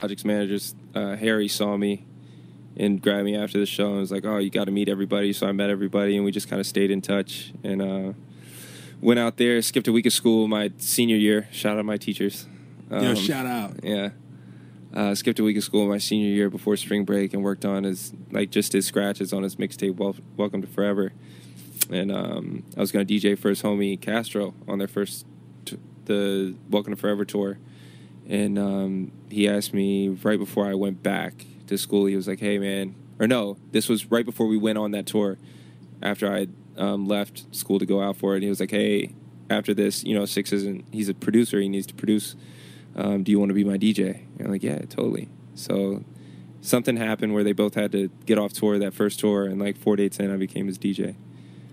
Logic's 0.02 0.24
managers, 0.24 0.74
uh, 0.94 1.16
Harry 1.16 1.48
saw 1.48 1.76
me 1.76 2.04
and 2.76 3.00
grabbed 3.00 3.24
me 3.24 3.36
after 3.36 3.58
the 3.58 3.66
show 3.66 3.88
and 3.92 4.00
was 4.00 4.10
like, 4.12 4.24
"Oh, 4.26 4.38
you 4.38 4.50
got 4.50 4.64
to 4.66 4.70
meet 4.72 4.88
everybody." 4.88 5.32
So 5.32 5.46
I 5.46 5.52
met 5.52 5.70
everybody, 5.70 6.16
and 6.16 6.24
we 6.24 6.30
just 6.32 6.48
kind 6.50 6.60
of 6.60 6.66
stayed 6.66 6.90
in 6.90 7.00
touch 7.00 7.52
and 7.64 7.80
uh, 7.80 8.12
went 9.00 9.18
out 9.20 9.36
there. 9.38 9.60
Skipped 9.62 9.88
a 9.88 9.92
week 9.92 10.04
of 10.06 10.12
school 10.12 10.48
my 10.48 10.70
senior 10.78 11.16
year. 11.16 11.48
Shout 11.50 11.74
out 11.74 11.76
to 11.76 11.82
my 11.84 11.96
teachers. 11.96 12.46
Yo, 12.90 12.96
Um, 13.10 13.14
shout 13.16 13.46
out. 13.46 13.80
Yeah. 13.82 14.10
Uh, 14.94 15.14
skipped 15.14 15.38
a 15.38 15.42
week 15.44 15.56
of 15.56 15.64
school 15.64 15.86
my 15.86 15.98
senior 15.98 16.28
year 16.30 16.48
before 16.48 16.76
spring 16.76 17.04
break 17.04 17.34
and 17.34 17.42
worked 17.42 17.64
on 17.64 17.84
his 17.84 18.12
like 18.30 18.50
just 18.50 18.72
his 18.72 18.86
scratches 18.86 19.32
on 19.32 19.42
his 19.42 19.56
mixtape 19.56 19.96
Wel- 19.96 20.16
Welcome 20.36 20.62
to 20.62 20.68
Forever, 20.68 21.12
and 21.90 22.10
um, 22.10 22.62
I 22.76 22.80
was 22.80 22.92
gonna 22.92 23.04
DJ 23.04 23.36
for 23.38 23.50
his 23.50 23.62
homie 23.62 24.00
Castro 24.00 24.54
on 24.66 24.78
their 24.78 24.88
first 24.88 25.26
t- 25.66 25.76
the 26.06 26.54
Welcome 26.70 26.94
to 26.94 27.00
Forever 27.00 27.24
tour, 27.26 27.58
and 28.28 28.58
um, 28.58 29.12
he 29.28 29.46
asked 29.48 29.74
me 29.74 30.08
right 30.08 30.38
before 30.38 30.66
I 30.66 30.74
went 30.74 31.02
back 31.02 31.44
to 31.66 31.76
school. 31.76 32.06
He 32.06 32.16
was 32.16 32.26
like, 32.28 32.40
"Hey 32.40 32.58
man," 32.58 32.94
or 33.18 33.26
no, 33.26 33.58
this 33.72 33.88
was 33.90 34.10
right 34.10 34.24
before 34.24 34.46
we 34.46 34.56
went 34.56 34.78
on 34.78 34.92
that 34.92 35.04
tour. 35.06 35.36
After 36.00 36.32
I 36.32 36.46
um, 36.78 37.06
left 37.06 37.54
school 37.54 37.78
to 37.78 37.86
go 37.86 38.00
out 38.00 38.16
for 38.16 38.32
it. 38.32 38.36
And 38.36 38.42
he 38.44 38.48
was 38.48 38.60
like, 38.60 38.70
"Hey, 38.70 39.14
after 39.50 39.74
this, 39.74 40.04
you 40.04 40.14
know, 40.14 40.24
Six 40.24 40.52
isn't. 40.52 40.86
He's 40.92 41.08
a 41.10 41.14
producer. 41.14 41.60
He 41.60 41.68
needs 41.68 41.86
to 41.88 41.94
produce. 41.94 42.34
Um, 42.96 43.22
do 43.22 43.30
you 43.30 43.38
want 43.38 43.50
to 43.50 43.54
be 43.54 43.64
my 43.64 43.78
DJ?" 43.78 44.22
And 44.38 44.46
I'm 44.46 44.50
like, 44.50 44.62
"Yeah, 44.62 44.78
totally." 44.80 45.28
So 45.54 46.02
something 46.60 46.96
happened 46.96 47.34
where 47.34 47.44
they 47.44 47.52
both 47.52 47.74
had 47.74 47.92
to 47.92 48.10
get 48.26 48.38
off 48.38 48.52
tour 48.52 48.78
that 48.78 48.94
first 48.94 49.20
tour, 49.20 49.44
and 49.44 49.60
like 49.60 49.76
four 49.76 49.96
dates 49.96 50.18
in, 50.18 50.30
I 50.32 50.36
became 50.36 50.66
his 50.66 50.78
DJ. 50.78 51.14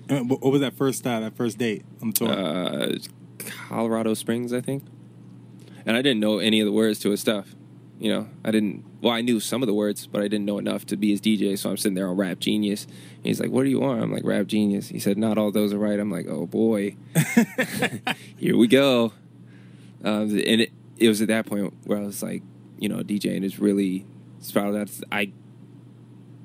Uh, 0.09 0.19
What 0.19 0.41
what 0.41 0.51
was 0.51 0.61
that 0.61 0.73
first 0.73 1.05
uh, 1.07 1.19
that 1.21 1.35
first 1.35 1.57
date 1.57 1.83
on 2.01 2.09
the 2.09 2.13
tour? 2.13 2.29
Uh, 2.29 2.97
Colorado 3.67 4.13
Springs, 4.13 4.53
I 4.53 4.61
think. 4.61 4.83
And 5.85 5.97
I 5.97 6.01
didn't 6.01 6.19
know 6.21 6.39
any 6.39 6.59
of 6.61 6.65
the 6.65 6.71
words 6.71 6.99
to 6.99 7.09
his 7.09 7.19
stuff. 7.19 7.55
You 7.99 8.11
know, 8.11 8.27
I 8.43 8.51
didn't. 8.51 8.83
Well, 9.01 9.13
I 9.13 9.21
knew 9.21 9.39
some 9.39 9.61
of 9.61 9.67
the 9.67 9.73
words, 9.73 10.07
but 10.07 10.21
I 10.21 10.27
didn't 10.29 10.45
know 10.45 10.57
enough 10.57 10.85
to 10.87 10.97
be 10.97 11.11
his 11.11 11.19
DJ. 11.21 11.57
So 11.57 11.69
I'm 11.69 11.77
sitting 11.77 11.93
there 11.95 12.07
on 12.07 12.15
Rap 12.15 12.39
Genius. 12.39 12.85
And 12.85 13.25
he's 13.25 13.39
like, 13.39 13.49
"What 13.51 13.63
do 13.63 13.69
you 13.69 13.79
want?" 13.79 14.01
I'm 14.01 14.11
like, 14.11 14.23
"Rap 14.25 14.47
Genius." 14.47 14.87
He 14.89 14.99
said, 14.99 15.17
"Not 15.17 15.37
all 15.37 15.51
those 15.51 15.73
are 15.73 15.77
right." 15.77 15.99
I'm 15.99 16.11
like, 16.11 16.27
"Oh 16.27 16.45
boy, 16.45 16.95
here 18.37 18.57
we 18.57 18.67
go." 18.67 19.13
Um, 20.03 20.23
and 20.23 20.61
it, 20.61 20.71
it 20.97 21.07
was 21.07 21.21
at 21.21 21.27
that 21.27 21.45
point 21.45 21.73
where 21.85 21.97
I 21.97 22.01
was 22.01 22.21
like, 22.21 22.43
you 22.77 22.89
know, 22.89 22.97
DJing 22.97 23.43
is 23.43 23.59
really 23.59 24.05
spiraled 24.39 24.75
out. 24.75 24.89
I 25.11 25.31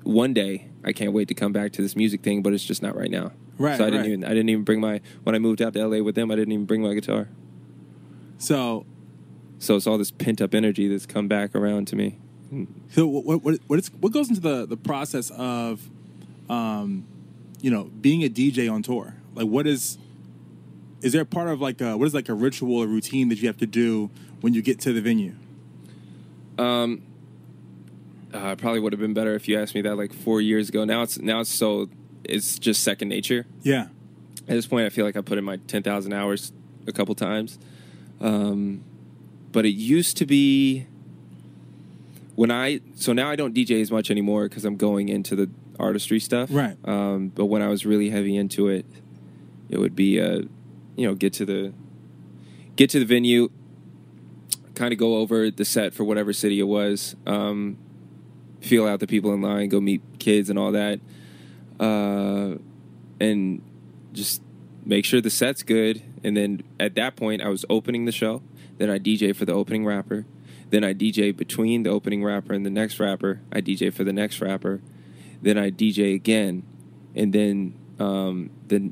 one 0.04 0.32
day 0.32 0.68
I 0.84 0.92
can't 0.92 1.12
wait 1.12 1.28
to 1.28 1.34
come 1.34 1.52
back 1.52 1.72
to 1.72 1.82
this 1.82 1.96
music 1.96 2.22
thing, 2.22 2.42
but 2.42 2.52
it's 2.52 2.64
just 2.64 2.82
not 2.82 2.96
right 2.96 3.10
now. 3.10 3.32
Right, 3.58 3.76
So 3.76 3.84
I 3.84 3.90
didn't 3.90 4.02
right. 4.02 4.06
even 4.08 4.24
I 4.24 4.28
didn't 4.28 4.48
even 4.50 4.64
bring 4.64 4.80
my 4.80 5.00
when 5.24 5.34
I 5.34 5.38
moved 5.38 5.60
out 5.60 5.72
to 5.74 5.86
LA 5.86 6.02
with 6.02 6.14
them. 6.14 6.30
I 6.30 6.36
didn't 6.36 6.52
even 6.52 6.66
bring 6.66 6.82
my 6.82 6.94
guitar. 6.94 7.28
so 8.38 8.86
So 9.58 9.76
it's 9.76 9.86
all 9.86 9.98
this 9.98 10.10
pent 10.10 10.40
up 10.40 10.54
energy 10.54 10.88
that's 10.88 11.06
come 11.06 11.28
back 11.28 11.54
around 11.54 11.88
to 11.88 11.96
me. 11.96 12.18
So 12.90 13.06
what 13.06 13.42
what 13.42 13.58
what, 13.66 13.78
is, 13.78 13.90
what 14.00 14.12
goes 14.12 14.28
into 14.28 14.40
the 14.40 14.64
the 14.64 14.76
process 14.76 15.30
of, 15.30 15.90
um, 16.48 17.04
you 17.60 17.70
know, 17.70 17.90
being 18.00 18.22
a 18.24 18.30
DJ 18.30 18.72
on 18.72 18.82
tour? 18.82 19.14
Like, 19.34 19.46
what 19.46 19.66
is 19.66 19.98
is 21.02 21.12
there 21.12 21.22
a 21.22 21.26
part 21.26 21.48
of 21.48 21.60
like 21.60 21.80
a, 21.80 21.96
what 21.96 22.06
is 22.06 22.14
like 22.14 22.28
a 22.28 22.34
ritual 22.34 22.76
or 22.76 22.86
routine 22.86 23.28
that 23.28 23.40
you 23.40 23.48
have 23.48 23.58
to 23.58 23.66
do 23.66 24.10
when 24.40 24.54
you 24.54 24.62
get 24.62 24.78
to 24.80 24.92
the 24.92 25.00
venue? 25.00 25.34
Um, 26.58 27.02
uh, 28.32 28.56
probably 28.56 28.80
would 28.80 28.92
have 28.92 29.00
been 29.00 29.14
better 29.14 29.34
if 29.34 29.48
you 29.48 29.58
asked 29.58 29.74
me 29.74 29.80
that 29.82 29.96
like 29.96 30.12
four 30.12 30.40
years 30.40 30.68
ago. 30.68 30.84
Now 30.84 31.02
it's 31.02 31.18
now 31.18 31.40
it's 31.40 31.52
so 31.52 31.88
it's 32.24 32.58
just 32.58 32.82
second 32.82 33.08
nature. 33.08 33.46
Yeah, 33.62 33.88
At 34.42 34.48
this 34.48 34.66
point, 34.66 34.86
I 34.86 34.90
feel 34.90 35.04
like 35.04 35.16
I 35.16 35.20
put 35.20 35.38
in 35.38 35.44
my 35.44 35.56
ten 35.66 35.82
thousand 35.82 36.12
hours 36.12 36.52
a 36.86 36.92
couple 36.92 37.14
times. 37.14 37.58
Um, 38.20 38.84
but 39.52 39.64
it 39.64 39.70
used 39.70 40.16
to 40.18 40.26
be 40.26 40.86
when 42.34 42.50
I 42.50 42.80
so 42.94 43.12
now 43.12 43.30
I 43.30 43.36
don't 43.36 43.54
DJ 43.54 43.80
as 43.80 43.90
much 43.90 44.10
anymore 44.10 44.48
because 44.48 44.64
I'm 44.64 44.76
going 44.76 45.08
into 45.08 45.34
the 45.36 45.48
artistry 45.78 46.20
stuff. 46.20 46.50
Right. 46.52 46.76
Um, 46.84 47.28
but 47.28 47.46
when 47.46 47.62
I 47.62 47.68
was 47.68 47.86
really 47.86 48.10
heavy 48.10 48.36
into 48.36 48.68
it, 48.68 48.84
it 49.70 49.78
would 49.78 49.94
be 49.94 50.20
uh, 50.20 50.42
you 50.96 51.06
know, 51.06 51.14
get 51.14 51.32
to 51.34 51.44
the 51.46 51.72
get 52.76 52.90
to 52.90 52.98
the 52.98 53.04
venue, 53.04 53.50
kind 54.78 54.92
of 54.92 54.98
go 54.98 55.16
over 55.16 55.50
the 55.50 55.64
set 55.64 55.92
for 55.92 56.04
whatever 56.04 56.32
city 56.32 56.60
it 56.60 56.64
was, 56.64 57.16
um, 57.26 57.76
feel 58.60 58.86
out 58.86 59.00
the 59.00 59.06
people 59.06 59.32
in 59.34 59.42
line, 59.42 59.68
go 59.68 59.80
meet 59.80 60.00
kids 60.18 60.48
and 60.48 60.58
all 60.58 60.72
that, 60.72 61.00
uh, 61.80 62.54
and 63.20 63.62
just 64.12 64.42
make 64.84 65.04
sure 65.04 65.20
the 65.20 65.30
set's 65.30 65.62
good. 65.62 66.02
And 66.24 66.36
then 66.36 66.62
at 66.78 66.94
that 66.94 67.16
point, 67.16 67.42
I 67.42 67.48
was 67.48 67.64
opening 67.68 68.04
the 68.04 68.12
show. 68.12 68.42
Then 68.78 68.90
I 68.90 68.98
DJ 68.98 69.34
for 69.34 69.44
the 69.44 69.52
opening 69.52 69.84
rapper. 69.84 70.24
Then 70.70 70.84
I 70.84 70.94
DJ 70.94 71.36
between 71.36 71.82
the 71.82 71.90
opening 71.90 72.22
rapper 72.22 72.52
and 72.52 72.64
the 72.64 72.70
next 72.70 73.00
rapper. 73.00 73.40
I 73.52 73.60
DJ 73.60 73.92
for 73.92 74.04
the 74.04 74.12
next 74.12 74.40
rapper. 74.40 74.80
Then 75.42 75.56
I 75.56 75.70
DJ 75.70 76.14
again, 76.14 76.64
and 77.14 77.32
then 77.32 77.74
um, 77.98 78.50
the 78.66 78.90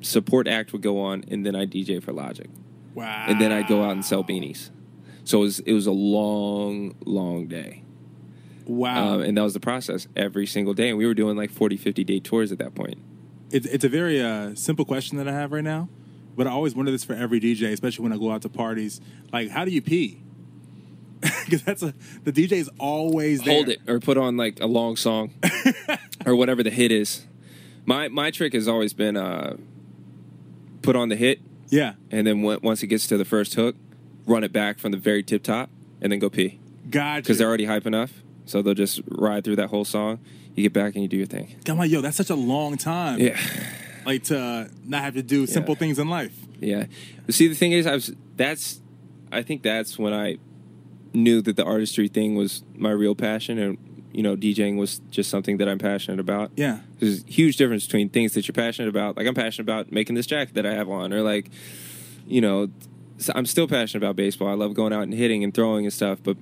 support 0.00 0.46
act 0.46 0.72
would 0.72 0.82
go 0.82 1.00
on, 1.00 1.24
and 1.28 1.44
then 1.44 1.56
I 1.56 1.66
DJ 1.66 2.02
for 2.02 2.12
Logic 2.12 2.48
wow. 2.96 3.26
and 3.28 3.40
then 3.40 3.52
I'd 3.52 3.68
go 3.68 3.84
out 3.84 3.92
and 3.92 4.04
sell 4.04 4.24
beanies. 4.24 4.70
So 5.26 5.38
it 5.38 5.42
was 5.42 5.58
it 5.60 5.72
was 5.74 5.86
a 5.86 5.92
long, 5.92 6.94
long 7.04 7.48
day. 7.48 7.82
wow. 8.64 9.14
Um, 9.14 9.22
and 9.22 9.36
that 9.36 9.42
was 9.42 9.54
the 9.54 9.60
process 9.60 10.06
every 10.16 10.46
single 10.46 10.72
day. 10.72 10.88
And 10.88 10.96
we 10.96 11.04
were 11.04 11.14
doing 11.14 11.36
like 11.36 11.50
40, 11.50 11.76
50 11.76 12.04
day 12.04 12.20
tours 12.20 12.52
at 12.52 12.58
that 12.58 12.74
point. 12.74 12.98
it's 13.50 13.66
it's 13.66 13.84
a 13.84 13.88
very 13.88 14.22
uh, 14.22 14.54
simple 14.54 14.84
question 14.84 15.18
that 15.18 15.28
I 15.28 15.32
have 15.32 15.50
right 15.52 15.64
now, 15.64 15.88
but 16.36 16.46
I 16.46 16.50
always 16.50 16.74
wonder 16.76 16.92
this 16.92 17.04
for 17.04 17.14
every 17.14 17.40
DJ, 17.40 17.72
especially 17.72 18.04
when 18.04 18.12
I 18.12 18.16
go 18.18 18.30
out 18.30 18.42
to 18.42 18.48
parties. 18.48 19.00
Like, 19.32 19.50
how 19.50 19.64
do 19.64 19.70
you 19.72 19.82
pee? 19.82 20.22
Because 21.46 21.62
that's 21.62 21.82
a 21.82 21.94
the 22.24 22.32
DJ 22.32 22.52
is 22.52 22.70
always 22.78 23.42
there. 23.42 23.54
Hold 23.54 23.68
it 23.68 23.80
or 23.88 24.00
put 24.00 24.16
on 24.18 24.36
like 24.36 24.60
a 24.60 24.66
long 24.66 24.96
song 24.96 25.32
or 26.26 26.34
whatever 26.36 26.62
the 26.64 26.70
hit 26.70 26.90
is. 26.92 27.24
My 27.84 28.08
my 28.08 28.30
trick 28.32 28.52
has 28.52 28.66
always 28.68 28.92
been 28.92 29.16
uh, 29.16 29.56
put 30.82 30.96
on 30.96 31.08
the 31.08 31.16
hit 31.16 31.40
Yeah, 31.68 31.94
and 32.10 32.26
then 32.26 32.42
when, 32.42 32.58
once 32.62 32.82
it 32.82 32.88
gets 32.88 33.06
to 33.08 33.16
the 33.16 33.24
first 33.24 33.54
hook, 33.54 33.76
run 34.26 34.44
it 34.44 34.52
back 34.52 34.78
from 34.78 34.92
the 34.92 34.98
very 34.98 35.22
tip 35.22 35.42
top 35.42 35.70
and 36.02 36.12
then 36.12 36.18
go 36.18 36.28
pee 36.28 36.58
gotcha. 36.90 37.22
because 37.22 37.38
they're 37.38 37.48
already 37.48 37.64
hype 37.64 37.86
enough. 37.86 38.12
So 38.44 38.62
they'll 38.62 38.74
just 38.74 39.00
ride 39.08 39.44
through 39.44 39.56
that 39.56 39.68
whole 39.68 39.84
song. 39.84 40.20
You 40.54 40.62
get 40.62 40.72
back 40.72 40.94
and 40.94 41.02
you 41.02 41.08
do 41.08 41.16
your 41.16 41.26
thing. 41.26 41.54
I'm 41.68 41.78
like, 41.78 41.90
yo, 41.90 42.00
that's 42.00 42.16
such 42.16 42.30
a 42.30 42.34
long 42.36 42.76
time. 42.76 43.18
Yeah. 43.18 43.38
like 44.04 44.22
to 44.24 44.70
not 44.84 45.02
have 45.02 45.14
to 45.14 45.22
do 45.22 45.46
simple 45.46 45.74
Yeah. 45.74 45.78
things 45.78 45.98
in 45.98 46.08
life. 46.08 46.34
Yeah. 46.60 46.86
See, 47.28 47.48
the 47.48 47.54
thing 47.54 47.72
is, 47.72 47.86
I 47.86 47.94
was 47.94 48.12
that's, 48.36 48.80
I 49.32 49.42
think 49.42 49.62
that's 49.62 49.98
when 49.98 50.12
I 50.14 50.38
knew 51.12 51.42
that 51.42 51.56
the 51.56 51.64
artistry 51.64 52.08
thing 52.08 52.36
was 52.36 52.62
my 52.76 52.90
real 52.90 53.14
passion, 53.14 53.58
and 53.58 53.78
you 54.12 54.22
know, 54.22 54.36
DJing 54.36 54.78
was 54.78 55.00
just 55.10 55.28
something 55.28 55.58
that 55.58 55.68
I'm 55.68 55.78
passionate 55.78 56.20
about. 56.20 56.50
Yeah. 56.56 56.78
There's 57.00 57.22
a 57.24 57.26
huge 57.26 57.56
difference 57.56 57.84
between 57.84 58.08
things 58.08 58.32
that 58.34 58.46
you're 58.48 58.54
passionate 58.54 58.88
about. 58.88 59.16
Like 59.16 59.26
I'm 59.26 59.34
passionate 59.34 59.64
about 59.64 59.92
making 59.92 60.14
this 60.14 60.26
jacket 60.26 60.54
that 60.54 60.64
I 60.64 60.72
have 60.72 60.88
on, 60.88 61.12
or 61.12 61.20
like, 61.22 61.50
you 62.26 62.40
know, 62.40 62.68
so 63.18 63.32
I'm 63.34 63.46
still 63.46 63.66
passionate 63.68 64.02
about 64.04 64.16
baseball. 64.16 64.48
I 64.48 64.54
love 64.54 64.74
going 64.74 64.92
out 64.92 65.02
and 65.02 65.14
hitting 65.14 65.42
and 65.44 65.52
throwing 65.54 65.84
and 65.84 65.92
stuff, 65.92 66.18
but. 66.22 66.36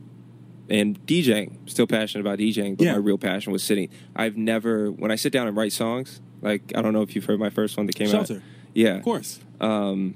And 0.70 0.98
DJing, 1.06 1.58
still 1.68 1.86
passionate 1.86 2.22
about 2.22 2.38
DJing, 2.38 2.78
but 2.78 2.84
Yeah. 2.86 2.92
my 2.92 2.98
real 2.98 3.18
passion 3.18 3.52
was 3.52 3.62
sitting. 3.62 3.90
I've 4.16 4.38
never, 4.38 4.90
when 4.90 5.10
I 5.10 5.14
sit 5.16 5.30
down 5.30 5.46
and 5.46 5.54
write 5.54 5.74
songs, 5.74 6.22
like 6.40 6.72
I 6.74 6.80
don't 6.80 6.94
know 6.94 7.02
if 7.02 7.14
you've 7.14 7.26
heard 7.26 7.38
my 7.38 7.50
first 7.50 7.76
one 7.76 7.84
that 7.84 7.94
came 7.96 8.08
Shelter. 8.08 8.36
out. 8.36 8.40
Yeah, 8.72 8.96
Of 8.96 9.02
course. 9.02 9.40
um, 9.60 10.14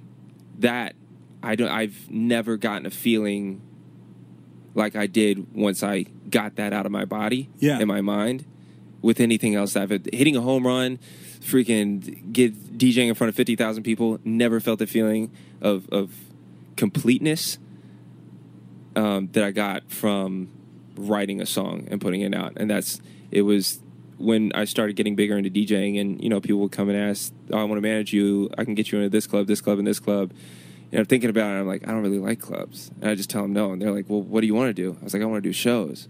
that 0.61 0.95
I 1.43 1.55
don't. 1.55 1.69
I've 1.69 2.11
never 2.11 2.57
gotten 2.57 2.87
a 2.87 2.91
feeling 2.91 3.61
like 4.75 4.97
I 4.97 5.07
did 5.07 5.55
once 5.55 5.83
I 5.83 6.07
got 6.31 6.57
that 6.57 6.73
out 6.73 6.87
of 6.87 6.93
my 6.93 7.05
body, 7.05 7.51
Yeah. 7.61 7.79
in 7.79 7.87
my 7.87 8.01
mind, 8.01 8.47
with 9.03 9.21
anything 9.21 9.55
else. 9.55 9.77
I've 9.77 9.91
hitting 9.91 10.35
a 10.35 10.41
home 10.41 10.67
run, 10.67 10.99
freaking 11.41 12.33
get 12.33 12.79
DJing 12.79 13.09
in 13.09 13.15
front 13.15 13.29
of 13.29 13.35
fifty 13.35 13.55
thousand 13.55 13.83
people. 13.83 14.19
Never 14.25 14.61
felt 14.61 14.79
the 14.79 14.87
feeling 14.87 15.31
of 15.61 15.87
of 15.91 16.11
completeness 16.79 17.59
um, 18.97 19.29
that 19.33 19.45
I 19.45 19.51
got 19.51 19.91
from 19.91 20.49
writing 20.97 21.43
a 21.43 21.47
song 21.47 21.87
and 21.91 22.01
putting 22.01 22.23
it 22.23 22.35
out, 22.35 22.55
and 22.57 22.71
that's 22.71 23.03
it 23.31 23.43
was 23.43 23.81
when 24.17 24.51
I 24.55 24.65
started 24.65 24.97
getting 24.97 25.15
bigger 25.15 25.37
into 25.37 25.51
DJing, 25.51 26.01
and 26.01 26.23
you 26.23 26.31
know, 26.31 26.41
people 26.41 26.61
would 26.61 26.73
come 26.73 26.89
and 26.89 26.97
ask, 26.97 27.33
"Oh, 27.53 27.59
I 27.59 27.65
want 27.65 27.77
to 27.77 27.83
manage 27.83 28.15
you. 28.15 28.49
I 28.57 28.65
can 28.65 28.75
get 28.75 28.91
you 28.91 28.99
into 28.99 29.11
this 29.11 29.27
club, 29.27 29.47
this 29.47 29.61
club, 29.61 29.79
and 29.79 29.87
this 29.87 30.01
club." 30.01 30.33
And 30.91 31.01
I'm 31.01 31.05
thinking 31.05 31.29
about 31.29 31.55
it. 31.55 31.61
I'm 31.61 31.67
like, 31.67 31.87
I 31.87 31.91
don't 31.91 32.03
really 32.03 32.19
like 32.19 32.41
clubs, 32.41 32.91
and 33.03 33.11
I 33.11 33.15
just 33.15 33.29
tell 33.29 33.43
them 33.43 33.53
no, 33.53 33.73
and 33.73 33.83
they're 33.83 33.93
like, 33.93 34.07
"Well, 34.09 34.23
what 34.23 34.41
do 34.41 34.47
you 34.47 34.55
want 34.55 34.75
to 34.75 34.83
do?" 34.83 34.97
I 35.01 35.05
was 35.05 35.13
like, 35.13 35.23
"I 35.23 35.27
want 35.27 35.43
to 35.43 35.49
do 35.49 35.53
shows." 35.53 36.09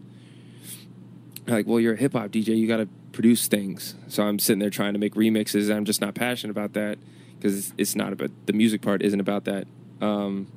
Like, 1.49 1.67
well, 1.67 1.81
you're 1.81 1.95
a 1.95 1.97
hip 1.97 2.13
hop 2.13 2.31
DJ. 2.31 2.57
You 2.59 2.69
got 2.69 2.77
to 2.77 2.89
produce 3.13 3.49
things. 3.49 3.95
So 4.09 4.23
I'm 4.23 4.39
sitting 4.39 4.59
there 4.59 4.71
trying 4.71 4.93
to 4.93 4.99
make 4.99 5.15
remixes. 5.15 5.69
And 5.69 5.73
I'm 5.73 5.87
just 5.87 6.01
not 6.01 6.15
passionate 6.15 6.51
about 6.51 6.75
that 6.75 6.99
because 7.37 7.73
it's 7.79 7.97
not 7.97 8.13
about 8.13 8.31
the 8.47 8.53
music 8.53 8.83
part. 8.83 9.03
Isn't 9.03 9.21
about 9.21 9.45
that. 9.47 9.67
Um, 10.01 10.51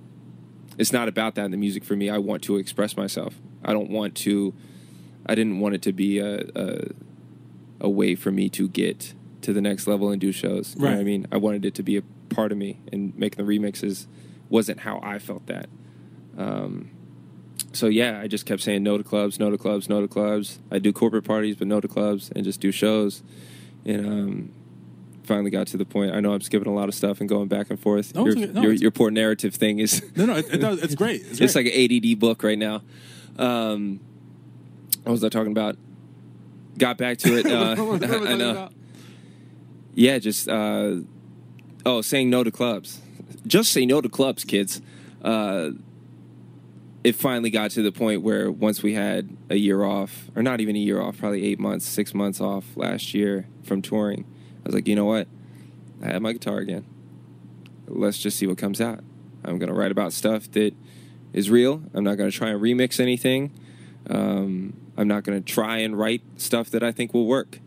it's 0.77 0.91
not 0.91 1.07
about 1.07 1.35
that 1.35 1.45
in 1.45 1.51
the 1.51 1.57
music 1.57 1.83
for 1.83 1.95
me. 1.95 2.09
I 2.09 2.17
want 2.17 2.43
to 2.43 2.57
express 2.57 2.95
myself. 2.97 3.35
I 3.63 3.73
don't 3.73 3.89
want 3.89 4.15
to. 4.17 4.53
I 5.25 5.35
didn't 5.35 5.59
want 5.59 5.75
it 5.75 5.81
to 5.83 5.93
be 5.93 6.19
a 6.19 6.41
a, 6.55 6.87
a 7.81 7.89
way 7.89 8.15
for 8.15 8.31
me 8.31 8.49
to 8.49 8.67
get 8.67 9.13
to 9.41 9.53
the 9.53 9.61
next 9.61 9.87
level 9.87 10.09
and 10.09 10.21
do 10.21 10.31
shows. 10.31 10.75
You 10.75 10.83
know 10.83 10.91
what 10.91 10.99
I 10.99 11.03
mean? 11.03 11.27
I 11.31 11.37
wanted 11.37 11.65
it 11.65 11.75
to 11.75 11.83
be 11.83 11.97
a 11.97 12.01
part 12.29 12.51
of 12.51 12.57
me, 12.57 12.79
and 12.91 13.15
making 13.17 13.45
the 13.45 13.59
remixes 13.59 14.07
wasn't 14.49 14.81
how 14.81 14.99
I 15.03 15.19
felt 15.19 15.47
that. 15.47 15.67
Um, 16.37 16.91
so 17.73 17.87
yeah, 17.87 18.19
I 18.19 18.27
just 18.27 18.45
kept 18.45 18.61
saying 18.61 18.83
no 18.83 18.97
to 18.97 19.03
clubs, 19.03 19.39
no 19.39 19.49
to 19.49 19.57
clubs, 19.57 19.89
no 19.89 20.01
to 20.01 20.07
clubs. 20.07 20.59
I 20.69 20.79
do 20.79 20.91
corporate 20.91 21.23
parties, 21.23 21.55
but 21.55 21.67
no 21.67 21.79
to 21.79 21.87
clubs, 21.87 22.31
and 22.35 22.43
just 22.43 22.59
do 22.59 22.71
shows. 22.71 23.23
And 23.85 24.05
um, 24.05 24.51
finally 25.23 25.51
got 25.51 25.67
to 25.67 25.77
the 25.77 25.85
point. 25.85 26.13
I 26.13 26.19
know 26.19 26.33
I'm 26.33 26.41
skipping 26.41 26.67
a 26.67 26.73
lot 26.73 26.89
of 26.89 26.95
stuff 26.95 27.19
and 27.19 27.29
going 27.29 27.47
back 27.47 27.69
and 27.69 27.79
forth. 27.79 28.15
No, 28.15 28.25
your, 28.25 28.37
okay. 28.37 28.45
No, 28.47 28.61
your, 28.61 28.73
your 28.73 28.91
poor 28.91 29.11
narrative 29.11 29.55
thing 29.55 29.79
is 29.79 30.03
No, 30.15 30.25
no, 30.25 30.35
it, 30.35 30.53
it 30.53 30.57
does, 30.57 30.81
it's 30.81 30.95
great. 30.95 31.21
It's, 31.21 31.29
it's 31.41 31.53
great. 31.53 31.65
like 31.65 31.73
an 31.75 32.05
ADD 32.13 32.19
book 32.19 32.43
right 32.43 32.57
now. 32.57 32.81
Um, 33.37 33.99
what 35.03 35.13
was 35.13 35.23
I 35.23 35.29
talking 35.29 35.51
about? 35.51 35.77
Got 36.77 36.97
back 36.97 37.17
to 37.19 37.37
it. 37.37 37.45
Uh, 37.51 37.75
I 37.75 38.31
I 38.31 38.35
know. 38.35 38.51
about? 38.51 38.73
Yeah, 39.93 40.19
just 40.19 40.47
uh, 40.47 40.97
oh, 41.85 42.01
saying 42.01 42.29
no 42.29 42.43
to 42.43 42.51
clubs. 42.51 43.01
Just 43.45 43.71
say 43.71 43.85
no 43.85 44.01
to 44.01 44.09
clubs, 44.09 44.43
kids. 44.43 44.81
Uh, 45.21 45.71
it 47.03 47.15
finally 47.15 47.49
got 47.49 47.71
to 47.71 47.81
the 47.81 47.91
point 47.91 48.21
where 48.21 48.51
once 48.51 48.83
we 48.83 48.93
had 48.93 49.35
a 49.49 49.55
year 49.55 49.83
off, 49.83 50.29
or 50.35 50.43
not 50.43 50.61
even 50.61 50.75
a 50.75 50.79
year 50.79 51.01
off, 51.01 51.17
probably 51.17 51.43
eight 51.43 51.59
months, 51.59 51.85
six 51.85 52.13
months 52.13 52.39
off 52.39 52.65
last 52.75 53.13
year 53.13 53.47
from 53.63 53.81
touring, 53.81 54.25
I 54.63 54.67
was 54.69 54.75
like, 54.75 54.87
you 54.87 54.95
know 54.95 55.05
what? 55.05 55.27
I 56.01 56.07
have 56.07 56.21
my 56.21 56.33
guitar 56.33 56.57
again. 56.57 56.85
Let's 57.87 58.17
just 58.17 58.37
see 58.37 58.47
what 58.47 58.57
comes 58.57 58.79
out. 58.79 59.03
I'm 59.43 59.57
gonna 59.57 59.73
write 59.73 59.91
about 59.91 60.13
stuff 60.13 60.49
that 60.51 60.73
is 61.33 61.49
real. 61.49 61.83
I'm 61.93 62.03
not 62.03 62.15
gonna 62.15 62.31
try 62.31 62.49
and 62.49 62.61
remix 62.61 62.99
anything. 62.99 63.51
Um, 64.09 64.73
I'm 64.97 65.07
not 65.07 65.23
gonna 65.23 65.41
try 65.41 65.77
and 65.77 65.97
write 65.97 66.21
stuff 66.37 66.69
that 66.71 66.83
I 66.83 66.91
think 66.91 67.13
will 67.13 67.25
work. 67.25 67.59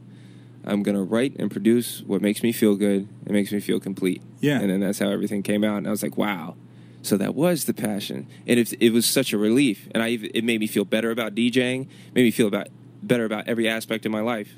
I'm 0.64 0.82
gonna 0.82 1.03
write 1.03 1.36
and 1.38 1.51
produce 1.51 2.03
what 2.03 2.22
makes 2.22 2.42
me 2.42 2.53
feel 2.53 2.76
good. 2.76 3.09
It 3.26 3.32
makes 3.32 3.53
me 3.53 3.61
feel 3.61 3.80
complete. 3.80 4.22
Yeah. 4.40 4.61
And 4.61 4.70
then 4.70 4.80
that's 4.80 4.99
how 4.99 5.11
everything 5.11 5.42
came 5.42 5.64
out. 5.64 5.78
And 5.78 5.86
I 5.86 5.90
was 5.90 6.03
like, 6.03 6.16
wow. 6.16 6.57
So 7.03 7.16
that 7.18 7.34
was 7.34 7.66
the 7.66 7.74
passion, 7.74 8.26
and 8.47 8.59
it, 8.59 8.72
it 8.80 8.90
was 8.90 9.05
such 9.05 9.34
a 9.34 9.38
relief. 9.38 9.88
And 9.90 10.03
I 10.03 10.18
it 10.32 10.42
made 10.42 10.61
me 10.61 10.66
feel 10.66 10.86
better 10.86 11.11
about 11.11 11.34
DJing. 11.34 11.86
Made 12.14 12.22
me 12.22 12.30
feel 12.30 12.49
about 12.49 12.68
better 13.03 13.26
about 13.26 13.47
every 13.47 13.68
aspect 13.68 14.07
of 14.07 14.12
my 14.12 14.22
life 14.22 14.57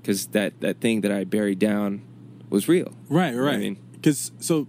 because 0.00 0.26
that 0.28 0.60
that 0.60 0.80
thing 0.80 1.00
that 1.02 1.12
I 1.12 1.24
buried 1.24 1.58
down 1.58 2.02
was 2.50 2.68
real. 2.68 2.94
Right, 3.08 3.34
right 3.34 3.36
I 3.36 3.50
right. 3.52 3.58
mean- 3.60 3.78
Because 3.92 4.30
so 4.40 4.66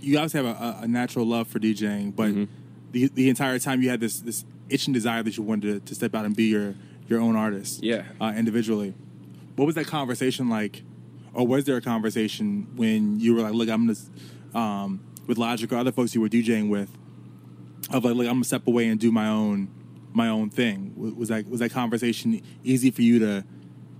you 0.00 0.18
obviously 0.18 0.44
have 0.44 0.60
a, 0.60 0.78
a 0.82 0.88
natural 0.88 1.24
love 1.26 1.46
for 1.48 1.58
DJing, 1.58 2.14
but 2.14 2.28
Mm-hmm. 2.30 2.44
the 2.92 3.08
the 3.14 3.28
entire 3.28 3.58
time 3.58 3.82
you 3.82 3.88
had 3.90 4.00
this 4.00 4.20
this 4.20 4.44
itching 4.68 4.92
desire 4.92 5.22
that 5.22 5.36
you 5.36 5.42
wanted 5.42 5.72
to, 5.72 5.88
to 5.88 5.94
step 5.94 6.14
out 6.14 6.24
and 6.24 6.34
be 6.36 6.44
your 6.44 6.74
your 7.08 7.20
own 7.20 7.36
artist. 7.36 7.82
Yeah. 7.82 8.04
uh, 8.20 8.32
individually. 8.36 8.94
What 9.56 9.66
was 9.66 9.74
that 9.74 9.86
conversation 9.86 10.48
like, 10.48 10.82
or 11.34 11.46
was 11.46 11.64
there 11.66 11.76
a 11.76 11.80
conversation 11.82 12.66
when 12.74 13.20
you 13.20 13.34
were 13.34 13.42
like, 13.42 13.52
"Look, 13.54 13.68
I'm 13.68 13.86
gonna," 13.86 13.98
um, 14.58 15.00
with 15.26 15.36
Logic 15.38 15.70
or 15.72 15.76
other 15.76 15.92
folks 15.92 16.14
you 16.14 16.20
were 16.20 16.28
DJing 16.28 16.68
with, 16.68 16.90
of 17.90 18.04
like, 18.04 18.14
"Look, 18.14 18.26
I'm 18.26 18.34
gonna 18.34 18.44
step 18.44 18.66
away 18.66 18.88
and 18.88 18.98
do 18.98 19.12
my 19.12 19.28
own 19.28 19.68
my 20.14 20.28
own 20.28 20.48
thing." 20.50 20.92
Was 21.18 21.28
that 21.28 21.48
was 21.48 21.60
that 21.60 21.70
conversation 21.70 22.40
easy 22.64 22.90
for 22.90 23.02
you 23.02 23.18
to 23.20 23.44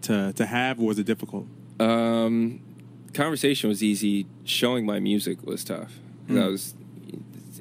to 0.02 0.32
to 0.34 0.46
have, 0.46 0.78
or 0.80 0.86
was 0.86 0.98
it 0.98 1.06
difficult? 1.06 1.46
Um, 1.80 2.60
conversation 3.14 3.68
was 3.68 3.82
easy. 3.82 4.26
Showing 4.44 4.86
my 4.86 5.00
music 5.00 5.44
was 5.46 5.64
tough. 5.64 5.98
'Cause 6.28 6.36
I 6.36 6.46
was, 6.46 6.74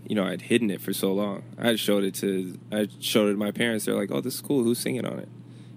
you 0.07 0.15
know, 0.15 0.23
I'd 0.23 0.43
hidden 0.43 0.69
it 0.69 0.81
for 0.81 0.93
so 0.93 1.13
long. 1.13 1.43
I 1.57 1.75
showed 1.75 2.03
it 2.03 2.13
to, 2.15 2.57
I 2.71 2.87
showed 2.99 3.29
it 3.29 3.33
to 3.33 3.37
my 3.37 3.51
parents. 3.51 3.85
They're 3.85 3.95
like, 3.95 4.11
"Oh, 4.11 4.21
this 4.21 4.35
is 4.35 4.41
cool. 4.41 4.63
Who's 4.63 4.79
singing 4.79 5.05
on 5.05 5.19
it?" 5.19 5.29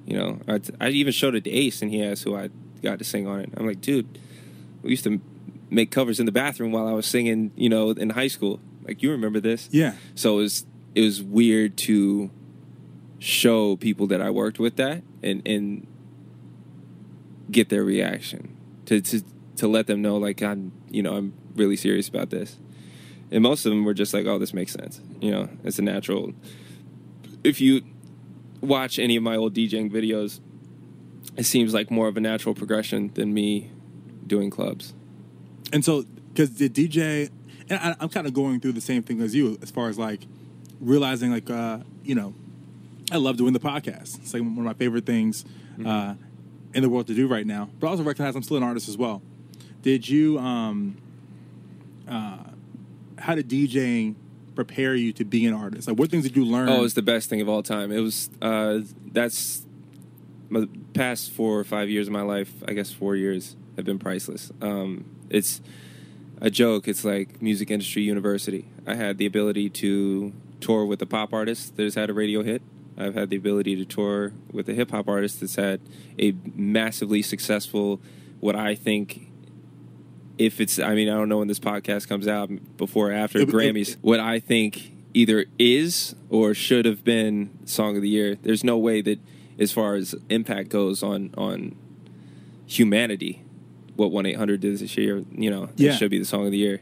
You 0.06 0.16
know, 0.18 0.38
I, 0.46 0.60
I 0.80 0.88
even 0.90 1.12
showed 1.12 1.34
it 1.34 1.44
to 1.44 1.50
Ace, 1.50 1.80
and 1.80 1.90
he 1.90 2.02
asked 2.02 2.24
who 2.24 2.36
I 2.36 2.50
got 2.82 2.98
to 2.98 3.04
sing 3.04 3.26
on 3.26 3.40
it. 3.40 3.50
I'm 3.56 3.66
like, 3.66 3.80
dude, 3.80 4.06
we 4.82 4.90
used 4.90 5.04
to 5.04 5.18
make 5.70 5.90
covers 5.90 6.20
in 6.20 6.26
the 6.26 6.32
bathroom 6.32 6.72
while 6.72 6.86
I 6.86 6.92
was 6.92 7.06
singing. 7.06 7.52
You 7.56 7.70
know, 7.70 7.90
in 7.90 8.10
high 8.10 8.28
school. 8.28 8.60
Like, 8.86 9.02
you 9.02 9.10
remember 9.10 9.40
this? 9.40 9.68
Yeah. 9.72 9.94
So 10.14 10.38
it 10.38 10.42
was 10.42 10.66
it 10.94 11.00
was 11.00 11.22
weird 11.22 11.76
to 11.78 12.30
show 13.18 13.76
people 13.76 14.06
that 14.08 14.20
I 14.20 14.30
worked 14.30 14.58
with 14.58 14.76
that 14.76 15.02
and 15.22 15.40
and 15.46 15.86
get 17.54 17.70
their 17.70 17.84
reaction 17.84 18.54
to 18.86 19.00
to 19.00 19.22
to 19.56 19.68
let 19.68 19.86
them 19.86 20.02
know 20.02 20.16
like 20.18 20.42
I'm 20.42 20.72
you 20.90 21.02
know 21.02 21.14
I'm 21.16 21.32
really 21.54 21.76
serious 21.76 22.08
about 22.08 22.30
this. 22.30 22.58
And 23.30 23.42
most 23.42 23.64
of 23.64 23.70
them 23.70 23.84
were 23.84 23.94
just 23.94 24.12
like, 24.12 24.26
"Oh, 24.26 24.38
this 24.38 24.52
makes 24.52 24.72
sense." 24.72 25.00
You 25.20 25.30
know, 25.30 25.48
it's 25.64 25.78
a 25.78 25.82
natural. 25.82 26.34
If 27.42 27.60
you 27.60 27.82
watch 28.60 28.98
any 28.98 29.16
of 29.16 29.22
my 29.22 29.36
old 29.36 29.54
DJing 29.54 29.90
videos, 29.90 30.40
it 31.36 31.44
seems 31.44 31.72
like 31.72 31.90
more 31.90 32.06
of 32.08 32.16
a 32.16 32.20
natural 32.20 32.54
progression 32.54 33.10
than 33.14 33.32
me 33.32 33.70
doing 34.26 34.50
clubs. 34.50 34.92
And 35.72 35.84
so, 35.84 36.04
because 36.32 36.54
the 36.54 36.68
DJ, 36.68 37.30
and 37.70 37.78
I, 37.78 37.96
I'm 37.98 38.08
kind 38.08 38.26
of 38.26 38.34
going 38.34 38.60
through 38.60 38.72
the 38.72 38.80
same 38.80 39.02
thing 39.02 39.20
as 39.20 39.34
you, 39.34 39.58
as 39.62 39.70
far 39.70 39.88
as 39.88 39.98
like 39.98 40.20
realizing, 40.80 41.30
like, 41.30 41.50
uh, 41.50 41.78
you 42.04 42.14
know, 42.14 42.34
I 43.10 43.16
love 43.16 43.36
doing 43.36 43.52
the 43.52 43.60
podcast. 43.60 44.18
It's 44.18 44.32
like 44.34 44.42
one 44.42 44.58
of 44.58 44.64
my 44.64 44.74
favorite 44.74 45.06
things 45.06 45.44
uh, 45.84 46.14
in 46.74 46.82
the 46.82 46.88
world 46.88 47.06
to 47.06 47.14
do 47.14 47.26
right 47.26 47.46
now. 47.46 47.70
But 47.80 47.88
also 47.88 48.02
recognize 48.02 48.36
I'm 48.36 48.42
still 48.42 48.56
an 48.56 48.62
artist 48.62 48.88
as 48.88 48.98
well. 48.98 49.22
Did 49.82 50.08
you, 50.08 50.38
um, 50.38 50.96
uh, 52.08 52.38
how 53.18 53.34
did 53.34 53.48
DJing 53.48 54.16
prepare 54.54 54.94
you 54.94 55.12
to 55.14 55.24
be 55.24 55.46
an 55.46 55.54
artist? 55.54 55.88
Like, 55.88 55.98
what 55.98 56.10
things 56.10 56.24
did 56.24 56.36
you 56.36 56.44
learn? 56.44 56.68
Oh, 56.68 56.84
it's 56.84 56.94
the 56.94 57.02
best 57.02 57.28
thing 57.28 57.40
of 57.40 57.48
all 57.48 57.62
time. 57.62 57.92
It 57.92 58.00
was 58.00 58.30
uh, 58.40 58.80
that's 59.12 59.64
my 60.48 60.66
past 60.94 61.30
four 61.30 61.58
or 61.58 61.64
five 61.64 61.88
years 61.88 62.06
of 62.06 62.12
my 62.12 62.22
life. 62.22 62.52
I 62.66 62.72
guess 62.72 62.92
four 62.92 63.16
years 63.16 63.56
have 63.76 63.84
been 63.84 63.98
priceless. 63.98 64.52
Um, 64.60 65.04
it's 65.30 65.60
a 66.40 66.50
joke. 66.50 66.88
It's 66.88 67.04
like 67.04 67.40
music 67.42 67.70
industry 67.70 68.02
university. 68.02 68.66
I 68.86 68.94
had 68.94 69.18
the 69.18 69.26
ability 69.26 69.70
to 69.70 70.32
tour 70.60 70.84
with 70.84 71.02
a 71.02 71.06
pop 71.06 71.32
artist 71.32 71.76
that 71.76 71.82
has 71.82 71.94
had 71.94 72.10
a 72.10 72.14
radio 72.14 72.42
hit. 72.42 72.62
I've 72.96 73.14
had 73.14 73.30
the 73.30 73.36
ability 73.36 73.76
to 73.76 73.84
tour 73.84 74.32
with 74.52 74.68
a 74.68 74.74
hip 74.74 74.90
hop 74.92 75.08
artist 75.08 75.40
that's 75.40 75.56
had 75.56 75.80
a 76.18 76.34
massively 76.54 77.22
successful, 77.22 78.00
what 78.40 78.54
I 78.56 78.74
think 78.74 79.30
if 80.38 80.60
it's 80.60 80.78
I 80.78 80.94
mean 80.94 81.08
I 81.08 81.14
don't 81.14 81.28
know 81.28 81.38
when 81.38 81.48
this 81.48 81.60
podcast 81.60 82.08
comes 82.08 82.26
out 82.28 82.50
before 82.76 83.10
or 83.10 83.12
after 83.12 83.38
It- 83.38 83.48
it- 83.48 83.54
Grammys 83.54 83.96
what 84.00 84.18
I 84.20 84.40
think 84.40 84.90
either 85.14 85.44
is 85.60 86.16
or 86.28 86.54
should 86.54 86.84
have 86.86 87.04
been 87.04 87.50
song 87.66 87.94
of 87.94 88.02
the 88.02 88.08
year 88.08 88.36
there's 88.42 88.64
no 88.64 88.76
way 88.76 89.00
that 89.00 89.20
as 89.60 89.70
far 89.70 89.94
as 89.94 90.12
impact 90.28 90.70
goes 90.70 91.04
on 91.04 91.30
on 91.36 91.76
humanity 92.66 93.42
what 93.94 94.10
1-800 94.10 94.58
did 94.60 94.78
this 94.78 94.96
year 94.96 95.22
you 95.36 95.50
know 95.50 95.68
Yeah. 95.76 95.92
it 95.92 95.98
should 95.98 96.10
be 96.10 96.18
the 96.18 96.24
song 96.24 96.46
of 96.46 96.50
the 96.52 96.58
year 96.58 96.80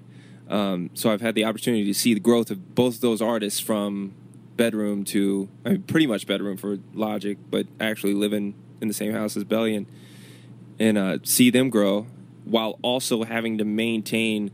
um, 0.48 0.88
so 0.94 1.10
I've 1.10 1.20
had 1.20 1.34
the 1.34 1.44
opportunity 1.44 1.84
to 1.84 1.94
see 1.94 2.14
the 2.14 2.20
growth 2.20 2.50
of 2.50 2.74
both 2.74 3.00
those 3.02 3.20
artists 3.22 3.60
from 3.60 4.12
bedroom 4.57 5.05
to 5.05 5.48
I 5.64 5.70
mean 5.70 5.82
pretty 5.82 6.07
much 6.07 6.26
bedroom 6.26 6.57
for 6.57 6.78
Logic 6.92 7.38
but 7.50 7.66
actually 7.80 8.14
living 8.14 8.55
in 8.80 8.88
the 8.88 8.94
same 8.94 9.12
house 9.12 9.36
as 9.36 9.44
Bellion 9.44 9.86
and 10.78 10.98
uh, 10.98 11.18
see 11.22 11.50
them 11.50 11.70
grow 11.70 12.07
while 12.44 12.78
also 12.82 13.22
having 13.22 13.59
to 13.59 13.64
maintain 13.64 14.50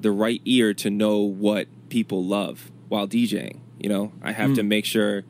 the 0.00 0.10
right 0.10 0.40
ear 0.44 0.72
to 0.74 0.90
know 0.90 1.18
what 1.18 1.66
people 1.88 2.24
love 2.24 2.70
while 2.88 3.08
DJing. 3.08 3.60
You 3.78 3.88
know, 3.88 4.12
I 4.22 4.32
have 4.32 4.54
to 4.54 4.62
make 4.62 4.84
sure 4.84 5.24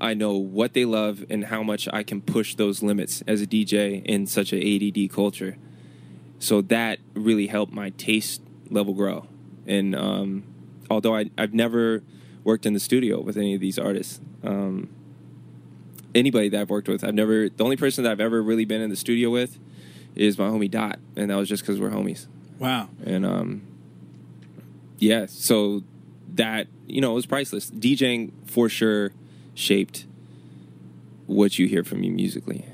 I 0.00 0.14
know 0.14 0.36
what 0.36 0.74
they 0.74 0.84
love 0.84 1.24
and 1.28 1.44
how 1.44 1.62
much 1.62 1.88
I 1.92 2.02
can 2.02 2.20
push 2.22 2.54
those 2.54 2.82
limits 2.82 3.22
as 3.26 3.42
a 3.42 3.46
DJ 3.46 4.04
in 4.04 4.26
such 4.26 4.52
an 4.52 4.60
ADD 4.60 5.12
culture. 5.12 5.56
So 6.38 6.62
that 6.62 7.00
really 7.14 7.48
helped 7.48 7.72
my 7.72 7.90
taste 7.90 8.42
level 8.70 8.94
grow. 8.94 9.26
And 9.66 9.94
um, 9.94 10.44
although 10.88 11.14
I, 11.14 11.30
I've 11.36 11.52
never 11.52 12.02
worked 12.50 12.66
in 12.66 12.72
the 12.72 12.80
studio 12.80 13.20
with 13.20 13.36
any 13.36 13.54
of 13.54 13.60
these 13.60 13.78
artists, 13.78 14.20
um, 14.42 14.88
anybody 16.16 16.48
that 16.48 16.60
I've 16.62 16.70
worked 16.70 16.88
with, 16.88 17.04
I've 17.04 17.14
never. 17.14 17.48
The 17.48 17.62
only 17.62 17.76
person 17.76 18.02
that 18.02 18.10
I've 18.10 18.20
ever 18.20 18.42
really 18.42 18.64
been 18.64 18.80
in 18.80 18.90
the 18.90 18.96
studio 18.96 19.30
with 19.30 19.56
is 20.16 20.36
my 20.36 20.48
homie 20.48 20.68
Dot, 20.68 20.98
and 21.14 21.30
that 21.30 21.36
was 21.36 21.48
just 21.48 21.62
because 21.62 21.78
we're 21.78 21.90
homies. 21.90 22.26
wow. 22.58 22.88
And 23.04 23.24
um, 23.24 23.62
yeah, 24.98 25.26
so 25.28 25.84
that 26.34 26.66
you 26.88 27.00
know 27.00 27.12
it 27.12 27.14
was 27.14 27.26
priceless. 27.26 27.70
DJing 27.70 28.32
for 28.46 28.68
sure 28.68 29.12
shaped 29.54 30.06
what 31.26 31.56
you 31.56 31.68
hear 31.68 31.84
from 31.84 32.00
me 32.00 32.10
musically. 32.10 32.64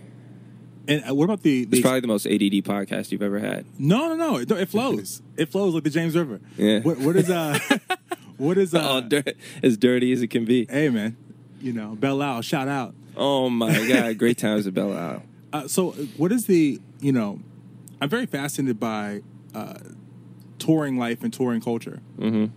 And 0.89 1.03
uh, 1.07 1.15
what 1.15 1.25
about 1.25 1.43
the, 1.43 1.65
the 1.67 1.79
It's 1.79 1.83
probably 1.83 2.01
the 2.01 2.07
most 2.07 2.27
ADD 2.27 2.65
podcast 2.65 3.11
you've 3.11 3.21
ever 3.21 3.41
had. 3.41 3.67
no, 3.79 4.09
no, 4.09 4.15
no, 4.15 4.37
it, 4.39 4.51
it 4.51 4.69
flows. 4.71 5.21
it 5.37 5.51
flows 5.51 5.75
like 5.75 5.83
the 5.83 5.91
James 5.91 6.17
River. 6.17 6.41
Yeah. 6.57 6.79
What, 6.81 6.99
what 6.99 7.17
is 7.17 7.29
uh, 7.29 7.59
what 8.39 8.59
is 8.59 8.75
uh, 8.75 9.03
oh, 9.11 9.21
as 9.63 9.77
dirty 9.77 10.13
as 10.13 10.23
it 10.23 10.29
can 10.29 10.45
be. 10.45 10.67
Hey 10.71 10.89
man, 10.89 11.17
you 11.61 11.73
know, 11.73 11.95
Belle 11.97 12.21
Isle, 12.23 12.43
shout 12.43 12.69
out. 12.69 12.95
Oh 13.17 13.49
my 13.51 13.87
god, 13.89 14.19
great 14.19 14.39
times 14.39 14.67
at 14.67 14.75
Belle 14.75 14.93
Isle. 14.93 15.23
Uh, 15.53 15.69
so, 15.69 15.91
uh, 15.91 15.95
what 16.17 16.33
is 16.33 16.47
the 16.47 16.81
you 17.01 17.13
know? 17.13 17.41
I'm 18.01 18.09
very 18.11 18.27
fascinated 18.27 18.79
by 18.79 19.23
uh, 19.55 19.75
touring 20.59 20.99
life 20.99 21.23
and 21.23 21.33
touring 21.33 21.61
culture, 21.61 22.01
Mhm. 22.19 22.51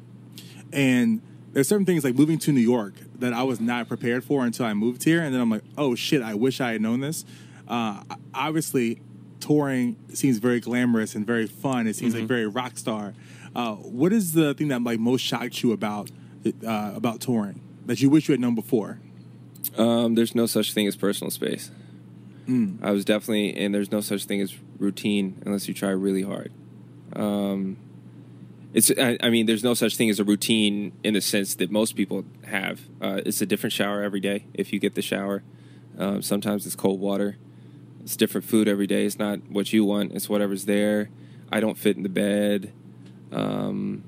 and 0.73 1.21
there's 1.53 1.67
certain 1.67 1.85
things 1.85 2.03
like 2.03 2.15
moving 2.15 2.37
to 2.39 2.51
New 2.51 2.59
York 2.61 2.93
that 3.19 3.33
I 3.33 3.43
was 3.43 3.59
not 3.59 3.87
prepared 3.87 4.23
for 4.23 4.45
until 4.45 4.65
I 4.65 4.73
moved 4.73 5.03
here, 5.03 5.21
and 5.21 5.33
then 5.33 5.41
I'm 5.41 5.49
like, 5.49 5.63
oh 5.77 5.95
shit, 5.95 6.21
I 6.21 6.33
wish 6.35 6.61
I 6.61 6.73
had 6.73 6.81
known 6.81 6.99
this. 7.01 7.25
Uh, 7.67 8.03
obviously, 8.33 9.01
touring 9.39 9.95
seems 10.13 10.37
very 10.37 10.59
glamorous 10.59 11.15
and 11.15 11.25
very 11.25 11.47
fun. 11.47 11.87
It 11.87 11.95
seems 11.95 12.13
like 12.15 12.25
very 12.25 12.47
rock 12.47 12.77
star. 12.77 13.13
Uh, 13.55 13.75
what 13.75 14.13
is 14.13 14.33
the 14.33 14.53
thing 14.53 14.67
that 14.69 14.83
like 14.83 14.99
most 14.99 15.21
shocked 15.21 15.63
you 15.63 15.71
about 15.71 16.11
uh, 16.45 16.93
about 16.95 17.19
touring 17.21 17.61
that 17.85 18.01
you 18.01 18.09
wish 18.09 18.27
you 18.27 18.33
had 18.33 18.39
known 18.39 18.55
before? 18.55 18.99
Um, 19.77 20.15
there's 20.15 20.35
no 20.35 20.45
such 20.45 20.73
thing 20.73 20.87
as 20.87 20.95
personal 20.95 21.31
space. 21.31 21.71
I 22.81 22.91
was 22.91 23.05
definitely, 23.05 23.55
and 23.55 23.75
there's 23.75 23.91
no 23.91 24.01
such 24.01 24.25
thing 24.25 24.41
as 24.41 24.55
routine 24.79 25.41
unless 25.45 25.67
you 25.67 25.73
try 25.73 25.89
really 25.89 26.23
hard. 26.23 26.51
Um, 27.15 27.77
it's, 28.73 28.91
I, 28.91 29.17
I 29.21 29.29
mean, 29.29 29.45
there's 29.45 29.63
no 29.63 29.75
such 29.75 29.97
thing 29.97 30.09
as 30.09 30.19
a 30.19 30.23
routine 30.23 30.93
in 31.03 31.13
the 31.13 31.21
sense 31.21 31.55
that 31.55 31.69
most 31.69 31.95
people 31.95 32.25
have. 32.45 32.81
Uh, 33.01 33.21
it's 33.25 33.41
a 33.41 33.45
different 33.45 33.73
shower 33.73 34.01
every 34.01 34.19
day 34.19 34.45
if 34.53 34.73
you 34.73 34.79
get 34.79 34.95
the 34.95 35.01
shower. 35.03 35.43
Um, 35.97 36.21
sometimes 36.21 36.65
it's 36.65 36.75
cold 36.75 36.99
water. 36.99 37.37
It's 38.01 38.15
different 38.15 38.45
food 38.45 38.67
every 38.67 38.87
day. 38.87 39.05
It's 39.05 39.19
not 39.19 39.47
what 39.49 39.71
you 39.71 39.85
want. 39.85 40.13
It's 40.13 40.29
whatever's 40.29 40.65
there. 40.65 41.09
I 41.51 41.59
don't 41.59 41.77
fit 41.77 41.97
in 41.97 42.03
the 42.03 42.09
bed. 42.09 42.73
Um, 43.31 44.03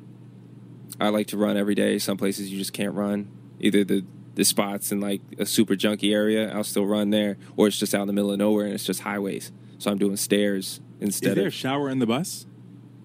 I 0.99 1.09
like 1.09 1.27
to 1.27 1.37
run 1.37 1.57
every 1.57 1.75
day. 1.75 1.97
Some 1.99 2.17
places 2.17 2.51
you 2.51 2.57
just 2.59 2.73
can't 2.73 2.93
run. 2.93 3.29
Either 3.59 3.83
the 3.83 4.03
the 4.35 4.45
spots 4.45 4.91
in 4.91 5.01
like 5.01 5.21
a 5.37 5.45
super 5.45 5.75
junky 5.75 6.13
area, 6.13 6.53
I'll 6.53 6.63
still 6.63 6.85
run 6.85 7.09
there, 7.09 7.37
or 7.57 7.67
it's 7.67 7.77
just 7.77 7.93
out 7.93 8.01
in 8.01 8.07
the 8.07 8.13
middle 8.13 8.31
of 8.31 8.37
nowhere 8.39 8.65
and 8.65 8.73
it's 8.73 8.85
just 8.85 9.01
highways. 9.01 9.51
So 9.77 9.91
I'm 9.91 9.97
doing 9.97 10.15
stairs 10.15 10.79
instead. 11.01 11.29
Is 11.31 11.35
there 11.35 11.47
a 11.47 11.51
shower 11.51 11.89
in 11.89 11.99
the 11.99 12.05
bus? 12.07 12.45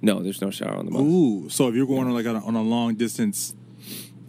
No, 0.03 0.21
there's 0.23 0.41
no 0.41 0.51
shower 0.51 0.77
on 0.77 0.85
the 0.87 0.93
bus. 0.93 1.01
Ooh, 1.01 1.49
so 1.49 1.69
if 1.69 1.75
you're 1.75 1.87
going 1.87 2.07
on 2.07 2.15
like 2.15 2.27
on 2.27 2.37
a, 2.37 2.45
on 2.45 2.55
a 2.55 2.63
long 2.63 2.95
distance, 2.95 3.55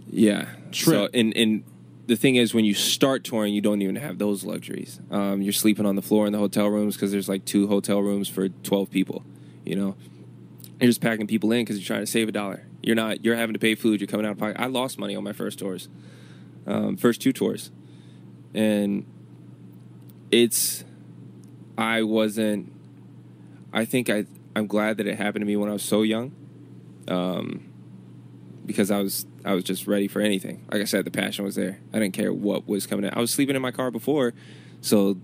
Yeah. 0.09 0.45
Trip. 0.71 0.95
So, 0.95 1.09
and 1.13 1.35
and 1.37 1.63
the 2.07 2.15
thing 2.15 2.35
is, 2.35 2.53
when 2.53 2.63
you 2.65 2.73
start 2.73 3.23
touring, 3.25 3.53
you 3.53 3.61
don't 3.61 3.81
even 3.81 3.97
have 3.97 4.17
those 4.17 4.43
luxuries. 4.45 4.99
Um, 5.11 5.41
you're 5.41 5.53
sleeping 5.53 5.85
on 5.85 5.95
the 5.95 6.01
floor 6.01 6.25
in 6.25 6.31
the 6.33 6.39
hotel 6.39 6.67
rooms 6.67 6.95
because 6.95 7.11
there's 7.11 7.27
like 7.29 7.43
two 7.45 7.67
hotel 7.67 8.01
rooms 8.01 8.27
for 8.29 8.47
12 8.49 8.89
people. 8.89 9.23
You 9.65 9.75
know, 9.75 9.95
you're 10.79 10.89
just 10.89 11.01
packing 11.01 11.27
people 11.27 11.51
in 11.51 11.61
because 11.61 11.77
you're 11.77 11.87
trying 11.87 12.05
to 12.05 12.11
save 12.11 12.29
a 12.29 12.31
dollar. 12.31 12.63
You're 12.81 12.95
not. 12.95 13.23
You're 13.23 13.35
having 13.35 13.53
to 13.53 13.59
pay 13.59 13.75
food. 13.75 13.99
You're 13.99 14.07
coming 14.07 14.25
out 14.25 14.33
of 14.33 14.37
pocket. 14.37 14.57
I 14.59 14.67
lost 14.67 14.99
money 14.99 15.15
on 15.15 15.23
my 15.23 15.33
first 15.33 15.59
tours, 15.59 15.89
um, 16.65 16.97
first 16.97 17.21
two 17.21 17.33
tours, 17.33 17.71
and 18.53 19.05
it's. 20.31 20.83
I 21.77 22.03
wasn't. 22.03 22.71
I 23.73 23.85
think 23.85 24.09
I. 24.09 24.25
I'm 24.55 24.67
glad 24.67 24.97
that 24.97 25.07
it 25.07 25.17
happened 25.17 25.41
to 25.41 25.45
me 25.45 25.55
when 25.55 25.69
I 25.69 25.73
was 25.73 25.83
so 25.83 26.01
young. 26.01 26.33
Um, 27.07 27.67
because 28.67 28.91
I 28.91 29.01
was 29.01 29.25
I 29.43 29.53
was 29.53 29.63
just 29.63 29.87
ready 29.87 30.07
for 30.07 30.21
anything. 30.21 30.65
Like 30.71 30.81
I 30.81 30.85
said, 30.85 31.05
the 31.05 31.11
passion 31.11 31.45
was 31.45 31.55
there. 31.55 31.79
I 31.93 31.99
didn't 31.99 32.13
care 32.13 32.31
what 32.31 32.67
was 32.67 32.85
coming. 32.85 33.05
In. 33.05 33.13
I 33.13 33.19
was 33.19 33.31
sleeping 33.31 33.55
in 33.55 33.61
my 33.61 33.71
car 33.71 33.89
before, 33.89 34.33
so 34.81 35.17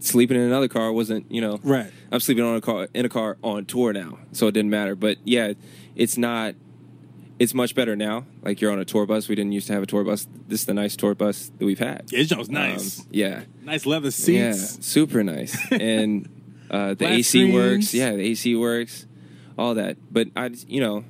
sleeping 0.00 0.36
in 0.36 0.42
another 0.42 0.68
car 0.68 0.92
wasn't 0.92 1.30
you 1.30 1.40
know 1.40 1.58
Right. 1.62 1.90
I'm 2.12 2.20
sleeping 2.20 2.44
on 2.44 2.56
a 2.56 2.60
car 2.60 2.88
in 2.94 3.04
a 3.04 3.08
car 3.08 3.36
on 3.42 3.64
tour 3.66 3.92
now, 3.92 4.18
so 4.32 4.46
it 4.48 4.52
didn't 4.52 4.70
matter. 4.70 4.94
But 4.94 5.18
yeah, 5.24 5.52
it's 5.94 6.16
not. 6.18 6.54
It's 7.38 7.52
much 7.52 7.74
better 7.74 7.94
now. 7.96 8.24
Like 8.42 8.62
you're 8.62 8.72
on 8.72 8.78
a 8.78 8.84
tour 8.86 9.04
bus. 9.04 9.28
We 9.28 9.34
didn't 9.34 9.52
used 9.52 9.66
to 9.66 9.74
have 9.74 9.82
a 9.82 9.86
tour 9.86 10.04
bus. 10.04 10.26
This 10.48 10.60
is 10.60 10.66
the 10.66 10.72
nice 10.72 10.96
tour 10.96 11.14
bus 11.14 11.50
that 11.58 11.64
we've 11.66 11.78
had. 11.78 12.04
it 12.10 12.34
was 12.34 12.48
nice, 12.48 13.00
Um, 13.00 13.06
yeah. 13.10 13.42
nice 13.62 13.84
leather 13.84 14.06
Yeah, 14.08 14.52
seats. 14.52 14.86
super 14.86 15.22
nice. 15.22 15.54
and 15.70 16.28
uh, 16.70 16.94
the 16.94 17.06
AC 17.06 17.52
works. 17.52 17.92
Yeah, 17.92 18.12
the 18.12 18.22
AC 18.22 18.56
works. 18.56 19.06
All 19.58 19.74
that. 19.74 19.98
But 20.10 20.28
I, 20.34 20.50
you 20.66 20.80
know, 20.80 21.04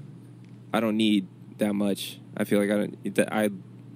I 0.75 0.81
don't 0.81 0.97
need 0.97 1.29
that 1.59 1.75
much. 1.75 2.19
I 2.37 2.43
feel 2.43 2.59
like 2.59 2.71
I 2.71 2.77
don't. 2.77 3.33
I, 3.33 3.51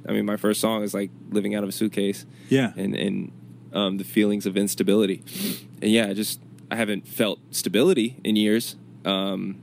I 0.09 0.12
mean, 0.12 0.24
my 0.24 0.36
first 0.36 0.61
song 0.61 0.84
is 0.84 0.95
like 0.95 1.11
living 1.30 1.57
out 1.57 1.64
of 1.64 1.68
a 1.68 1.72
suitcase. 1.72 2.26
Yeah. 2.49 2.72
And 2.76 2.95
and 2.95 3.32
um, 3.73 3.99
the 3.99 4.05
feelings 4.05 4.47
of 4.47 4.57
instability. 4.57 5.23
And 5.83 5.91
yeah, 5.91 6.07
I 6.09 6.14
just 6.14 6.41
I 6.71 6.77
haven't 6.77 7.07
felt 7.09 7.39
stability 7.51 8.16
in 8.25 8.37
years. 8.37 8.77
Um, 9.05 9.61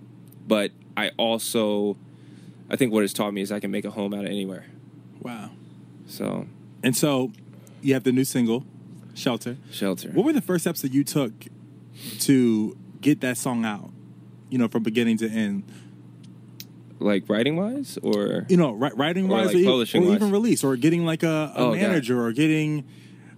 but 0.48 0.72
I 0.96 1.12
also, 1.18 1.96
I 2.70 2.76
think 2.76 2.92
what 2.94 3.04
it's 3.04 3.14
taught 3.14 3.34
me 3.34 3.42
is 3.42 3.52
I 3.52 3.60
can 3.60 3.70
make 3.72 3.86
a 3.86 3.92
home 3.92 4.14
out 4.14 4.22
of 4.26 4.32
anywhere. 4.32 4.66
Wow. 5.22 5.52
So 6.08 6.48
And 6.84 6.96
so 6.96 7.32
you 7.82 7.94
have 7.94 8.04
the 8.04 8.12
new 8.12 8.24
single, 8.24 8.66
Shelter. 9.14 9.58
shelter. 9.72 10.10
What 10.12 10.26
were 10.26 10.34
the 10.34 10.42
first 10.42 10.64
steps 10.64 10.82
that 10.82 10.94
you 10.94 11.04
took 11.04 11.32
to 12.22 12.78
get 13.02 13.22
that 13.22 13.38
song 13.38 13.66
out? 13.66 13.90
You 14.50 14.58
know, 14.58 14.68
from 14.68 14.84
beginning 14.84 15.18
to 15.18 15.30
end. 15.30 15.64
like 17.00 17.28
writing 17.30 17.56
wise 17.58 18.00
or 18.02 18.46
You 18.50 18.58
know, 18.58 18.72
ri- 18.72 18.92
writing 18.96 19.26
Or, 19.26 19.36
wise, 19.38 19.54
like, 19.54 19.66
or, 19.66 19.82
or 19.82 20.14
even 20.16 20.32
release, 20.32 20.64
or 20.64 20.76
getting 20.78 21.06
like 21.06 21.22
a, 21.24 21.52
a 21.54 21.54
Oh, 21.56 21.72
God. 21.74 21.82
manager, 21.82 22.20
or 22.24 22.32
getting 22.32 22.86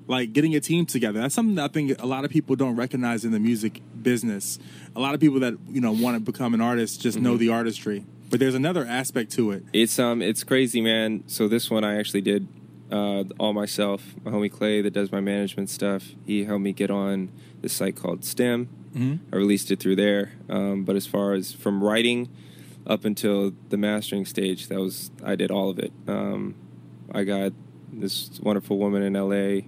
like 0.10 0.34
getting 0.34 0.56
a 0.56 0.60
team 0.60 0.86
together. 0.86 1.20
That's 1.22 1.36
something 1.36 1.56
that 1.56 1.66
I 1.66 1.74
think 1.74 2.02
a 2.02 2.06
lot 2.06 2.26
of 2.26 2.32
people 2.32 2.56
don't 2.58 2.76
recognize 2.76 3.24
in 3.24 3.32
the 3.32 3.40
music 3.40 3.82
business. 4.02 4.60
A 4.96 5.00
lot 5.00 5.14
of 5.14 5.22
people 5.22 5.40
that 5.40 5.54
you 5.70 5.80
know 5.80 5.92
want 5.94 6.16
to 6.18 6.20
become 6.32 6.54
an 6.54 6.62
artist 6.62 7.00
just 7.02 7.16
Mm-hmm. 7.18 7.24
know 7.26 7.38
the 7.38 7.50
artistry, 7.50 8.06
but 8.30 8.40
there's 8.42 8.56
another 8.56 8.86
aspect 8.86 9.32
to 9.34 9.52
it. 9.52 9.64
It's 9.72 9.98
um 10.00 10.22
it's 10.22 10.44
crazy, 10.44 10.82
man. 10.82 11.24
So 11.28 11.48
this 11.48 11.70
one 11.72 11.84
I 11.86 11.98
actually 11.98 12.22
did 12.22 12.48
uh, 12.92 13.24
all 13.38 13.54
myself. 13.54 14.16
My 14.26 14.32
homie 14.32 14.52
Clay 14.52 14.82
that 14.82 14.92
does 14.94 15.12
my 15.12 15.22
management 15.22 15.70
stuff. 15.70 16.04
He 16.26 16.44
helped 16.46 16.64
me 16.64 16.74
get 16.74 16.90
on 16.92 17.30
this 17.62 17.72
site 17.74 17.96
called 17.96 18.26
STEM. 18.26 18.68
I 19.32 19.36
released 19.36 19.70
it 19.70 19.80
through 19.80 19.96
there. 19.98 20.32
Um, 20.50 20.84
but 20.84 20.96
as 20.96 21.06
far 21.06 21.34
as 21.34 21.54
from 21.54 21.84
writing 21.84 22.28
up 22.88 23.06
until 23.06 23.54
the 23.70 23.78
mastering 23.78 24.26
stage, 24.26 24.68
that 24.70 24.80
was 24.80 25.12
I 25.24 25.36
did 25.36 25.52
all 25.52 25.70
of 25.70 25.78
it. 25.78 25.94
Um, 26.08 26.56
I 27.14 27.24
got 27.24 27.54
this 27.94 28.40
wonderful 28.42 28.78
woman 28.80 29.04
in 29.04 29.14
LA, 29.14 29.68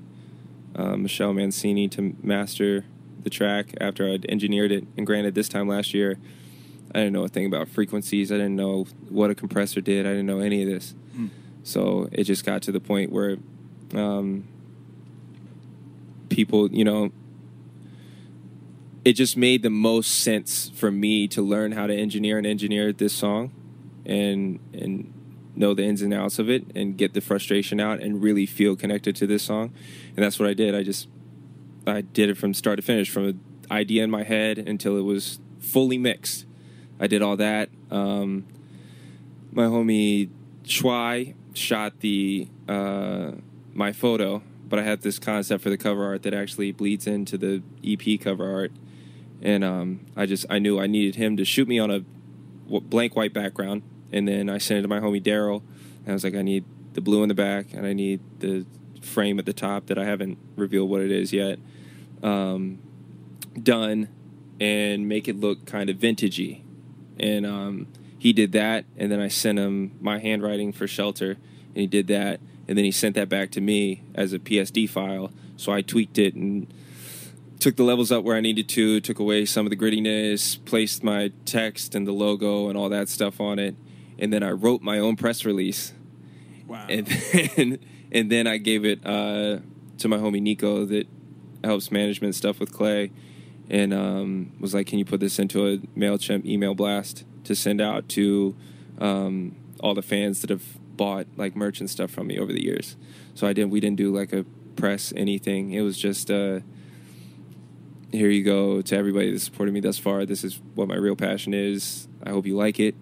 uh, 0.75 0.95
Michelle 0.95 1.33
Mancini, 1.33 1.87
to 1.89 2.15
master 2.21 2.85
the 3.23 3.29
track 3.29 3.73
after 3.79 4.09
I'd 4.09 4.25
engineered 4.25 4.71
it. 4.71 4.85
And 4.97 5.05
granted, 5.05 5.35
this 5.35 5.49
time 5.49 5.67
last 5.67 5.93
year, 5.93 6.17
I 6.93 6.99
didn't 6.99 7.13
know 7.13 7.23
a 7.23 7.27
thing 7.27 7.45
about 7.45 7.67
frequencies. 7.69 8.31
I 8.31 8.35
didn't 8.35 8.55
know 8.55 8.85
what 9.09 9.29
a 9.29 9.35
compressor 9.35 9.81
did. 9.81 10.05
I 10.05 10.09
didn't 10.09 10.25
know 10.25 10.39
any 10.39 10.63
of 10.63 10.69
this. 10.69 10.93
So 11.63 12.09
it 12.11 12.23
just 12.23 12.45
got 12.45 12.61
to 12.63 12.71
the 12.71 12.79
point 12.79 13.11
where 13.11 13.37
um, 13.93 14.47
people, 16.29 16.71
you 16.71 16.83
know, 16.83 17.11
it 19.05 19.13
just 19.13 19.37
made 19.37 19.63
the 19.63 19.69
most 19.69 20.21
sense 20.21 20.69
for 20.75 20.91
me 20.91 21.27
to 21.29 21.41
learn 21.41 21.71
how 21.71 21.87
to 21.87 21.95
engineer 21.95 22.37
and 22.37 22.45
engineer 22.45 22.93
this 22.93 23.13
song 23.13 23.51
and 24.05 24.59
and 24.73 25.13
know 25.55 25.73
the 25.73 25.83
ins 25.83 26.01
and 26.01 26.13
outs 26.13 26.39
of 26.39 26.49
it 26.49 26.65
and 26.75 26.97
get 26.97 27.13
the 27.13 27.21
frustration 27.21 27.79
out 27.79 27.99
and 27.99 28.23
really 28.23 28.45
feel 28.45 28.75
connected 28.75 29.15
to 29.17 29.27
this 29.27 29.43
song. 29.43 29.73
And 30.15 30.23
that's 30.23 30.39
what 30.39 30.47
I 30.49 30.53
did. 30.53 30.75
I 30.75 30.83
just 30.83 31.07
I 31.85 32.01
did 32.01 32.29
it 32.29 32.37
from 32.37 32.53
start 32.53 32.77
to 32.77 32.81
finish, 32.81 33.09
from 33.09 33.25
an 33.25 33.39
idea 33.69 34.03
in 34.03 34.11
my 34.11 34.23
head 34.23 34.57
until 34.57 34.97
it 34.97 35.01
was 35.01 35.39
fully 35.59 35.97
mixed. 35.97 36.45
I 36.99 37.07
did 37.07 37.21
all 37.21 37.37
that. 37.37 37.69
Um, 37.89 38.45
my 39.51 39.63
homie 39.63 40.29
Schwai 40.63 41.33
shot 41.53 41.99
the 41.99 42.47
uh, 42.67 43.31
my 43.73 43.91
photo, 43.91 44.43
but 44.67 44.79
I 44.79 44.83
had 44.83 45.01
this 45.01 45.19
concept 45.19 45.63
for 45.63 45.69
the 45.69 45.77
cover 45.77 46.05
art 46.05 46.23
that 46.23 46.33
actually 46.33 46.71
bleeds 46.71 47.07
into 47.07 47.37
the 47.37 47.61
EP 47.83 48.19
cover 48.19 48.49
art, 48.49 48.71
and 49.41 49.63
um, 49.63 50.05
I 50.15 50.25
just 50.25 50.45
I 50.49 50.59
knew 50.59 50.79
I 50.79 50.87
needed 50.87 51.15
him 51.15 51.37
to 51.37 51.45
shoot 51.45 51.67
me 51.67 51.79
on 51.79 51.91
a 51.91 52.01
blank 52.79 53.15
white 53.15 53.33
background, 53.33 53.81
and 54.11 54.27
then 54.27 54.49
I 54.49 54.57
sent 54.57 54.79
it 54.79 54.81
to 54.83 54.87
my 54.87 54.99
homie 54.99 55.21
Daryl, 55.21 55.61
and 56.01 56.09
I 56.09 56.13
was 56.13 56.23
like, 56.23 56.35
I 56.35 56.41
need 56.41 56.65
the 56.93 57.01
blue 57.01 57.23
in 57.23 57.29
the 57.29 57.35
back, 57.35 57.73
and 57.73 57.85
I 57.85 57.93
need 57.93 58.19
the 58.39 58.65
frame 59.01 59.39
at 59.39 59.45
the 59.45 59.53
top 59.53 59.87
that 59.87 59.97
I 59.97 60.05
haven't 60.05 60.37
revealed 60.55 60.89
what 60.89 61.01
it 61.01 61.11
is 61.11 61.33
yet, 61.33 61.59
um, 62.21 62.79
done, 63.61 64.09
and 64.59 65.07
make 65.07 65.27
it 65.27 65.39
look 65.39 65.65
kind 65.65 65.89
of 65.89 65.97
vintagey, 65.97 66.61
and 67.19 67.45
um, 67.45 67.87
he 68.17 68.33
did 68.33 68.51
that, 68.51 68.85
and 68.97 69.11
then 69.11 69.19
I 69.19 69.27
sent 69.27 69.57
him 69.57 69.97
my 69.99 70.19
handwriting 70.19 70.71
for 70.71 70.87
shelter, 70.87 71.31
and 71.31 71.77
he 71.77 71.87
did 71.87 72.07
that, 72.07 72.39
and 72.67 72.77
then 72.77 72.85
he 72.85 72.91
sent 72.91 73.15
that 73.15 73.29
back 73.29 73.51
to 73.51 73.61
me 73.61 74.03
as 74.13 74.33
a 74.33 74.39
PSD 74.39 74.87
file. 74.87 75.31
So 75.57 75.71
I 75.71 75.81
tweaked 75.81 76.17
it 76.17 76.35
and 76.35 76.71
took 77.59 77.75
the 77.75 77.83
levels 77.83 78.11
up 78.11 78.23
where 78.23 78.35
I 78.35 78.41
needed 78.41 78.67
to, 78.69 78.99
took 78.99 79.19
away 79.19 79.45
some 79.45 79.65
of 79.65 79.69
the 79.69 79.75
grittiness, 79.75 80.63
placed 80.65 81.03
my 81.03 81.31
text 81.45 81.95
and 81.95 82.07
the 82.07 82.11
logo 82.11 82.69
and 82.69 82.77
all 82.77 82.89
that 82.89 83.09
stuff 83.09 83.39
on 83.39 83.59
it, 83.59 83.75
and 84.21 84.31
then 84.31 84.43
I 84.43 84.51
wrote 84.51 84.81
my 84.81 84.99
own 84.99 85.17
press 85.17 85.43
release, 85.43 85.91
Wow. 86.67 86.85
and 86.89 87.05
then 87.07 87.79
and 88.13 88.31
then 88.31 88.47
I 88.47 88.57
gave 88.57 88.85
it 88.85 89.05
uh, 89.05 89.59
to 89.97 90.07
my 90.07 90.17
homie 90.17 90.41
Nico 90.41 90.85
that 90.85 91.07
helps 91.63 91.91
management 91.91 92.35
stuff 92.35 92.59
with 92.59 92.71
Clay, 92.71 93.11
and 93.69 93.93
um, 93.93 94.53
was 94.59 94.73
like, 94.73 94.87
"Can 94.87 94.99
you 94.99 95.05
put 95.05 95.19
this 95.19 95.39
into 95.39 95.67
a 95.67 95.77
Mailchimp 95.97 96.45
email 96.45 96.73
blast 96.75 97.25
to 97.45 97.55
send 97.55 97.81
out 97.81 98.07
to 98.09 98.55
um, 98.99 99.55
all 99.81 99.93
the 99.95 100.01
fans 100.01 100.41
that 100.41 100.49
have 100.49 100.63
bought 100.95 101.25
like 101.35 101.55
merch 101.55 101.79
and 101.79 101.89
stuff 101.89 102.11
from 102.11 102.27
me 102.27 102.37
over 102.39 102.53
the 102.53 102.63
years?" 102.63 102.95
So 103.33 103.47
I 103.47 103.53
didn't. 103.53 103.71
We 103.71 103.79
didn't 103.79 103.97
do 103.97 104.15
like 104.15 104.31
a 104.33 104.45
press 104.75 105.11
anything. 105.17 105.71
It 105.71 105.81
was 105.81 105.97
just. 105.97 106.29
Uh, 106.31 106.59
here 108.11 108.29
you 108.29 108.43
go 108.43 108.81
to 108.81 108.97
everybody 108.97 109.31
that 109.31 109.39
supported 109.39 109.71
me 109.71 109.79
thus 109.79 109.97
far. 109.97 110.25
This 110.25 110.43
is 110.43 110.59
what 110.75 110.89
my 110.89 110.95
real 110.95 111.15
passion 111.15 111.53
is. 111.53 112.09
I 112.21 112.31
hope 112.31 112.45
you 112.45 112.57
like 112.57 112.77
it. 112.77 112.93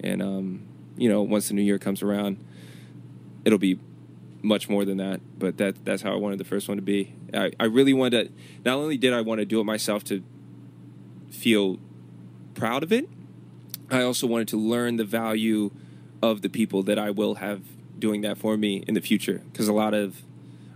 And, 0.00 0.22
um, 0.22 0.62
you 0.96 1.08
know, 1.08 1.22
once 1.22 1.48
the 1.48 1.54
new 1.54 1.62
year 1.62 1.78
comes 1.78 2.02
around, 2.02 2.44
it'll 3.44 3.58
be 3.58 3.78
much 4.42 4.68
more 4.68 4.84
than 4.84 4.98
that. 4.98 5.20
But 5.38 5.56
that 5.58 5.84
that's 5.84 6.02
how 6.02 6.12
I 6.12 6.16
wanted 6.16 6.38
the 6.38 6.44
first 6.44 6.68
one 6.68 6.76
to 6.76 6.82
be. 6.82 7.14
I, 7.34 7.50
I 7.58 7.64
really 7.64 7.92
wanted 7.92 8.28
to, 8.28 8.32
not 8.64 8.78
only 8.78 8.96
did 8.96 9.12
I 9.12 9.20
want 9.20 9.40
to 9.40 9.44
do 9.44 9.60
it 9.60 9.64
myself 9.64 10.04
to 10.04 10.22
feel 11.30 11.78
proud 12.54 12.82
of 12.82 12.92
it, 12.92 13.08
I 13.90 14.02
also 14.02 14.26
wanted 14.26 14.48
to 14.48 14.56
learn 14.56 14.96
the 14.96 15.04
value 15.04 15.70
of 16.22 16.42
the 16.42 16.48
people 16.48 16.82
that 16.84 16.98
I 16.98 17.10
will 17.10 17.36
have 17.36 17.62
doing 17.98 18.20
that 18.22 18.38
for 18.38 18.56
me 18.56 18.84
in 18.86 18.94
the 18.94 19.00
future. 19.00 19.42
Because 19.52 19.68
a 19.68 19.72
lot 19.72 19.94
of 19.94 20.22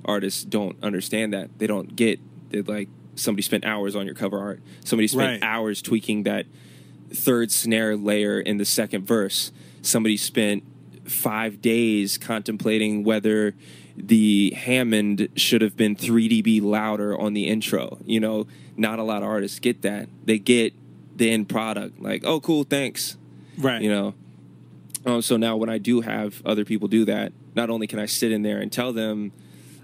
artists 0.05 0.45
don't 0.45 0.77
understand 0.83 1.33
that. 1.33 1.59
They 1.59 1.67
don't 1.67 1.97
get 1.97 2.21
that, 2.51 2.69
like, 2.69 2.89
somebody 3.15 3.43
spent 3.43 3.65
hours 3.65 3.95
on 3.95 4.07
your 4.07 4.15
cover 4.15 4.39
art. 4.39 4.61
Somebody 4.85 5.07
spent 5.09 5.43
Right. 5.43 5.43
hours 5.43 5.83
tweaking 5.83 6.23
that 6.25 6.47
third 7.13 7.51
snare 7.51 7.97
layer 7.97 8.41
in 8.41 8.59
the 8.59 8.65
second 8.65 9.07
verse. 9.07 9.53
Somebody 9.83 10.17
spent 10.17 10.63
five 11.05 11.61
days 11.61 12.19
contemplating 12.19 13.05
whether 13.05 13.55
the 13.97 14.53
Hammond 14.57 15.29
should 15.37 15.63
have 15.63 15.77
been 15.77 15.97
3 15.97 16.43
dB 16.43 16.63
louder 16.63 17.19
on 17.19 17.35
the 17.35 17.49
intro. 17.49 17.99
You 18.05 18.21
know, 18.21 18.47
not 18.77 18.99
a 18.99 19.03
lot 19.03 19.23
of 19.23 19.29
artists 19.29 19.59
get 19.59 19.83
that. 19.83 20.09
They 20.25 20.39
get 20.39 20.73
the 21.17 21.31
end 21.31 21.49
product, 21.49 22.01
like, 22.01 22.25
oh, 22.25 22.41
cool, 22.41 22.65
thanks. 22.65 23.17
right. 23.59 23.83
You 23.83 23.91
know, 23.91 24.15
um, 25.05 25.23
so 25.23 25.37
now 25.37 25.57
when 25.57 25.69
I 25.69 25.79
do 25.79 26.01
have 26.01 26.41
other 26.47 26.65
people 26.65 26.89
do 26.89 27.05
that, 27.07 27.33
not 27.55 27.69
only 27.71 27.87
can 27.87 27.99
I 27.99 28.07
sit 28.07 28.33
in 28.33 28.43
there 28.43 28.59
and 28.59 28.71
tell 28.71 28.93
them 28.93 29.33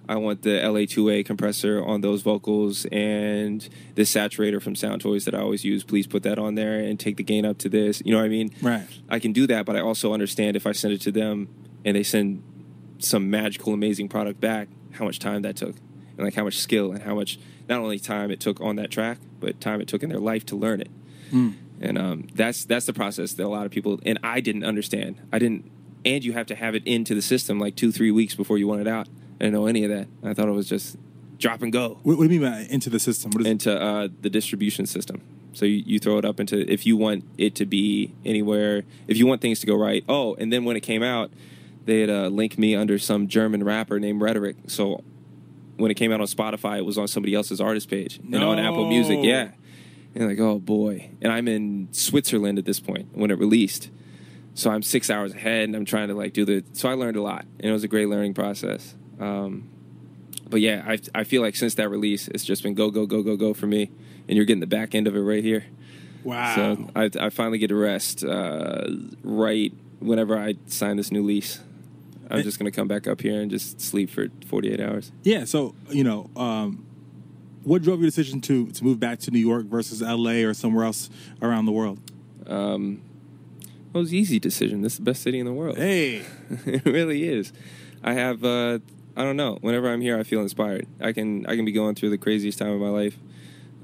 I 0.08 0.16
want 0.16 0.42
the 0.42 0.50
LA2A 0.50 1.26
compressor 1.26 1.84
on 1.84 2.00
those 2.00 2.22
vocals 2.22 2.84
and 2.86 3.68
the 3.94 4.02
saturator 4.02 4.62
from 4.62 4.76
Sound 4.76 5.00
Toys 5.00 5.24
that 5.24 5.34
I 5.34 5.40
always 5.40 5.64
use. 5.64 5.82
Please 5.82 6.06
put 6.06 6.22
that 6.22 6.38
on 6.38 6.54
there 6.54 6.78
and 6.78 6.98
take 6.98 7.16
the 7.16 7.22
gain 7.24 7.44
up 7.44 7.58
to 7.58 7.68
this. 7.68 8.02
You 8.04 8.12
know 8.12 8.18
what 8.18 8.26
I 8.26 8.28
mean? 8.28 8.54
Right. 8.62 8.86
I 9.08 9.18
can 9.18 9.32
do 9.32 9.46
that, 9.48 9.66
but 9.66 9.74
I 9.76 9.80
also 9.80 10.12
understand 10.12 10.56
if 10.56 10.66
I 10.66 10.72
send 10.72 10.94
it 10.94 11.00
to 11.02 11.12
them 11.12 11.48
and 11.84 11.96
they 11.96 12.02
send 12.02 12.42
some 12.98 13.30
magical, 13.30 13.72
amazing 13.72 14.08
product 14.08 14.40
back, 14.40 14.68
how 14.92 15.04
much 15.04 15.18
time 15.18 15.42
that 15.42 15.56
took, 15.56 15.76
and 16.16 16.24
like 16.24 16.34
how 16.34 16.44
much 16.44 16.58
skill 16.58 16.92
and 16.92 17.02
how 17.02 17.14
much 17.14 17.38
not 17.68 17.80
only 17.80 17.98
time 17.98 18.30
it 18.30 18.40
took 18.40 18.60
on 18.60 18.76
that 18.76 18.90
track, 18.90 19.18
but 19.40 19.60
time 19.60 19.80
it 19.80 19.88
took 19.88 20.02
in 20.02 20.08
their 20.08 20.20
life 20.20 20.46
to 20.46 20.56
learn 20.56 20.80
it. 20.80 20.90
And 21.80 21.98
um, 21.98 22.28
that's 22.34 22.64
that's 22.64 22.86
the 22.86 22.94
process 22.94 23.34
that 23.34 23.44
a 23.44 23.48
lot 23.48 23.66
of 23.66 23.72
people 23.72 24.00
and 24.06 24.18
I 24.22 24.40
didn't 24.40 24.64
understand. 24.64 25.20
I 25.32 25.38
didn't, 25.38 25.70
and 26.04 26.24
you 26.24 26.32
have 26.32 26.46
to 26.46 26.54
have 26.54 26.74
it 26.74 26.86
into 26.86 27.14
the 27.14 27.20
system 27.20 27.58
like 27.58 27.76
two, 27.76 27.92
three 27.92 28.10
weeks 28.10 28.34
before 28.34 28.56
you 28.56 28.66
want 28.66 28.80
it 28.80 28.88
out. 28.88 29.08
I 29.40 29.44
didn't 29.44 29.54
know 29.54 29.66
any 29.66 29.84
of 29.84 29.90
that. 29.90 30.08
I 30.22 30.34
thought 30.34 30.48
it 30.48 30.52
was 30.52 30.68
just 30.68 30.96
drop 31.38 31.62
and 31.62 31.72
go 31.72 31.98
What, 32.02 32.18
what 32.18 32.28
do 32.28 32.34
you 32.34 32.40
mean 32.40 32.50
by 32.50 32.60
into 32.70 32.90
the 32.90 32.98
system? 32.98 33.30
What 33.32 33.42
is 33.42 33.46
into 33.46 33.80
uh, 33.80 34.08
the 34.20 34.30
distribution 34.30 34.86
system. 34.86 35.20
So 35.52 35.64
you, 35.64 35.82
you 35.86 35.98
throw 35.98 36.18
it 36.18 36.24
up 36.24 36.38
into 36.38 36.70
if 36.70 36.86
you 36.86 36.96
want 36.96 37.24
it 37.38 37.54
to 37.56 37.66
be 37.66 38.14
anywhere, 38.24 38.84
if 39.08 39.16
you 39.16 39.26
want 39.26 39.40
things 39.40 39.60
to 39.60 39.66
go 39.66 39.76
right. 39.76 40.04
Oh, 40.08 40.34
and 40.34 40.52
then 40.52 40.64
when 40.64 40.76
it 40.76 40.80
came 40.80 41.02
out, 41.02 41.30
they 41.86 42.00
had 42.00 42.10
uh, 42.10 42.28
linked 42.28 42.58
me 42.58 42.74
under 42.74 42.98
some 42.98 43.28
German 43.28 43.64
rapper 43.64 43.98
named 43.98 44.20
Rhetoric. 44.20 44.56
So 44.66 45.02
when 45.76 45.90
it 45.90 45.94
came 45.94 46.12
out 46.12 46.20
on 46.20 46.26
Spotify, 46.26 46.78
it 46.78 46.84
was 46.84 46.98
on 46.98 47.08
somebody 47.08 47.34
else's 47.34 47.60
artist 47.60 47.88
page 47.88 48.18
and 48.18 48.42
on 48.42 48.58
Apple 48.58 48.88
Music. 48.88 49.18
Yeah, 49.22 49.52
and 50.14 50.28
like 50.28 50.40
oh 50.40 50.58
boy, 50.58 51.10
and 51.22 51.32
I'm 51.32 51.48
in 51.48 51.88
Switzerland 51.92 52.58
at 52.58 52.64
this 52.64 52.80
point 52.80 53.08
when 53.12 53.30
it 53.30 53.38
released. 53.38 53.90
So 54.54 54.70
I'm 54.70 54.82
six 54.82 55.10
hours 55.10 55.34
ahead, 55.34 55.64
and 55.64 55.76
I'm 55.76 55.84
trying 55.84 56.08
to 56.08 56.14
like 56.14 56.32
do 56.32 56.44
the. 56.44 56.64
So 56.72 56.88
I 56.88 56.94
learned 56.94 57.16
a 57.16 57.22
lot, 57.22 57.44
and 57.60 57.70
it 57.70 57.72
was 57.72 57.84
a 57.84 57.88
great 57.88 58.08
learning 58.08 58.34
process. 58.34 58.94
Um, 59.20 59.68
but 60.48 60.60
yeah, 60.60 60.84
I 60.86 60.98
I 61.14 61.24
feel 61.24 61.42
like 61.42 61.56
since 61.56 61.74
that 61.74 61.88
release, 61.88 62.28
it's 62.28 62.44
just 62.44 62.62
been 62.62 62.74
go 62.74 62.90
go 62.90 63.06
go 63.06 63.22
go 63.22 63.36
go 63.36 63.54
for 63.54 63.66
me, 63.66 63.90
and 64.28 64.36
you're 64.36 64.44
getting 64.44 64.60
the 64.60 64.66
back 64.66 64.94
end 64.94 65.06
of 65.06 65.16
it 65.16 65.20
right 65.20 65.42
here. 65.42 65.66
wow. 66.24 66.54
So 66.54 66.90
I 66.94 67.10
I 67.20 67.30
finally 67.30 67.58
get 67.58 67.68
to 67.68 67.74
rest 67.76 68.24
uh, 68.24 68.84
right 69.22 69.72
whenever 69.98 70.38
I 70.38 70.54
sign 70.66 70.96
this 70.96 71.10
new 71.10 71.22
lease. 71.24 71.60
I'm 72.28 72.42
just 72.42 72.58
gonna 72.58 72.72
come 72.72 72.88
back 72.88 73.06
up 73.06 73.20
here 73.20 73.40
and 73.40 73.50
just 73.50 73.80
sleep 73.80 74.10
for 74.10 74.26
48 74.46 74.80
hours. 74.80 75.12
yeah. 75.22 75.44
So 75.44 75.74
you 75.90 76.02
know, 76.04 76.28
um, 76.36 76.84
what 77.62 77.82
drove 77.82 78.00
your 78.00 78.08
decision 78.08 78.40
to 78.42 78.66
to 78.68 78.84
move 78.84 78.98
back 79.00 79.20
to 79.20 79.30
New 79.30 79.38
York 79.38 79.66
versus 79.66 80.02
L.A. 80.02 80.44
or 80.44 80.52
somewhere 80.54 80.84
else 80.84 81.08
around 81.40 81.66
the 81.66 81.72
world? 81.72 81.98
Um, 82.46 83.00
it 83.94 83.98
was 83.98 84.10
an 84.10 84.18
easy 84.18 84.38
decision. 84.38 84.82
This 84.82 84.92
is 84.94 84.98
the 84.98 85.04
best 85.04 85.22
city 85.22 85.38
in 85.38 85.46
the 85.46 85.52
world. 85.52 85.76
Hey, 85.78 86.22
it 86.66 86.84
really 86.84 87.24
is. 87.28 87.52
I 88.04 88.12
have 88.12 88.44
uh, 88.44 88.78
I 89.16 89.22
don't 89.22 89.36
know. 89.36 89.58
Whenever 89.62 89.88
I'm 89.90 90.00
here, 90.00 90.18
I 90.18 90.22
feel 90.22 90.40
inspired. 90.42 90.86
I 91.00 91.12
can 91.12 91.46
I 91.46 91.56
can 91.56 91.64
be 91.64 91.72
going 91.72 91.94
through 91.94 92.10
the 92.10 92.18
craziest 92.18 92.58
time 92.58 92.70
of 92.70 92.80
my 92.80 92.90
life, 92.90 93.16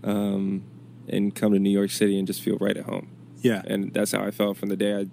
um, 0.05 0.63
and 1.09 1.35
come 1.35 1.53
to 1.53 1.59
New 1.59 1.71
York 1.71 1.91
City 1.91 2.19
and 2.19 2.27
just 2.27 2.43
feel 2.43 2.59
right 2.59 2.77
at 2.77 2.85
home. 2.85 3.09
yeah. 3.41 3.63
And 3.67 3.93
that's 3.93 4.13
how 4.13 4.23
I 4.23 4.31
felt 4.31 4.57
from 4.57 4.69
the 4.69 4.77
day 4.77 4.95
I 4.97 5.07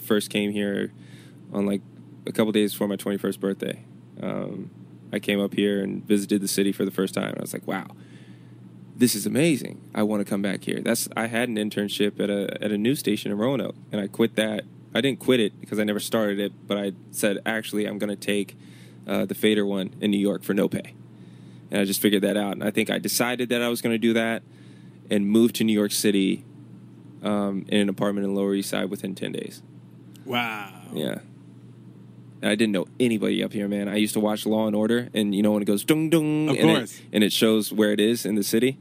first 0.00 0.30
came 0.30 0.52
here, 0.52 0.92
on 1.52 1.66
like 1.66 1.80
a 2.26 2.32
couple 2.32 2.52
days 2.52 2.72
before 2.72 2.88
my 2.88 2.96
21st 2.96 3.40
birthday. 3.40 3.84
Um, 4.20 4.70
I 5.12 5.18
came 5.18 5.40
up 5.40 5.54
here 5.54 5.82
and 5.82 6.04
visited 6.06 6.40
the 6.40 6.48
city 6.48 6.72
for 6.72 6.84
the 6.84 6.90
first 6.90 7.14
time. 7.14 7.34
I 7.36 7.40
was 7.40 7.52
like, 7.52 7.66
wow, 7.66 7.88
this 8.96 9.14
is 9.14 9.26
amazing. 9.26 9.80
I 9.94 10.02
want 10.02 10.24
to 10.24 10.28
come 10.28 10.42
back 10.42 10.64
here. 10.64 10.80
That's 10.80 11.08
I 11.16 11.26
had 11.26 11.48
an 11.48 11.56
internship 11.56 12.20
at 12.20 12.30
a 12.30 12.62
at 12.62 12.72
a 12.72 12.78
news 12.78 12.98
station 12.98 13.32
in 13.32 13.38
Roanoke, 13.38 13.76
and 13.90 14.00
I 14.00 14.06
quit 14.06 14.36
that. 14.36 14.64
I 14.94 15.00
didn't 15.00 15.20
quit 15.20 15.40
it 15.40 15.58
because 15.60 15.78
I 15.78 15.84
never 15.84 16.00
started 16.00 16.38
it, 16.38 16.52
but 16.66 16.76
I 16.76 16.92
said 17.10 17.38
actually 17.46 17.86
I'm 17.86 17.98
going 17.98 18.10
to 18.10 18.16
take 18.16 18.56
uh, 19.06 19.24
the 19.26 19.34
Fader 19.34 19.64
one 19.66 19.94
in 20.00 20.10
New 20.10 20.20
York 20.20 20.42
for 20.42 20.54
no 20.54 20.68
pay, 20.68 20.94
and 21.70 21.80
I 21.80 21.84
just 21.84 22.00
figured 22.00 22.22
that 22.22 22.36
out. 22.36 22.52
And 22.52 22.64
I 22.64 22.70
think 22.70 22.90
I 22.90 22.98
decided 22.98 23.48
that 23.50 23.62
I 23.62 23.68
was 23.68 23.80
going 23.80 23.94
to 23.94 23.98
do 23.98 24.12
that, 24.14 24.42
and 25.10 25.26
moved 25.26 25.56
to 25.56 25.64
New 25.64 25.72
York 25.72 25.92
City 25.92 26.44
um, 27.22 27.64
in 27.68 27.80
an 27.80 27.88
apartment 27.88 28.26
in 28.26 28.34
Lower 28.34 28.54
East 28.54 28.70
Side 28.70 28.90
within 28.90 29.14
ten 29.14 29.32
days. 29.32 29.62
Wow. 30.24 30.70
Yeah. 30.92 31.18
And 32.40 32.50
I 32.50 32.54
didn't 32.56 32.72
know 32.72 32.86
anybody 32.98 33.42
up 33.42 33.52
here, 33.52 33.68
man. 33.68 33.88
I 33.88 33.96
used 33.96 34.14
to 34.14 34.20
watch 34.20 34.46
Law 34.46 34.66
and 34.66 34.74
Order, 34.74 35.08
and 35.14 35.34
you 35.34 35.42
know 35.42 35.52
when 35.52 35.62
it 35.62 35.66
goes 35.66 35.84
dung 35.84 36.10
dung, 36.10 36.48
Of 36.48 36.56
and, 36.56 36.70
it, 36.70 37.02
and 37.12 37.24
it 37.24 37.32
shows 37.32 37.72
where 37.72 37.92
it 37.92 38.00
is 38.00 38.26
in 38.26 38.34
the 38.34 38.42
city. 38.42 38.78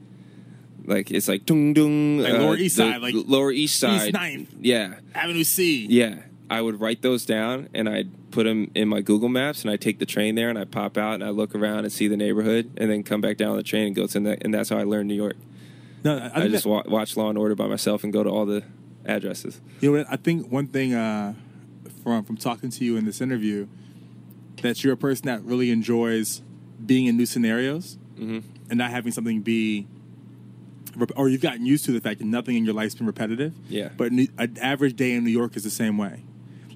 Like 0.84 1.12
it's 1.12 1.28
like 1.28 1.46
dung 1.46 1.74
dung, 1.74 2.20
Like 2.20 2.34
Lower 2.34 2.56
East 2.56 2.78
the 2.78 2.92
Side, 2.92 3.02
like 3.02 3.14
Lower 3.16 3.52
East 3.52 3.80
Side, 3.80 4.02
East 4.08 4.14
Ninth. 4.14 4.50
Yeah, 4.60 4.96
Avenue 5.14 5.44
C. 5.44 5.86
yeah. 5.88 6.24
I 6.50 6.62
would 6.62 6.82
write 6.82 7.02
those 7.02 7.26
down, 7.26 7.70
and 7.74 7.88
I'd 7.88 8.10
put 8.32 8.44
them 8.46 8.72
in 8.76 8.88
my 8.88 9.02
Google 9.02 9.30
Maps, 9.30 9.62
and 9.64 9.70
I 9.72 9.76
take 9.78 10.00
the 10.00 10.06
train 10.06 10.36
there, 10.36 10.50
and 10.50 10.58
I 10.58 10.66
pop 10.66 10.98
out, 10.98 11.16
and 11.16 11.24
I 11.24 11.30
look 11.30 11.54
around 11.56 11.80
and 11.80 11.92
see 11.92 12.08
the 12.08 12.18
neighborhood, 12.18 12.72
and 12.78 12.90
then 12.90 13.04
come 13.04 13.22
back 13.22 13.38
down 13.38 13.52
on 13.52 13.58
the 13.58 13.64
train 13.64 13.88
and 13.88 13.96
go 13.96 14.08
to 14.08 14.20
that, 14.22 14.44
and 14.44 14.54
that's 14.54 14.70
how 14.70 14.78
I 14.78 14.84
learned 14.84 15.08
New 15.10 15.16
York. 15.16 15.36
No, 16.04 16.18
I, 16.18 16.44
I, 16.44 16.48
just 16.48 16.64
that- 16.64 16.70
wa- 16.70 16.84
watch 16.88 17.16
Law 17.18 17.30
and 17.30 17.38
Order 17.38 17.56
by 17.56 17.68
myself 17.68 18.04
and 18.04 18.12
go 18.12 18.24
to 18.24 18.30
all 18.30 18.46
the 18.46 18.64
addresses. 19.06 19.62
You 19.82 19.92
know 19.92 19.98
what? 20.00 20.08
I 20.12 20.16
think 20.16 20.52
one 20.52 20.68
thing 20.68 20.94
uh, 20.94 21.34
from 22.04 22.24
from 22.24 22.38
talking 22.38 22.70
to 22.72 22.84
you 22.86 22.98
in 22.98 23.06
this 23.06 23.22
interview 23.22 23.68
that 24.62 24.84
you're 24.84 24.94
a 24.94 24.98
person 24.98 25.26
that 25.28 25.44
really 25.44 25.70
enjoys 25.72 26.42
being 26.86 27.06
in 27.08 27.18
new 27.18 27.26
scenarios 27.26 27.98
Mm-hmm. 28.20 28.40
and 28.70 28.78
not 28.78 28.92
having 28.92 29.12
something 29.12 29.42
be, 29.42 29.88
or 31.16 31.28
you've 31.30 31.42
gotten 31.42 31.66
used 31.66 31.86
to 31.86 31.92
the 31.92 32.02
fact 32.02 32.20
that 32.20 32.26
nothing 32.26 32.56
in 32.56 32.66
your 32.66 32.74
life's 32.76 32.94
been 32.94 33.08
repetitive. 33.08 33.54
Yeah. 33.68 33.90
But 33.98 34.12
an 34.12 34.28
average 34.62 34.96
day 34.96 35.14
in 35.14 35.24
New 35.24 35.32
York 35.32 35.56
is 35.56 35.64
the 35.64 35.72
same 35.72 35.98
way. 35.98 36.24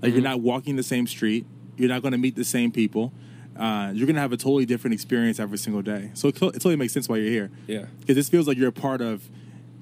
Like 0.05 0.13
Mm-hmm. 0.13 0.21
you're 0.21 0.29
not 0.29 0.41
walking 0.41 0.75
the 0.75 0.83
same 0.83 1.07
street. 1.07 1.45
You're 1.77 1.89
not 1.89 2.01
going 2.01 2.11
to 2.13 2.17
meet 2.17 2.35
the 2.35 2.43
same 2.45 2.71
people. 2.71 3.11
Uh, 3.57 3.91
you're 3.93 4.05
going 4.05 4.15
to 4.15 4.21
have 4.21 4.31
a 4.33 4.37
totally 4.37 4.65
different 4.65 4.93
experience 4.93 5.39
every 5.39 5.57
single 5.57 5.81
day. 5.81 6.11
So 6.13 6.27
it, 6.27 6.35
it 6.35 6.39
totally 6.53 6.75
makes 6.75 6.93
sense 6.93 7.07
why 7.09 7.17
you're 7.17 7.31
here. 7.31 7.51
Yeah. 7.67 7.85
Because 7.99 8.15
this 8.15 8.29
feels 8.29 8.47
like 8.47 8.57
you're 8.57 8.69
a 8.69 8.71
part 8.73 9.01
of, 9.01 9.29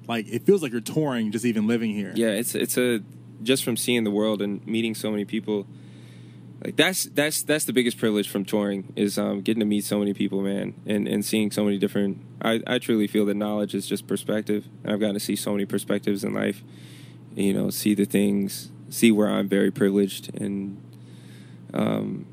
like 0.07 0.27
it 0.27 0.45
feels 0.45 0.61
like 0.63 0.71
you're 0.71 0.81
touring 0.81 1.31
just 1.31 1.45
even 1.45 1.65
living 1.67 1.91
here. 1.93 2.11
Yeah, 2.15 2.29
it's 2.29 2.55
it's 2.55 2.77
a 2.77 3.01
just 3.41 3.63
from 3.63 3.75
seeing 3.77 4.03
the 4.03 4.11
world 4.11 4.41
and 4.41 4.65
meeting 4.67 4.95
so 4.95 5.09
many 5.11 5.25
people. 5.25 5.65
Like 6.63 6.75
that's 6.75 7.05
that's 7.05 7.41
that's 7.43 7.65
the 7.65 7.73
biggest 7.73 7.97
privilege 7.97 8.29
from 8.29 8.43
touring 8.45 8.91
is 8.95 9.17
um, 9.17 9.41
getting 9.41 9.59
to 9.61 9.65
meet 9.65 9.83
so 9.85 9.99
many 9.99 10.13
people, 10.13 10.41
man, 10.41 10.73
and 10.85 11.07
and 11.07 11.23
seeing 11.25 11.51
so 11.51 11.63
many 11.63 11.77
different. 11.77 12.19
I 12.41 12.61
I 12.67 12.79
truly 12.79 13.07
feel 13.07 13.25
that 13.25 13.35
knowledge 13.35 13.73
is 13.75 13.87
just 13.87 14.07
perspective, 14.07 14.65
and 14.83 14.93
I've 14.93 14.99
gotten 14.99 15.15
to 15.15 15.19
see 15.19 15.35
so 15.35 15.51
many 15.51 15.65
perspectives 15.65 16.23
in 16.23 16.33
life. 16.33 16.63
You 17.35 17.53
know, 17.53 17.69
see 17.69 17.93
the 17.95 18.05
things, 18.05 18.71
see 18.93 19.11
where 19.11 19.27
I'm 19.27 19.49
very 19.49 19.71
privileged, 19.71 20.39
and 20.39 20.81
um, 21.73 22.25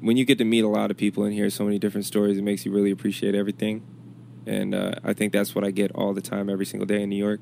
when 0.00 0.16
you 0.16 0.24
get 0.24 0.38
to 0.38 0.44
meet 0.44 0.64
a 0.64 0.68
lot 0.68 0.90
of 0.90 0.96
people 0.96 1.24
and 1.24 1.34
hear 1.34 1.50
so 1.50 1.64
many 1.64 1.78
different 1.78 2.06
stories, 2.06 2.38
it 2.38 2.42
makes 2.42 2.64
you 2.64 2.72
really 2.72 2.90
appreciate 2.90 3.34
everything. 3.34 3.82
And 4.46 4.74
uh, 4.74 4.92
I 5.04 5.12
think 5.12 5.32
that's 5.32 5.54
what 5.54 5.64
I 5.64 5.70
get 5.70 5.92
all 5.92 6.14
the 6.14 6.22
time, 6.22 6.48
every 6.48 6.64
single 6.64 6.86
day 6.86 7.02
in 7.02 7.10
New 7.10 7.16
York. 7.16 7.40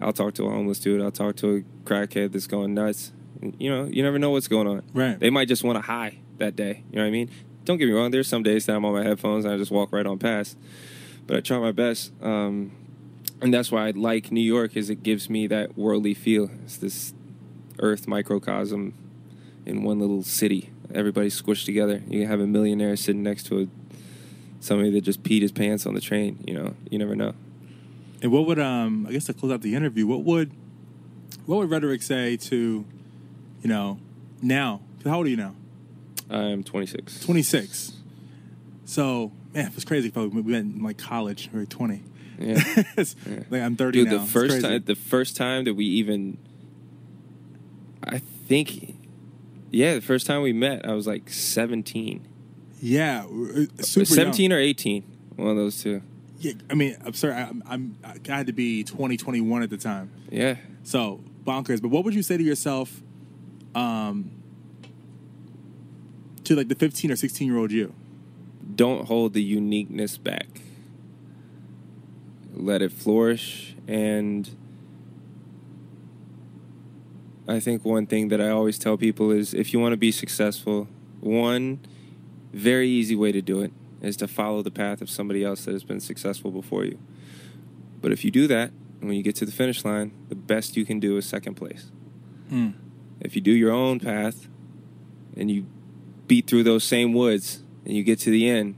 I'll 0.00 0.12
talk 0.12 0.34
to 0.34 0.44
a 0.44 0.50
homeless 0.50 0.78
dude. 0.78 1.00
I'll 1.00 1.10
talk 1.10 1.36
to 1.36 1.56
a 1.56 1.88
crackhead 1.88 2.32
that's 2.32 2.46
going 2.46 2.74
nuts. 2.74 3.12
You 3.58 3.70
know, 3.70 3.84
you 3.84 4.02
never 4.02 4.18
know 4.18 4.30
what's 4.30 4.48
going 4.48 4.66
on. 4.66 4.82
Right. 4.92 5.18
They 5.18 5.30
might 5.30 5.48
just 5.48 5.64
want 5.64 5.78
a 5.78 5.82
high 5.82 6.18
that 6.38 6.56
day. 6.56 6.84
You 6.90 6.96
know 6.96 7.02
what 7.02 7.08
I 7.08 7.12
mean? 7.12 7.30
Don't 7.64 7.78
get 7.78 7.86
me 7.86 7.92
wrong. 7.92 8.10
There's 8.10 8.28
some 8.28 8.42
days 8.42 8.66
that 8.66 8.76
I'm 8.76 8.84
on 8.84 8.92
my 8.92 9.04
headphones 9.04 9.44
and 9.44 9.54
I 9.54 9.56
just 9.56 9.70
walk 9.70 9.92
right 9.92 10.04
on 10.04 10.18
past. 10.18 10.58
But 11.26 11.36
I 11.38 11.40
try 11.40 11.58
my 11.58 11.72
best. 11.72 12.12
Um, 12.20 12.72
and 13.40 13.54
that's 13.54 13.72
why 13.72 13.88
I 13.88 13.90
like 13.92 14.30
New 14.30 14.42
York 14.42 14.76
is 14.76 14.90
it 14.90 15.02
gives 15.02 15.30
me 15.30 15.46
that 15.46 15.78
worldly 15.78 16.14
feel. 16.14 16.50
It's 16.64 16.76
this 16.76 17.14
earth 17.78 18.06
microcosm 18.08 18.94
in 19.66 19.82
one 19.82 19.98
little 19.98 20.22
city. 20.22 20.70
Everybody's 20.94 21.40
squished 21.40 21.64
together. 21.64 22.02
You 22.08 22.20
can 22.20 22.28
have 22.28 22.40
a 22.40 22.46
millionaire 22.46 22.96
sitting 22.96 23.22
next 23.22 23.44
to 23.46 23.60
a 23.62 23.66
somebody 24.60 24.90
that 24.92 25.02
just 25.02 25.22
peed 25.22 25.42
his 25.42 25.52
pants 25.52 25.86
on 25.86 25.94
the 25.94 26.00
train. 26.00 26.42
You 26.46 26.54
know, 26.54 26.74
you 26.90 26.98
never 26.98 27.14
know. 27.16 27.34
And 28.22 28.30
what 28.32 28.46
would 28.46 28.58
um 28.58 29.06
I 29.08 29.12
guess 29.12 29.24
to 29.26 29.34
close 29.34 29.52
out 29.52 29.62
the 29.62 29.74
interview, 29.74 30.06
what 30.06 30.22
would 30.24 30.50
what 31.46 31.58
would 31.58 31.70
rhetoric 31.70 32.02
say 32.02 32.36
to, 32.38 32.84
you 33.62 33.68
know, 33.68 33.98
now? 34.40 34.80
How 35.04 35.16
old 35.18 35.26
are 35.26 35.30
you 35.30 35.36
now? 35.36 35.54
I'm 36.30 36.62
26. 36.64 37.20
Twenty 37.20 37.42
six. 37.42 37.92
So 38.84 39.32
man, 39.54 39.70
it's 39.74 39.84
crazy. 39.84 40.08
If 40.08 40.16
we 40.16 40.26
went 40.40 40.74
in 40.76 40.82
like 40.82 40.98
college, 40.98 41.50
we 41.52 41.60
were 41.60 41.66
twenty. 41.66 42.02
Yeah. 42.38 42.62
It's- 42.96 43.14
Like 43.50 43.62
I'm 43.62 43.76
thirty 43.76 44.00
Dude, 44.04 44.12
now. 44.12 44.18
the 44.18 44.26
first 44.26 44.60
time, 44.62 44.82
the 44.84 44.94
first 44.94 45.36
time 45.36 45.64
that 45.64 45.74
we 45.74 45.84
even, 45.86 46.38
I 48.06 48.18
think, 48.18 48.96
yeah, 49.70 49.94
the 49.94 50.00
first 50.00 50.26
time 50.26 50.42
we 50.42 50.52
met, 50.52 50.86
I 50.86 50.92
was 50.92 51.06
like 51.06 51.30
17, 51.30 52.26
yeah, 52.80 53.24
uh, 53.24 53.82
super 53.82 54.04
17 54.04 54.50
young. 54.50 54.58
or 54.58 54.60
18, 54.60 55.02
one 55.36 55.48
of 55.48 55.56
those 55.56 55.82
two. 55.82 56.02
Yeah, 56.38 56.52
I 56.68 56.74
mean, 56.74 56.96
I'm 57.04 57.14
sorry, 57.14 57.34
I'm, 57.34 57.62
I'm 57.66 57.96
I 58.04 58.16
had 58.30 58.46
to 58.48 58.52
be 58.52 58.84
20, 58.84 59.16
21 59.16 59.62
at 59.62 59.70
the 59.70 59.78
time. 59.78 60.10
Yeah, 60.30 60.56
So 60.82 61.20
bonkers. 61.44 61.80
But 61.80 61.88
what 61.88 62.04
would 62.04 62.14
you 62.14 62.22
say 62.22 62.36
to 62.36 62.42
yourself, 62.42 63.02
um, 63.74 64.30
to 66.44 66.54
like 66.54 66.68
the 66.68 66.74
15 66.74 67.10
or 67.10 67.16
16 67.16 67.46
year 67.46 67.56
old 67.56 67.72
you? 67.72 67.94
don't 68.74 69.06
hold 69.06 69.34
the 69.34 69.42
uniqueness 69.42 70.18
back. 70.18 70.46
Let 72.54 72.82
it 72.82 72.92
flourish, 72.92 73.74
and 73.86 74.48
I 77.46 77.60
think 77.60 77.84
one 77.84 78.06
thing 78.06 78.28
that 78.28 78.40
I 78.40 78.48
always 78.48 78.78
tell 78.78 78.96
people 78.96 79.30
is 79.30 79.52
if 79.52 79.72
you 79.72 79.80
want 79.80 79.92
to 79.92 79.98
be 79.98 80.10
successful, 80.10 80.88
one 81.20 81.80
very 82.52 82.88
easy 82.88 83.16
way 83.16 83.32
to 83.32 83.42
do 83.42 83.60
it 83.60 83.72
is 84.00 84.16
to 84.18 84.28
follow 84.28 84.62
the 84.62 84.70
path 84.70 85.00
of 85.02 85.10
somebody 85.10 85.44
else 85.44 85.64
that 85.64 85.72
has 85.72 85.84
been 85.84 86.00
successful 86.00 86.50
before 86.50 86.84
you. 86.84 86.98
But 88.00 88.12
if 88.12 88.24
you 88.24 88.30
do 88.30 88.46
that, 88.46 88.70
and 89.00 89.08
when 89.08 89.16
you 89.16 89.22
get 89.22 89.36
to 89.36 89.46
the 89.46 89.52
finish 89.52 89.84
line, 89.84 90.12
the 90.28 90.34
best 90.34 90.76
you 90.76 90.86
can 90.86 91.00
do 91.00 91.16
is 91.16 91.26
second 91.26 91.54
place. 91.54 91.90
Hmm. 92.48 92.70
If 93.20 93.34
you 93.34 93.42
do 93.42 93.50
your 93.50 93.72
own 93.72 94.00
path 94.00 94.48
and 95.36 95.50
you 95.50 95.66
beat 96.26 96.46
through 96.46 96.62
those 96.62 96.84
same 96.84 97.12
woods 97.12 97.62
and 97.84 97.94
you 97.94 98.02
get 98.02 98.18
to 98.20 98.30
the 98.30 98.48
end, 98.48 98.76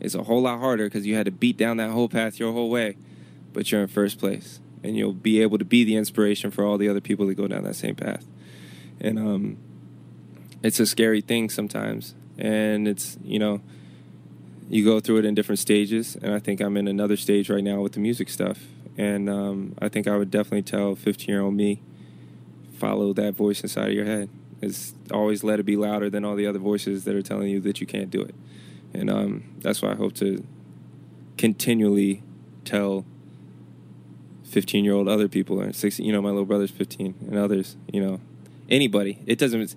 it's 0.00 0.14
a 0.14 0.24
whole 0.24 0.42
lot 0.42 0.58
harder 0.58 0.84
because 0.84 1.06
you 1.06 1.14
had 1.14 1.26
to 1.26 1.32
beat 1.32 1.56
down 1.56 1.78
that 1.78 1.90
whole 1.90 2.08
path 2.08 2.38
your 2.38 2.52
whole 2.52 2.70
way, 2.70 2.96
but 3.52 3.70
you're 3.70 3.82
in 3.82 3.88
first 3.88 4.18
place. 4.18 4.60
And 4.82 4.96
you'll 4.96 5.12
be 5.12 5.42
able 5.42 5.58
to 5.58 5.64
be 5.64 5.84
the 5.84 5.96
inspiration 5.96 6.50
for 6.50 6.64
all 6.64 6.78
the 6.78 6.88
other 6.88 7.00
people 7.00 7.26
that 7.26 7.34
go 7.34 7.48
down 7.48 7.64
that 7.64 7.76
same 7.76 7.94
path. 7.96 8.26
And 9.00 9.18
um, 9.18 9.56
it's 10.62 10.80
a 10.80 10.86
scary 10.86 11.20
thing 11.20 11.50
sometimes. 11.50 12.14
And 12.38 12.86
it's, 12.86 13.18
you 13.22 13.38
know, 13.38 13.60
you 14.68 14.84
go 14.84 15.00
through 15.00 15.18
it 15.18 15.24
in 15.24 15.34
different 15.34 15.58
stages. 15.58 16.16
And 16.16 16.34
I 16.34 16.38
think 16.38 16.60
I'm 16.60 16.76
in 16.76 16.88
another 16.88 17.16
stage 17.16 17.50
right 17.50 17.64
now 17.64 17.80
with 17.80 17.92
the 17.92 18.00
music 18.00 18.28
stuff. 18.28 18.60
And 18.98 19.28
um, 19.28 19.74
I 19.80 19.88
think 19.88 20.06
I 20.06 20.16
would 20.16 20.30
definitely 20.30 20.62
tell 20.62 20.94
15 20.94 21.28
year 21.28 21.42
old 21.42 21.54
me 21.54 21.82
follow 22.78 23.12
that 23.14 23.34
voice 23.34 23.62
inside 23.62 23.88
of 23.88 23.94
your 23.94 24.04
head. 24.04 24.28
It's 24.60 24.94
always 25.10 25.44
let 25.44 25.60
it 25.60 25.64
be 25.64 25.76
louder 25.76 26.08
than 26.08 26.24
all 26.24 26.34
the 26.34 26.46
other 26.46 26.58
voices 26.58 27.04
that 27.04 27.14
are 27.14 27.22
telling 27.22 27.48
you 27.48 27.60
that 27.60 27.80
you 27.80 27.86
can't 27.86 28.10
do 28.10 28.22
it. 28.22 28.34
And 28.94 29.10
um, 29.10 29.44
that's 29.60 29.82
why 29.82 29.92
I 29.92 29.94
hope 29.94 30.14
to 30.14 30.44
continually 31.36 32.22
tell 32.64 33.04
15 34.48 34.84
year 34.84 34.94
old 34.94 35.08
other 35.08 35.28
people 35.28 35.60
and 35.60 35.74
16 35.74 36.04
you 36.04 36.12
know 36.12 36.22
my 36.22 36.30
little 36.30 36.44
brother's 36.44 36.70
15 36.70 37.14
and 37.28 37.38
others 37.38 37.76
you 37.92 38.00
know 38.00 38.20
anybody. 38.68 39.22
It 39.26 39.38
doesn't 39.38 39.76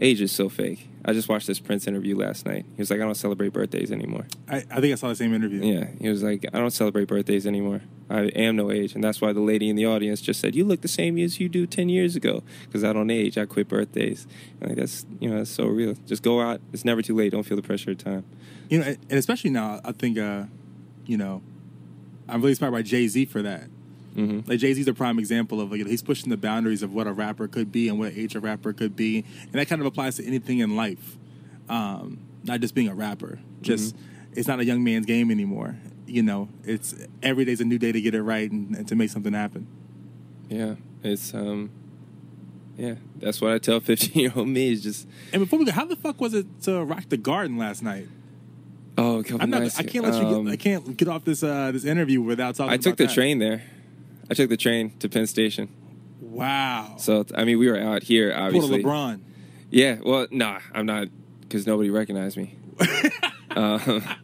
age 0.00 0.20
is 0.20 0.32
so 0.32 0.48
fake. 0.48 0.88
I 1.04 1.12
just 1.12 1.28
watched 1.28 1.46
this 1.46 1.60
prince 1.60 1.86
interview 1.86 2.16
last 2.16 2.46
night. 2.46 2.64
He 2.76 2.82
was 2.82 2.90
like 2.90 3.00
i 3.00 3.04
don't 3.04 3.14
celebrate 3.14 3.52
birthdays 3.52 3.92
anymore. 3.92 4.26
I, 4.48 4.64
I 4.70 4.80
think 4.80 4.92
I 4.92 4.94
saw 4.96 5.08
the 5.08 5.14
same 5.14 5.34
interview. 5.34 5.62
yeah 5.62 5.88
he 6.00 6.08
was 6.08 6.22
like 6.22 6.46
i 6.52 6.58
don't 6.58 6.70
celebrate 6.72 7.08
birthdays 7.08 7.46
anymore. 7.46 7.82
I 8.10 8.24
am 8.24 8.56
no 8.56 8.70
age. 8.70 8.94
And 8.94 9.02
that's 9.02 9.20
why 9.20 9.32
the 9.32 9.40
lady 9.40 9.70
in 9.70 9.76
the 9.76 9.86
audience 9.86 10.20
just 10.20 10.40
said 10.40 10.54
you 10.54 10.64
look 10.64 10.80
the 10.80 10.88
same 10.88 11.18
as 11.18 11.40
you 11.40 11.48
do 11.48 11.66
10 11.66 11.88
years 11.88 12.16
ago 12.16 12.42
because 12.66 12.84
i 12.84 12.92
don't 12.92 13.10
age 13.10 13.38
i 13.38 13.46
quit 13.46 13.68
birthdays. 13.68 14.26
And 14.60 14.70
like 14.70 14.78
that's 14.78 15.06
you 15.20 15.30
know 15.30 15.38
that's 15.38 15.50
so 15.50 15.66
real. 15.66 15.94
Just 16.06 16.22
go 16.22 16.40
out. 16.40 16.60
It's 16.72 16.84
never 16.84 17.02
too 17.02 17.14
late. 17.14 17.32
Don't 17.32 17.44
feel 17.44 17.56
the 17.56 17.62
pressure 17.62 17.92
of 17.92 17.98
time. 17.98 18.24
You 18.68 18.78
know, 18.78 18.86
and 18.86 19.12
especially 19.12 19.50
now, 19.50 19.80
I 19.84 19.92
think, 19.92 20.16
uh, 20.18 20.44
you 21.04 21.18
know, 21.18 21.42
I'm 22.28 22.40
really 22.40 22.52
inspired 22.52 22.70
by 22.70 22.82
Jay 22.82 23.06
Z 23.08 23.26
for 23.26 23.42
that. 23.42 23.68
Mhm. 24.16 24.48
Like 24.48 24.58
Jay 24.60 24.72
Z's 24.74 24.86
a 24.88 24.94
prime 24.94 25.18
example 25.18 25.60
of 25.60 25.70
like 25.72 25.84
he's 25.86 26.02
pushing 26.02 26.30
the 26.30 26.36
boundaries 26.36 26.82
of 26.82 26.92
what 26.94 27.06
a 27.06 27.12
rapper 27.12 27.48
could 27.48 27.72
be 27.72 27.88
and 27.88 27.98
what 27.98 28.12
age 28.12 28.34
a 28.34 28.40
rapper 28.40 28.72
could 28.72 28.94
be, 28.94 29.24
and 29.42 29.52
that 29.54 29.66
kind 29.68 29.80
of 29.80 29.86
applies 29.86 30.16
to 30.16 30.24
anything 30.24 30.60
in 30.60 30.76
life, 30.76 31.16
um, 31.68 32.18
not 32.44 32.60
just 32.60 32.74
being 32.74 32.88
a 32.88 32.94
rapper. 32.94 33.38
Just 33.62 33.96
it's 34.32 34.46
not 34.48 34.60
a 34.60 34.64
young 34.64 34.84
man's 34.84 35.06
game 35.06 35.30
anymore. 35.30 35.76
You 36.06 36.22
know, 36.22 36.48
it's 36.64 36.94
every 37.22 37.44
day's 37.44 37.60
a 37.60 37.64
new 37.64 37.78
day 37.78 37.90
to 37.92 38.00
get 38.00 38.14
it 38.14 38.22
right 38.22 38.50
and, 38.50 38.76
and 38.76 38.86
to 38.88 38.94
make 38.94 39.10
something 39.10 39.32
happen. 39.32 39.66
yeah 40.48 40.74
it's 41.02 41.34
um 41.34 41.70
yeah 42.78 42.94
that's 43.18 43.40
what 43.40 43.52
i 43.52 43.58
tell 43.58 43.78
15 43.92 44.20
year 44.22 44.32
old 44.34 44.48
me 44.48 44.70
is 44.72 44.82
just 44.82 45.06
And 45.32 45.40
before 45.42 45.58
we 45.58 45.64
go, 45.64 45.72
how 45.72 45.84
the 45.86 45.96
fuck 45.96 46.20
was 46.20 46.34
it 46.34 46.46
to 46.62 46.82
rock 46.84 47.08
the 47.08 47.16
garden 47.16 47.56
last 47.58 47.82
night? 47.82 48.06
oh 48.96 49.18
a 49.18 49.24
couple 49.24 49.42
I'm 49.42 49.50
not. 49.50 49.62
I 49.78 49.82
can't 49.82 50.04
let 50.04 50.14
you. 50.14 50.28
um, 50.28 50.44
Get, 50.44 50.52
I 50.52 50.56
can't 50.56 50.96
get 50.96 51.08
off 51.08 51.24
this 51.24 51.42
uh, 51.42 51.72
this 51.72 51.84
interview 51.84 52.20
without 52.22 52.54
talking. 52.54 52.72
About 52.72 52.74
it. 52.74 52.86
I 52.86 52.90
took 52.90 52.96
the 52.96 53.06
that. 53.06 53.14
train 53.14 53.38
there. 53.38 53.62
I 54.30 54.34
took 54.34 54.48
the 54.48 54.56
train 54.56 54.96
to 54.98 55.08
Penn 55.08 55.26
Station. 55.26 55.68
Wow. 56.20 56.96
So 56.98 57.24
I 57.34 57.44
mean, 57.44 57.58
we 57.58 57.68
were 57.70 57.78
out 57.78 58.02
here, 58.02 58.32
obviously. 58.36 58.82
LeBron. 58.82 59.20
Yeah. 59.70 59.98
Well, 60.04 60.26
nah, 60.30 60.60
I'm 60.72 60.86
not 60.86 61.08
because 61.40 61.66
nobody 61.66 61.90
recognized 61.90 62.36
me. 62.36 62.56
um, 63.50 64.02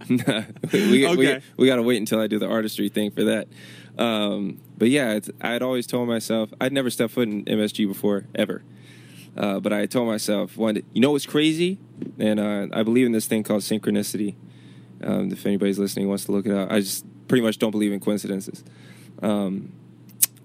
nah, 0.08 0.42
we, 0.72 0.90
we, 0.90 1.06
Okay. 1.06 1.40
we, 1.56 1.66
got 1.66 1.76
to 1.76 1.82
wait 1.82 1.98
until 1.98 2.18
I 2.18 2.26
do 2.26 2.38
the 2.38 2.48
artistry 2.48 2.88
thing 2.88 3.10
for 3.12 3.24
that. 3.24 3.46
Um, 3.96 4.60
but 4.76 4.88
yeah, 4.88 5.12
it's, 5.12 5.30
I'd 5.40 5.62
always 5.62 5.86
told 5.86 6.08
myself 6.08 6.50
I'd 6.60 6.72
never 6.72 6.90
stepped 6.90 7.12
foot 7.12 7.28
in 7.28 7.44
MSG 7.44 7.86
before 7.86 8.26
ever. 8.34 8.62
Uh, 9.36 9.60
but 9.60 9.72
I 9.72 9.86
told 9.86 10.08
myself, 10.08 10.56
one, 10.56 10.76
day- 10.76 10.82
you 10.92 11.00
know 11.00 11.12
what's 11.12 11.26
crazy? 11.26 11.78
And 12.18 12.40
uh, 12.40 12.66
I 12.72 12.82
believe 12.82 13.06
in 13.06 13.12
this 13.12 13.26
thing 13.26 13.44
called 13.44 13.62
synchronicity. 13.62 14.34
Um, 15.04 15.30
if 15.30 15.46
anybody's 15.46 15.78
listening 15.78 16.08
wants 16.08 16.24
to 16.24 16.32
look 16.32 16.46
it 16.46 16.52
up, 16.52 16.72
I 16.72 16.80
just 16.80 17.04
pretty 17.28 17.42
much 17.42 17.58
don't 17.58 17.70
believe 17.70 17.92
in 17.92 18.00
coincidences. 18.00 18.64
Um, 19.22 19.72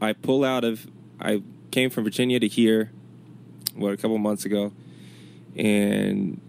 I 0.01 0.13
pull 0.13 0.43
out 0.43 0.63
of, 0.63 0.87
I 1.19 1.41
came 1.71 1.89
from 1.89 2.03
Virginia 2.03 2.39
to 2.39 2.47
here, 2.47 2.91
what, 3.75 3.93
a 3.93 3.97
couple 3.97 4.17
months 4.17 4.45
ago, 4.45 4.73
and 5.55 6.39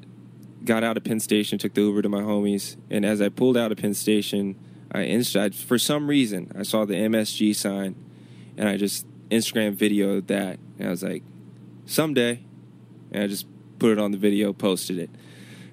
got 0.64 0.82
out 0.82 0.96
of 0.96 1.04
Penn 1.04 1.20
Station, 1.20 1.58
took 1.58 1.74
the 1.74 1.82
Uber 1.82 2.02
to 2.02 2.08
my 2.08 2.20
homies, 2.20 2.76
and 2.90 3.04
as 3.04 3.20
I 3.20 3.28
pulled 3.28 3.56
out 3.56 3.72
of 3.72 3.78
Penn 3.78 3.94
Station, 3.94 4.56
I, 4.92 5.02
inst- 5.02 5.36
I 5.36 5.50
for 5.50 5.78
some 5.78 6.08
reason 6.08 6.52
I 6.58 6.62
saw 6.62 6.84
the 6.84 6.94
MSG 6.94 7.54
sign, 7.54 7.94
and 8.56 8.68
I 8.68 8.76
just 8.76 9.06
Instagram 9.30 9.76
videoed 9.76 10.26
that, 10.26 10.58
and 10.78 10.88
I 10.88 10.90
was 10.90 11.02
like, 11.02 11.22
someday, 11.86 12.40
and 13.12 13.22
I 13.22 13.26
just 13.26 13.46
put 13.78 13.92
it 13.92 13.98
on 13.98 14.10
the 14.10 14.18
video, 14.18 14.52
posted 14.52 14.98
it. 14.98 15.10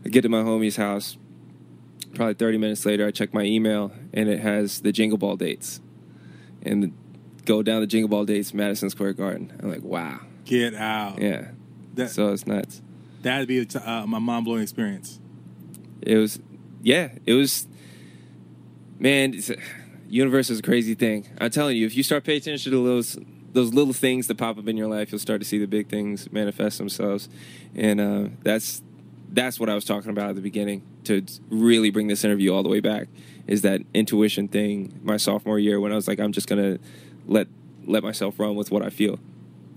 I 0.06 0.10
get 0.10 0.22
to 0.22 0.30
my 0.30 0.42
homie's 0.42 0.76
house. 0.76 1.18
Probably 2.14 2.36
30 2.36 2.58
minutes 2.60 2.86
later, 2.86 3.08
I 3.08 3.12
check 3.12 3.34
my 3.34 3.44
email, 3.44 3.92
and 4.14 4.30
it 4.30 4.40
has 4.40 4.82
the 4.82 4.92
Jingle 4.92 5.18
Ball 5.18 5.36
dates, 5.36 5.82
and 6.64 6.94
go 7.46 7.62
down 7.62 7.82
the 7.82 7.88
Jingle 7.88 8.10
Ball 8.10 8.26
dates, 8.26 8.54
Madison 8.54 8.90
Square 8.90 9.14
Garden. 9.14 9.52
I'm 9.62 9.70
like, 9.70 9.84
wow, 9.84 10.20
Get 10.46 10.74
out. 10.76 11.20
yeah. 11.22 11.50
That, 11.96 12.10
so 12.10 12.32
it's 12.34 12.48
nuts. 12.48 12.82
that'd 13.22 13.48
be 13.48 13.64
t- 13.66 13.78
uh, 13.80 14.06
my 14.08 14.20
mind 14.20 14.46
blowing 14.46 14.64
experience. 14.64 15.20
it 16.02 16.18
was 16.18 16.40
yeah 16.82 17.10
it 17.26 17.34
was 17.34 17.68
man 19.00 19.34
it's, 19.34 19.52
universe 20.10 20.50
is 20.50 20.60
a 20.60 20.62
crazy 20.62 20.96
thing 20.96 21.28
i'm 21.40 21.50
telling 21.50 21.78
you 21.78 21.86
if 21.86 21.96
you 21.96 22.04
start 22.04 22.24
paying 22.24 22.38
attention 22.40 22.72
to 22.72 22.84
those 22.84 23.18
those 23.54 23.74
little 23.74 23.94
things 23.94 24.28
that 24.28 24.36
pop 24.36 24.58
up 24.58 24.68
in 24.68 24.76
your 24.76 24.88
life 24.88 25.12
you'll 25.12 25.20
start 25.20 25.40
to 25.40 25.46
see 25.46 25.58
the 25.60 25.68
big 25.68 25.88
things 25.88 26.32
manifest 26.32 26.78
themselves 26.78 27.30
and 27.76 28.02
uh, 28.02 28.28
that's 28.42 28.82
that's 29.30 29.60
what 29.60 29.70
i 29.70 29.76
was 29.76 29.86
talking 29.86 30.10
about 30.10 30.30
at 30.30 30.36
the 30.36 30.42
beginning 30.42 30.82
to 31.04 31.24
really 31.50 31.90
bring 31.90 32.08
this 32.08 32.24
interview 32.24 32.54
all 32.54 32.64
the 32.64 32.70
way 32.70 32.80
back 32.80 33.08
is 33.48 33.62
that 33.62 33.82
intuition 33.94 34.48
thing 34.48 35.00
my 35.04 35.18
sophomore 35.18 35.60
year 35.60 35.80
when 35.80 35.92
i 35.92 35.96
was 35.96 36.08
like 36.08 36.20
i'm 36.20 36.32
just 36.32 36.48
gonna 36.48 36.78
let 37.28 37.48
let 37.86 38.04
myself 38.04 38.40
run 38.40 38.56
with 38.56 38.72
what 38.72 38.82
i 38.82 38.90
feel 38.90 39.20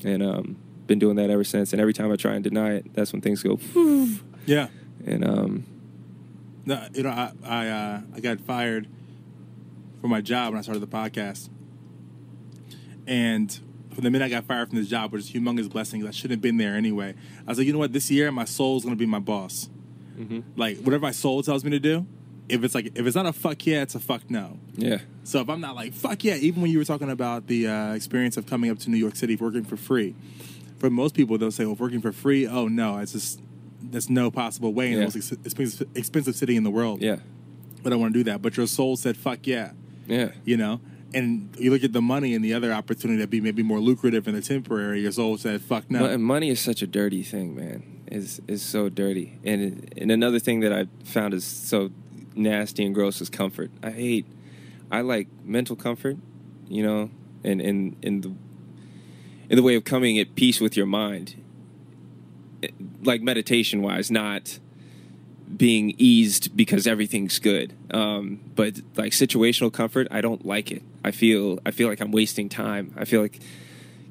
and 0.05 0.23
um 0.23 0.57
been 0.87 0.99
doing 0.99 1.17
that 1.17 1.31
ever 1.31 1.43
since 1.45 1.73
and 1.73 1.81
every 1.81 1.93
time 1.93 2.13
i 2.13 2.17
try 2.17 2.35
and 2.35 2.45
deny 2.45 2.75
it 2.75 2.95
that's 2.95 3.13
when 3.13 3.21
things 3.21 3.43
go 3.43 3.59
Yeah. 4.47 4.69
and 5.05 5.25
um 5.25 5.65
No, 6.65 6.87
you 6.95 7.03
know, 7.03 7.11
I 7.11 7.33
I, 7.45 7.69
uh, 7.69 8.01
I 8.15 8.21
got 8.21 8.41
fired 8.41 8.87
from 10.01 10.11
my 10.11 10.21
job 10.21 10.51
when 10.53 10.59
I 10.59 10.63
started 10.63 10.81
the 10.81 10.87
podcast, 10.87 11.49
and 13.07 13.53
from 13.93 14.05
the 14.05 14.11
minute 14.11 14.25
I 14.27 14.29
got 14.29 14.45
fired 14.45 14.69
from 14.69 14.79
this 14.79 14.89
job, 14.89 15.13
which 15.13 15.23
is 15.23 15.31
a 15.31 15.39
humongous 15.39 15.71
blessing, 15.71 16.07
I 16.07 16.11
shouldn't 16.11 16.33
have 16.33 16.41
been 16.43 16.57
there 16.59 16.75
anyway. 16.75 17.15
I 17.47 17.51
was 17.51 17.59
like, 17.59 17.67
you 17.67 17.73
know 17.73 17.79
what? 17.79 17.93
This 17.93 18.11
year, 18.11 18.31
my 18.33 18.45
soul's 18.45 18.85
gonna 18.85 18.97
be 18.97 19.07
my 19.07 19.19
boss. 19.21 19.69
Like 20.57 20.79
whatever 20.79 21.03
my 21.03 21.11
soul 21.13 21.43
tells 21.43 21.63
me 21.65 21.71
to 21.71 21.79
do. 21.79 22.07
If 22.49 22.63
it's 22.65 22.75
like 22.75 22.87
if 22.95 23.07
it's 23.07 23.17
not 23.17 23.27
a 23.27 23.33
fuck 23.33 23.65
yeah, 23.67 23.83
it's 23.83 23.95
a 23.95 24.01
fuck 24.01 24.31
no. 24.31 24.59
yeah 24.77 24.99
So 25.25 25.41
if 25.41 25.49
I'm 25.49 25.61
not 25.61 25.75
like 25.75 25.93
fuck 25.93 26.23
yeah, 26.25 26.37
even 26.37 26.63
when 26.63 26.71
you 26.71 26.79
were 26.79 26.85
talking 26.85 27.11
about 27.11 27.47
the 27.49 27.67
uh, 27.69 27.95
experience 27.95 28.37
of 28.37 28.47
coming 28.47 28.71
up 28.71 28.79
to 28.81 28.91
New 28.91 28.97
York 28.99 29.17
City 29.17 29.35
working 29.37 29.65
for 29.65 29.77
free, 29.77 30.15
for 30.79 30.89
most 30.91 31.15
people 31.15 31.39
they'll 31.39 31.51
say, 31.51 31.65
"Well, 31.65 31.75
working 31.75 32.01
for 32.01 32.13
free, 32.13 32.47
oh 32.47 32.69
no, 32.69 32.99
it's 32.99 33.13
just 33.13 33.41
there's 33.83 34.09
no 34.11 34.31
possible 34.31 34.73
way 34.73 34.87
in 34.87 34.93
Yeah. 34.93 34.99
the 34.99 35.05
most 35.05 35.17
ex- 35.17 35.33
expensive, 35.45 35.89
expensive 35.97 36.37
city 36.37 36.55
in 36.57 36.63
the 36.63 36.71
world." 36.71 37.03
Yeah, 37.03 37.17
but 37.83 37.93
I 37.93 37.97
want 37.97 38.13
to 38.15 38.21
do 38.21 38.25
that. 38.31 38.43
But 38.43 38.57
your 38.57 38.67
soul 38.69 38.97
said, 38.97 39.17
"Fuck 39.17 39.47
yeah," 39.47 39.73
yeah, 40.07 40.31
you 40.45 40.57
know. 40.57 40.81
And 41.15 41.55
you 41.59 41.71
look 41.71 41.83
at 41.83 41.93
the 41.95 42.03
money 42.03 42.35
and 42.35 42.45
the 42.45 42.53
other 42.53 42.73
opportunity 42.73 43.21
that 43.21 43.31
be 43.31 43.41
maybe 43.41 43.63
more 43.63 43.81
lucrative 43.81 44.27
and 44.29 44.37
the 44.37 44.43
temporary. 44.43 45.01
Your 45.01 45.13
soul 45.13 45.37
said, 45.39 45.63
"Fuck 45.63 45.91
no." 45.91 46.05
And 46.05 46.23
money 46.23 46.51
is 46.51 46.61
such 46.61 46.83
a 46.83 46.87
dirty 46.87 47.23
thing, 47.23 47.55
man. 47.57 47.83
is 48.11 48.41
is 48.47 48.63
so 48.63 48.89
dirty. 48.89 49.39
And 49.45 49.93
and 49.97 50.11
another 50.13 50.39
thing 50.39 50.61
that 50.61 50.73
I 50.73 50.87
found 51.05 51.33
is 51.35 51.45
so 51.45 51.91
nasty 52.37 52.85
and 52.85 52.95
gross 52.95 53.21
is 53.21 53.31
comfort. 53.31 53.71
I 53.83 53.91
hate. 53.91 54.27
I 54.91 55.01
like 55.01 55.29
mental 55.45 55.75
comfort, 55.77 56.17
you 56.69 56.83
know, 56.83 57.11
and 57.43 57.61
in 57.61 57.97
in 58.03 58.21
the 58.21 58.35
in 59.49 59.57
the 59.57 59.63
way 59.63 59.75
of 59.75 59.85
coming 59.85 60.19
at 60.19 60.35
peace 60.35 60.61
with 60.61 60.77
your 60.77 60.87
mind, 60.87 61.43
like 63.03 63.23
meditation 63.23 63.83
wise, 63.83 64.11
not 64.11 64.59
being 65.55 65.95
eased 65.99 66.57
because 66.57 66.87
everything's 66.87 67.39
good. 67.39 67.73
Um, 67.93 68.41
but 68.55 68.81
like 68.97 69.13
situational 69.13 69.73
comfort, 69.73 70.09
I 70.11 70.21
don't 70.21 70.45
like 70.45 70.71
it. 70.71 70.83
I 71.05 71.11
feel 71.11 71.59
I 71.65 71.71
feel 71.71 71.89
like 71.89 72.01
I'm 72.01 72.11
wasting 72.11 72.49
time. 72.49 72.93
I 72.97 73.05
feel 73.05 73.23
like 73.23 73.41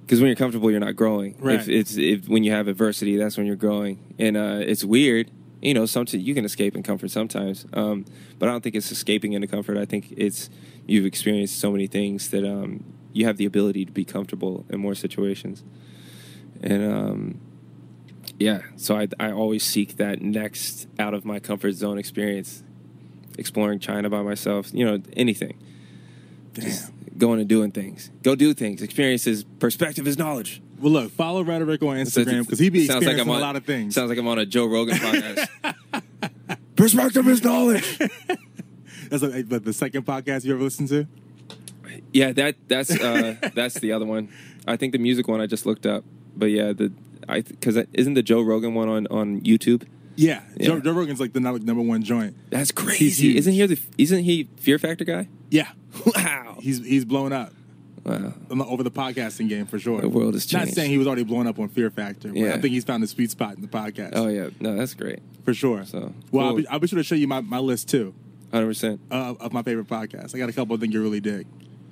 because 0.02 0.20
when 0.20 0.28
you're 0.28 0.36
comfortable, 0.36 0.70
you're 0.70 0.80
not 0.80 0.96
growing. 0.96 1.36
Right. 1.40 1.60
If 1.60 1.68
it's 1.68 1.98
if 1.98 2.28
when 2.28 2.44
you 2.44 2.52
have 2.52 2.68
adversity, 2.68 3.18
that's 3.18 3.38
when 3.38 3.46
you're 3.46 3.56
growing, 3.56 4.00
and 4.20 4.38
uh, 4.38 4.60
it's 4.62 4.84
weird. 4.84 5.32
You 5.66 5.74
know, 5.74 5.88
sometimes 5.88 6.24
you 6.24 6.36
can 6.36 6.46
escape 6.46 6.76
in 6.76 6.84
comfort 6.84 7.10
sometimes, 7.10 7.66
um, 7.74 8.06
but 8.38 8.48
I 8.48 8.52
don't 8.52 8.62
think 8.62 8.76
it's 8.76 8.92
escaping 8.92 9.34
into 9.34 9.48
comfort. 9.48 9.78
I 9.78 9.86
think 9.86 10.14
it's 10.16 10.52
you've 10.86 11.08
experienced 11.08 11.60
so 11.60 11.72
many 11.72 11.88
things 11.88 12.30
that 12.30 12.46
um, 12.46 12.84
you 13.14 13.26
have 13.26 13.38
the 13.38 13.46
ability 13.46 13.84
to 13.86 13.92
be 13.92 14.06
comfortable 14.06 14.64
in 14.70 14.80
more 14.80 14.94
situations, 14.94 15.64
and 16.62 16.86
um, 16.86 17.40
yeah. 18.38 18.62
So 18.76 18.96
I 18.96 19.08
I 19.20 19.32
always 19.32 19.64
seek 19.64 19.98
that 19.98 20.22
next 20.22 20.88
out 21.00 21.16
of 21.16 21.26
my 21.26 21.40
comfort 21.40 21.72
zone 21.72 21.98
experience, 21.98 22.62
exploring 23.40 23.80
China 23.80 24.08
by 24.08 24.22
myself. 24.22 24.72
You 24.72 24.86
know, 24.86 25.02
anything. 25.14 25.58
Just 26.54 26.92
going 27.18 27.40
and 27.40 27.50
doing 27.50 27.72
things. 27.72 28.12
Go 28.24 28.36
do 28.36 28.54
things. 28.54 28.84
Experiences. 28.84 29.44
Perspective 29.44 30.08
is 30.08 30.18
knowledge. 30.18 30.62
Well, 30.80 30.92
look, 30.92 31.12
follow 31.12 31.44
Rhetoric 31.44 31.82
on 31.84 31.96
Instagram 31.98 32.42
because 32.42 32.60
he 32.60 32.70
be 32.70 32.86
Sounds 32.86 33.06
like 33.06 33.18
I'm 33.18 33.30
on- 33.30 33.38
a 33.38 33.42
lot 33.42 33.56
of 33.56 33.66
things. 33.66 33.96
Sounds 33.96 34.10
like 34.10 34.18
I'm 34.18 34.28
on 34.28 34.40
a 34.40 34.46
Joe 34.46 34.66
Rogan 34.66 34.96
podcast. 34.98 35.48
Perspective 36.76 37.28
is 37.28 37.44
knowledge. 37.44 37.98
That's 39.10 39.24
like, 39.24 39.48
but 39.48 39.64
the 39.64 39.72
second 39.74 40.06
podcast 40.06 40.44
you 40.44 40.54
ever 40.54 40.64
listened 40.64 40.90
to? 40.90 41.08
Yeah, 42.12 42.32
that 42.34 42.56
that's 42.68 42.92
uh, 42.92 43.36
that's 43.54 43.76
the 43.80 43.92
other 43.94 44.06
one. 44.06 44.30
I 44.68 44.76
think 44.76 44.92
the 44.92 44.98
music 45.00 45.28
one 45.28 45.40
I 45.40 45.46
just 45.46 45.66
looked 45.66 45.86
up, 45.86 46.04
but 46.36 46.48
yeah, 46.48 46.74
the 46.74 46.92
I 47.30 47.42
because 47.42 47.78
isn't 47.94 48.14
the 48.16 48.24
Joe 48.24 48.42
Rogan 48.42 48.74
one 48.74 48.90
on 48.90 49.08
on 49.08 49.42
YouTube? 49.42 49.84
Yeah, 50.18 50.42
Joe, 50.60 50.76
Yeah. 50.76 50.80
Joe 50.82 50.92
Rogan's 50.94 51.20
like 51.20 51.34
the 51.34 51.40
number 51.40 51.60
number 51.64 51.84
one 51.84 52.04
joint. 52.04 52.36
That's 52.50 52.72
crazy. 52.72 53.28
huge. 53.28 53.36
Isn't 53.38 53.54
he 53.54 53.66
the 53.66 53.80
isn't 53.98 54.24
he 54.24 54.50
Fear 54.58 54.80
Factor 54.80 55.06
guy? 55.06 55.28
Yeah, 55.50 55.70
Wow. 56.16 56.58
he's 56.62 56.84
he's 56.84 57.06
blown 57.06 57.32
up 57.32 57.54
Wow. 58.06 58.34
over 58.68 58.84
the 58.84 58.92
podcasting 58.92 59.50
game 59.50 59.66
for 59.66 59.80
sure. 59.80 60.00
The 60.02 60.10
world 60.10 60.34
has 60.36 60.52
Not 60.54 60.68
saying 60.68 60.92
he 60.92 60.98
was 60.98 61.08
already 61.08 61.24
blown 61.24 61.48
up 61.48 61.58
on 61.60 61.70
Fear 61.70 61.90
Factor. 61.90 62.30
But 62.30 62.38
Yeah. 62.38 62.54
I 62.54 62.62
think 62.62 62.74
he's 62.74 62.84
found 62.84 63.04
a 63.04 63.08
sweet 63.08 63.32
spot 63.32 63.56
in 63.56 63.62
the 63.62 63.68
podcast. 63.68 64.12
Oh 64.14 64.28
yeah, 64.28 64.50
no, 64.60 64.76
that's 64.76 64.94
great. 64.94 65.20
for 65.44 65.54
sure. 65.54 65.86
So, 65.86 66.14
well, 66.32 66.48
I'll, 66.48 66.56
be, 66.56 66.68
I'll 66.68 66.80
be 66.80 66.88
sure 66.88 66.98
to 66.98 67.04
show 67.04 67.16
you 67.16 67.28
my, 67.28 67.42
my 67.42 67.60
list 67.60 67.90
too 67.90 68.14
Hundred 68.54 68.68
percent. 68.68 69.02
of 69.12 69.52
my 69.52 69.64
favorite 69.64 69.88
podcasts. 69.88 70.36
I 70.36 70.38
got 70.38 70.50
a 70.50 70.54
couple 70.54 70.76
I 70.76 70.80
think 70.80 70.94
you 70.94 71.02
really 71.02 71.20
dig. 71.20 71.48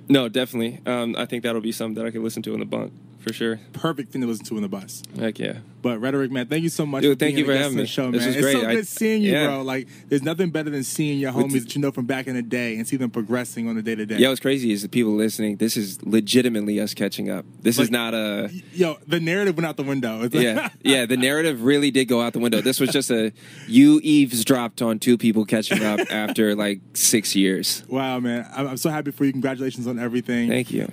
No, 0.08 0.28
definitely. 0.28 0.80
Um, 0.86 1.16
I 1.18 1.24
think 1.26 1.42
that'll 1.42 1.60
be 1.60 1.72
something 1.72 1.94
that 2.02 2.06
I 2.06 2.10
can 2.10 2.22
listen 2.22 2.42
to 2.44 2.54
in 2.54 2.60
the 2.60 2.66
bunk 2.66 2.92
for 3.24 3.32
sure. 3.32 3.58
Perfect 3.72 4.12
thing 4.12 4.20
to 4.20 4.28
listen 4.28 4.44
to 4.46 4.56
in 4.56 4.62
the 4.62 4.68
bus. 4.68 5.02
Heck 5.18 5.38
yeah. 5.38 5.58
But 5.82 6.00
Rhetoric, 6.00 6.30
man, 6.30 6.46
thank 6.46 6.62
you 6.62 6.68
so 6.70 6.86
much. 6.86 7.02
Dude, 7.02 7.18
for 7.18 7.18
thank 7.24 7.34
being 7.36 7.46
you 7.46 7.52
for 7.52 7.58
having 7.58 7.76
me. 7.76 7.84
show, 7.86 8.10
This 8.10 8.20
man. 8.20 8.28
was 8.28 8.36
It's 8.36 8.46
so 8.52 8.60
great. 8.60 8.64
I- 8.68 8.74
good 8.76 8.86
seeing 8.86 9.20
you, 9.22 9.32
yeah. 9.32 9.46
bro. 9.48 9.62
Like, 9.62 9.86
there's 10.08 10.22
nothing 10.22 10.48
better 10.50 10.70
than 10.70 10.82
seeing 10.82 11.18
your 11.18 11.32
homies 11.32 11.52
that 11.64 11.74
you 11.74 11.80
know 11.82 11.90
from 11.90 12.06
back 12.06 12.26
in 12.26 12.34
the 12.36 12.42
day 12.42 12.76
and 12.76 12.86
see 12.88 12.96
them 12.96 13.10
progressing 13.10 13.68
on 13.68 13.76
the 13.76 13.82
day 13.82 13.94
to 13.94 14.06
day. 14.06 14.16
Yeah, 14.16 14.28
what's 14.28 14.40
crazy 14.40 14.72
is 14.72 14.80
the 14.82 14.88
people 14.88 15.12
listening. 15.12 15.56
This 15.56 15.76
is 15.76 16.02
legitimately 16.06 16.80
us 16.80 16.94
catching 16.94 17.28
up. 17.28 17.44
This 17.60 17.76
Like- 17.76 17.84
is 17.86 17.90
not 17.90 18.14
a. 18.14 18.50
Yo, 18.72 18.96
the 19.06 19.20
narrative 19.20 19.56
went 19.56 19.66
out 19.66 19.76
the 19.76 19.82
window. 19.82 20.22
It's 20.22 20.34
like- 20.34 20.42
Yeah, 20.44 20.68
yeah. 20.82 21.06
The 21.06 21.18
narrative 21.18 21.62
really 21.64 21.90
did 21.90 22.06
go 22.06 22.22
out 22.22 22.32
the 22.32 22.38
window. 22.38 22.62
This 22.62 22.80
was 22.80 22.88
just 22.90 23.10
a 23.10 23.32
you 23.68 24.00
eavesdropped 24.02 24.80
on 24.80 24.98
two 24.98 25.18
people 25.18 25.44
catching 25.44 25.82
up 25.84 26.00
after 26.10 26.54
like 26.54 26.80
six 26.94 27.36
years. 27.36 27.82
wow, 27.88 28.20
man. 28.20 28.48
I'm, 28.56 28.68
I'm 28.68 28.76
so 28.78 28.88
happy 28.88 29.10
for 29.10 29.24
you. 29.26 29.32
Congratulations 29.32 29.86
on 29.86 29.98
everything. 29.98 30.48
Thank 30.48 30.70
you, 30.70 30.88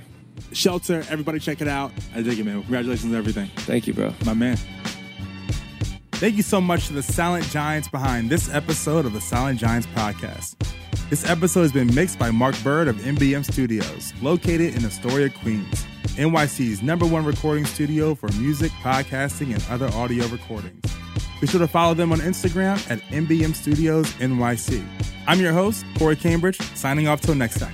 Shelter, 0.54 1.04
everybody 1.10 1.40
check 1.40 1.62
it 1.62 1.68
out. 1.68 1.92
I 2.16 2.22
dig 2.22 2.40
it, 2.40 2.46
man. 2.46 2.62
Congratulations 2.62 3.12
on 3.12 3.18
everything. 3.18 3.50
thank 3.58 3.88
you, 3.88 3.94
bro. 3.94 4.14
My 4.26 4.34
man. 4.34 4.58
Thank 6.14 6.36
you 6.36 6.44
so 6.44 6.62
much 6.62 6.88
to 6.88 6.94
the 6.94 7.02
Silent 7.02 7.46
Giants 7.46 7.88
behind 7.88 8.30
this 8.30 8.54
episode 8.54 9.06
of 9.06 9.14
the 9.14 9.22
Silent 9.22 9.60
Giants 9.60 9.88
podcast. 9.96 10.56
This 11.10 11.28
episode 11.28 11.64
has 11.64 11.72
been 11.72 11.94
mixed 11.96 12.20
by 12.20 12.32
Mark 12.32 12.56
Bird 12.64 12.88
of 12.88 12.96
MBM 12.98 13.44
Studios, 13.44 14.14
located 14.22 14.76
in 14.76 14.86
Astoria, 14.86 15.30
Queens, 15.30 15.86
NYC's 16.16 16.84
number 16.84 17.06
one 17.06 17.26
recording 17.26 17.66
studio 17.66 18.14
for 18.14 18.32
music, 18.34 18.72
podcasting, 18.84 19.54
and 19.54 19.66
other 19.70 19.88
audio 19.98 20.28
recordings. 20.28 20.80
Be 21.42 21.48
sure 21.48 21.60
to 21.60 21.68
follow 21.68 21.96
them 21.96 22.12
on 22.12 22.20
Instagram 22.20 22.78
at 22.92 23.00
MBM 23.10 23.56
Studios 23.56 24.06
NYC. 24.14 24.88
I'm 25.28 25.40
your 25.40 25.54
host, 25.54 25.86
Corey 25.98 26.16
Cambridge, 26.16 26.62
signing 26.76 27.08
off 27.08 27.22
till 27.22 27.36
next 27.36 27.60
time. 27.60 27.74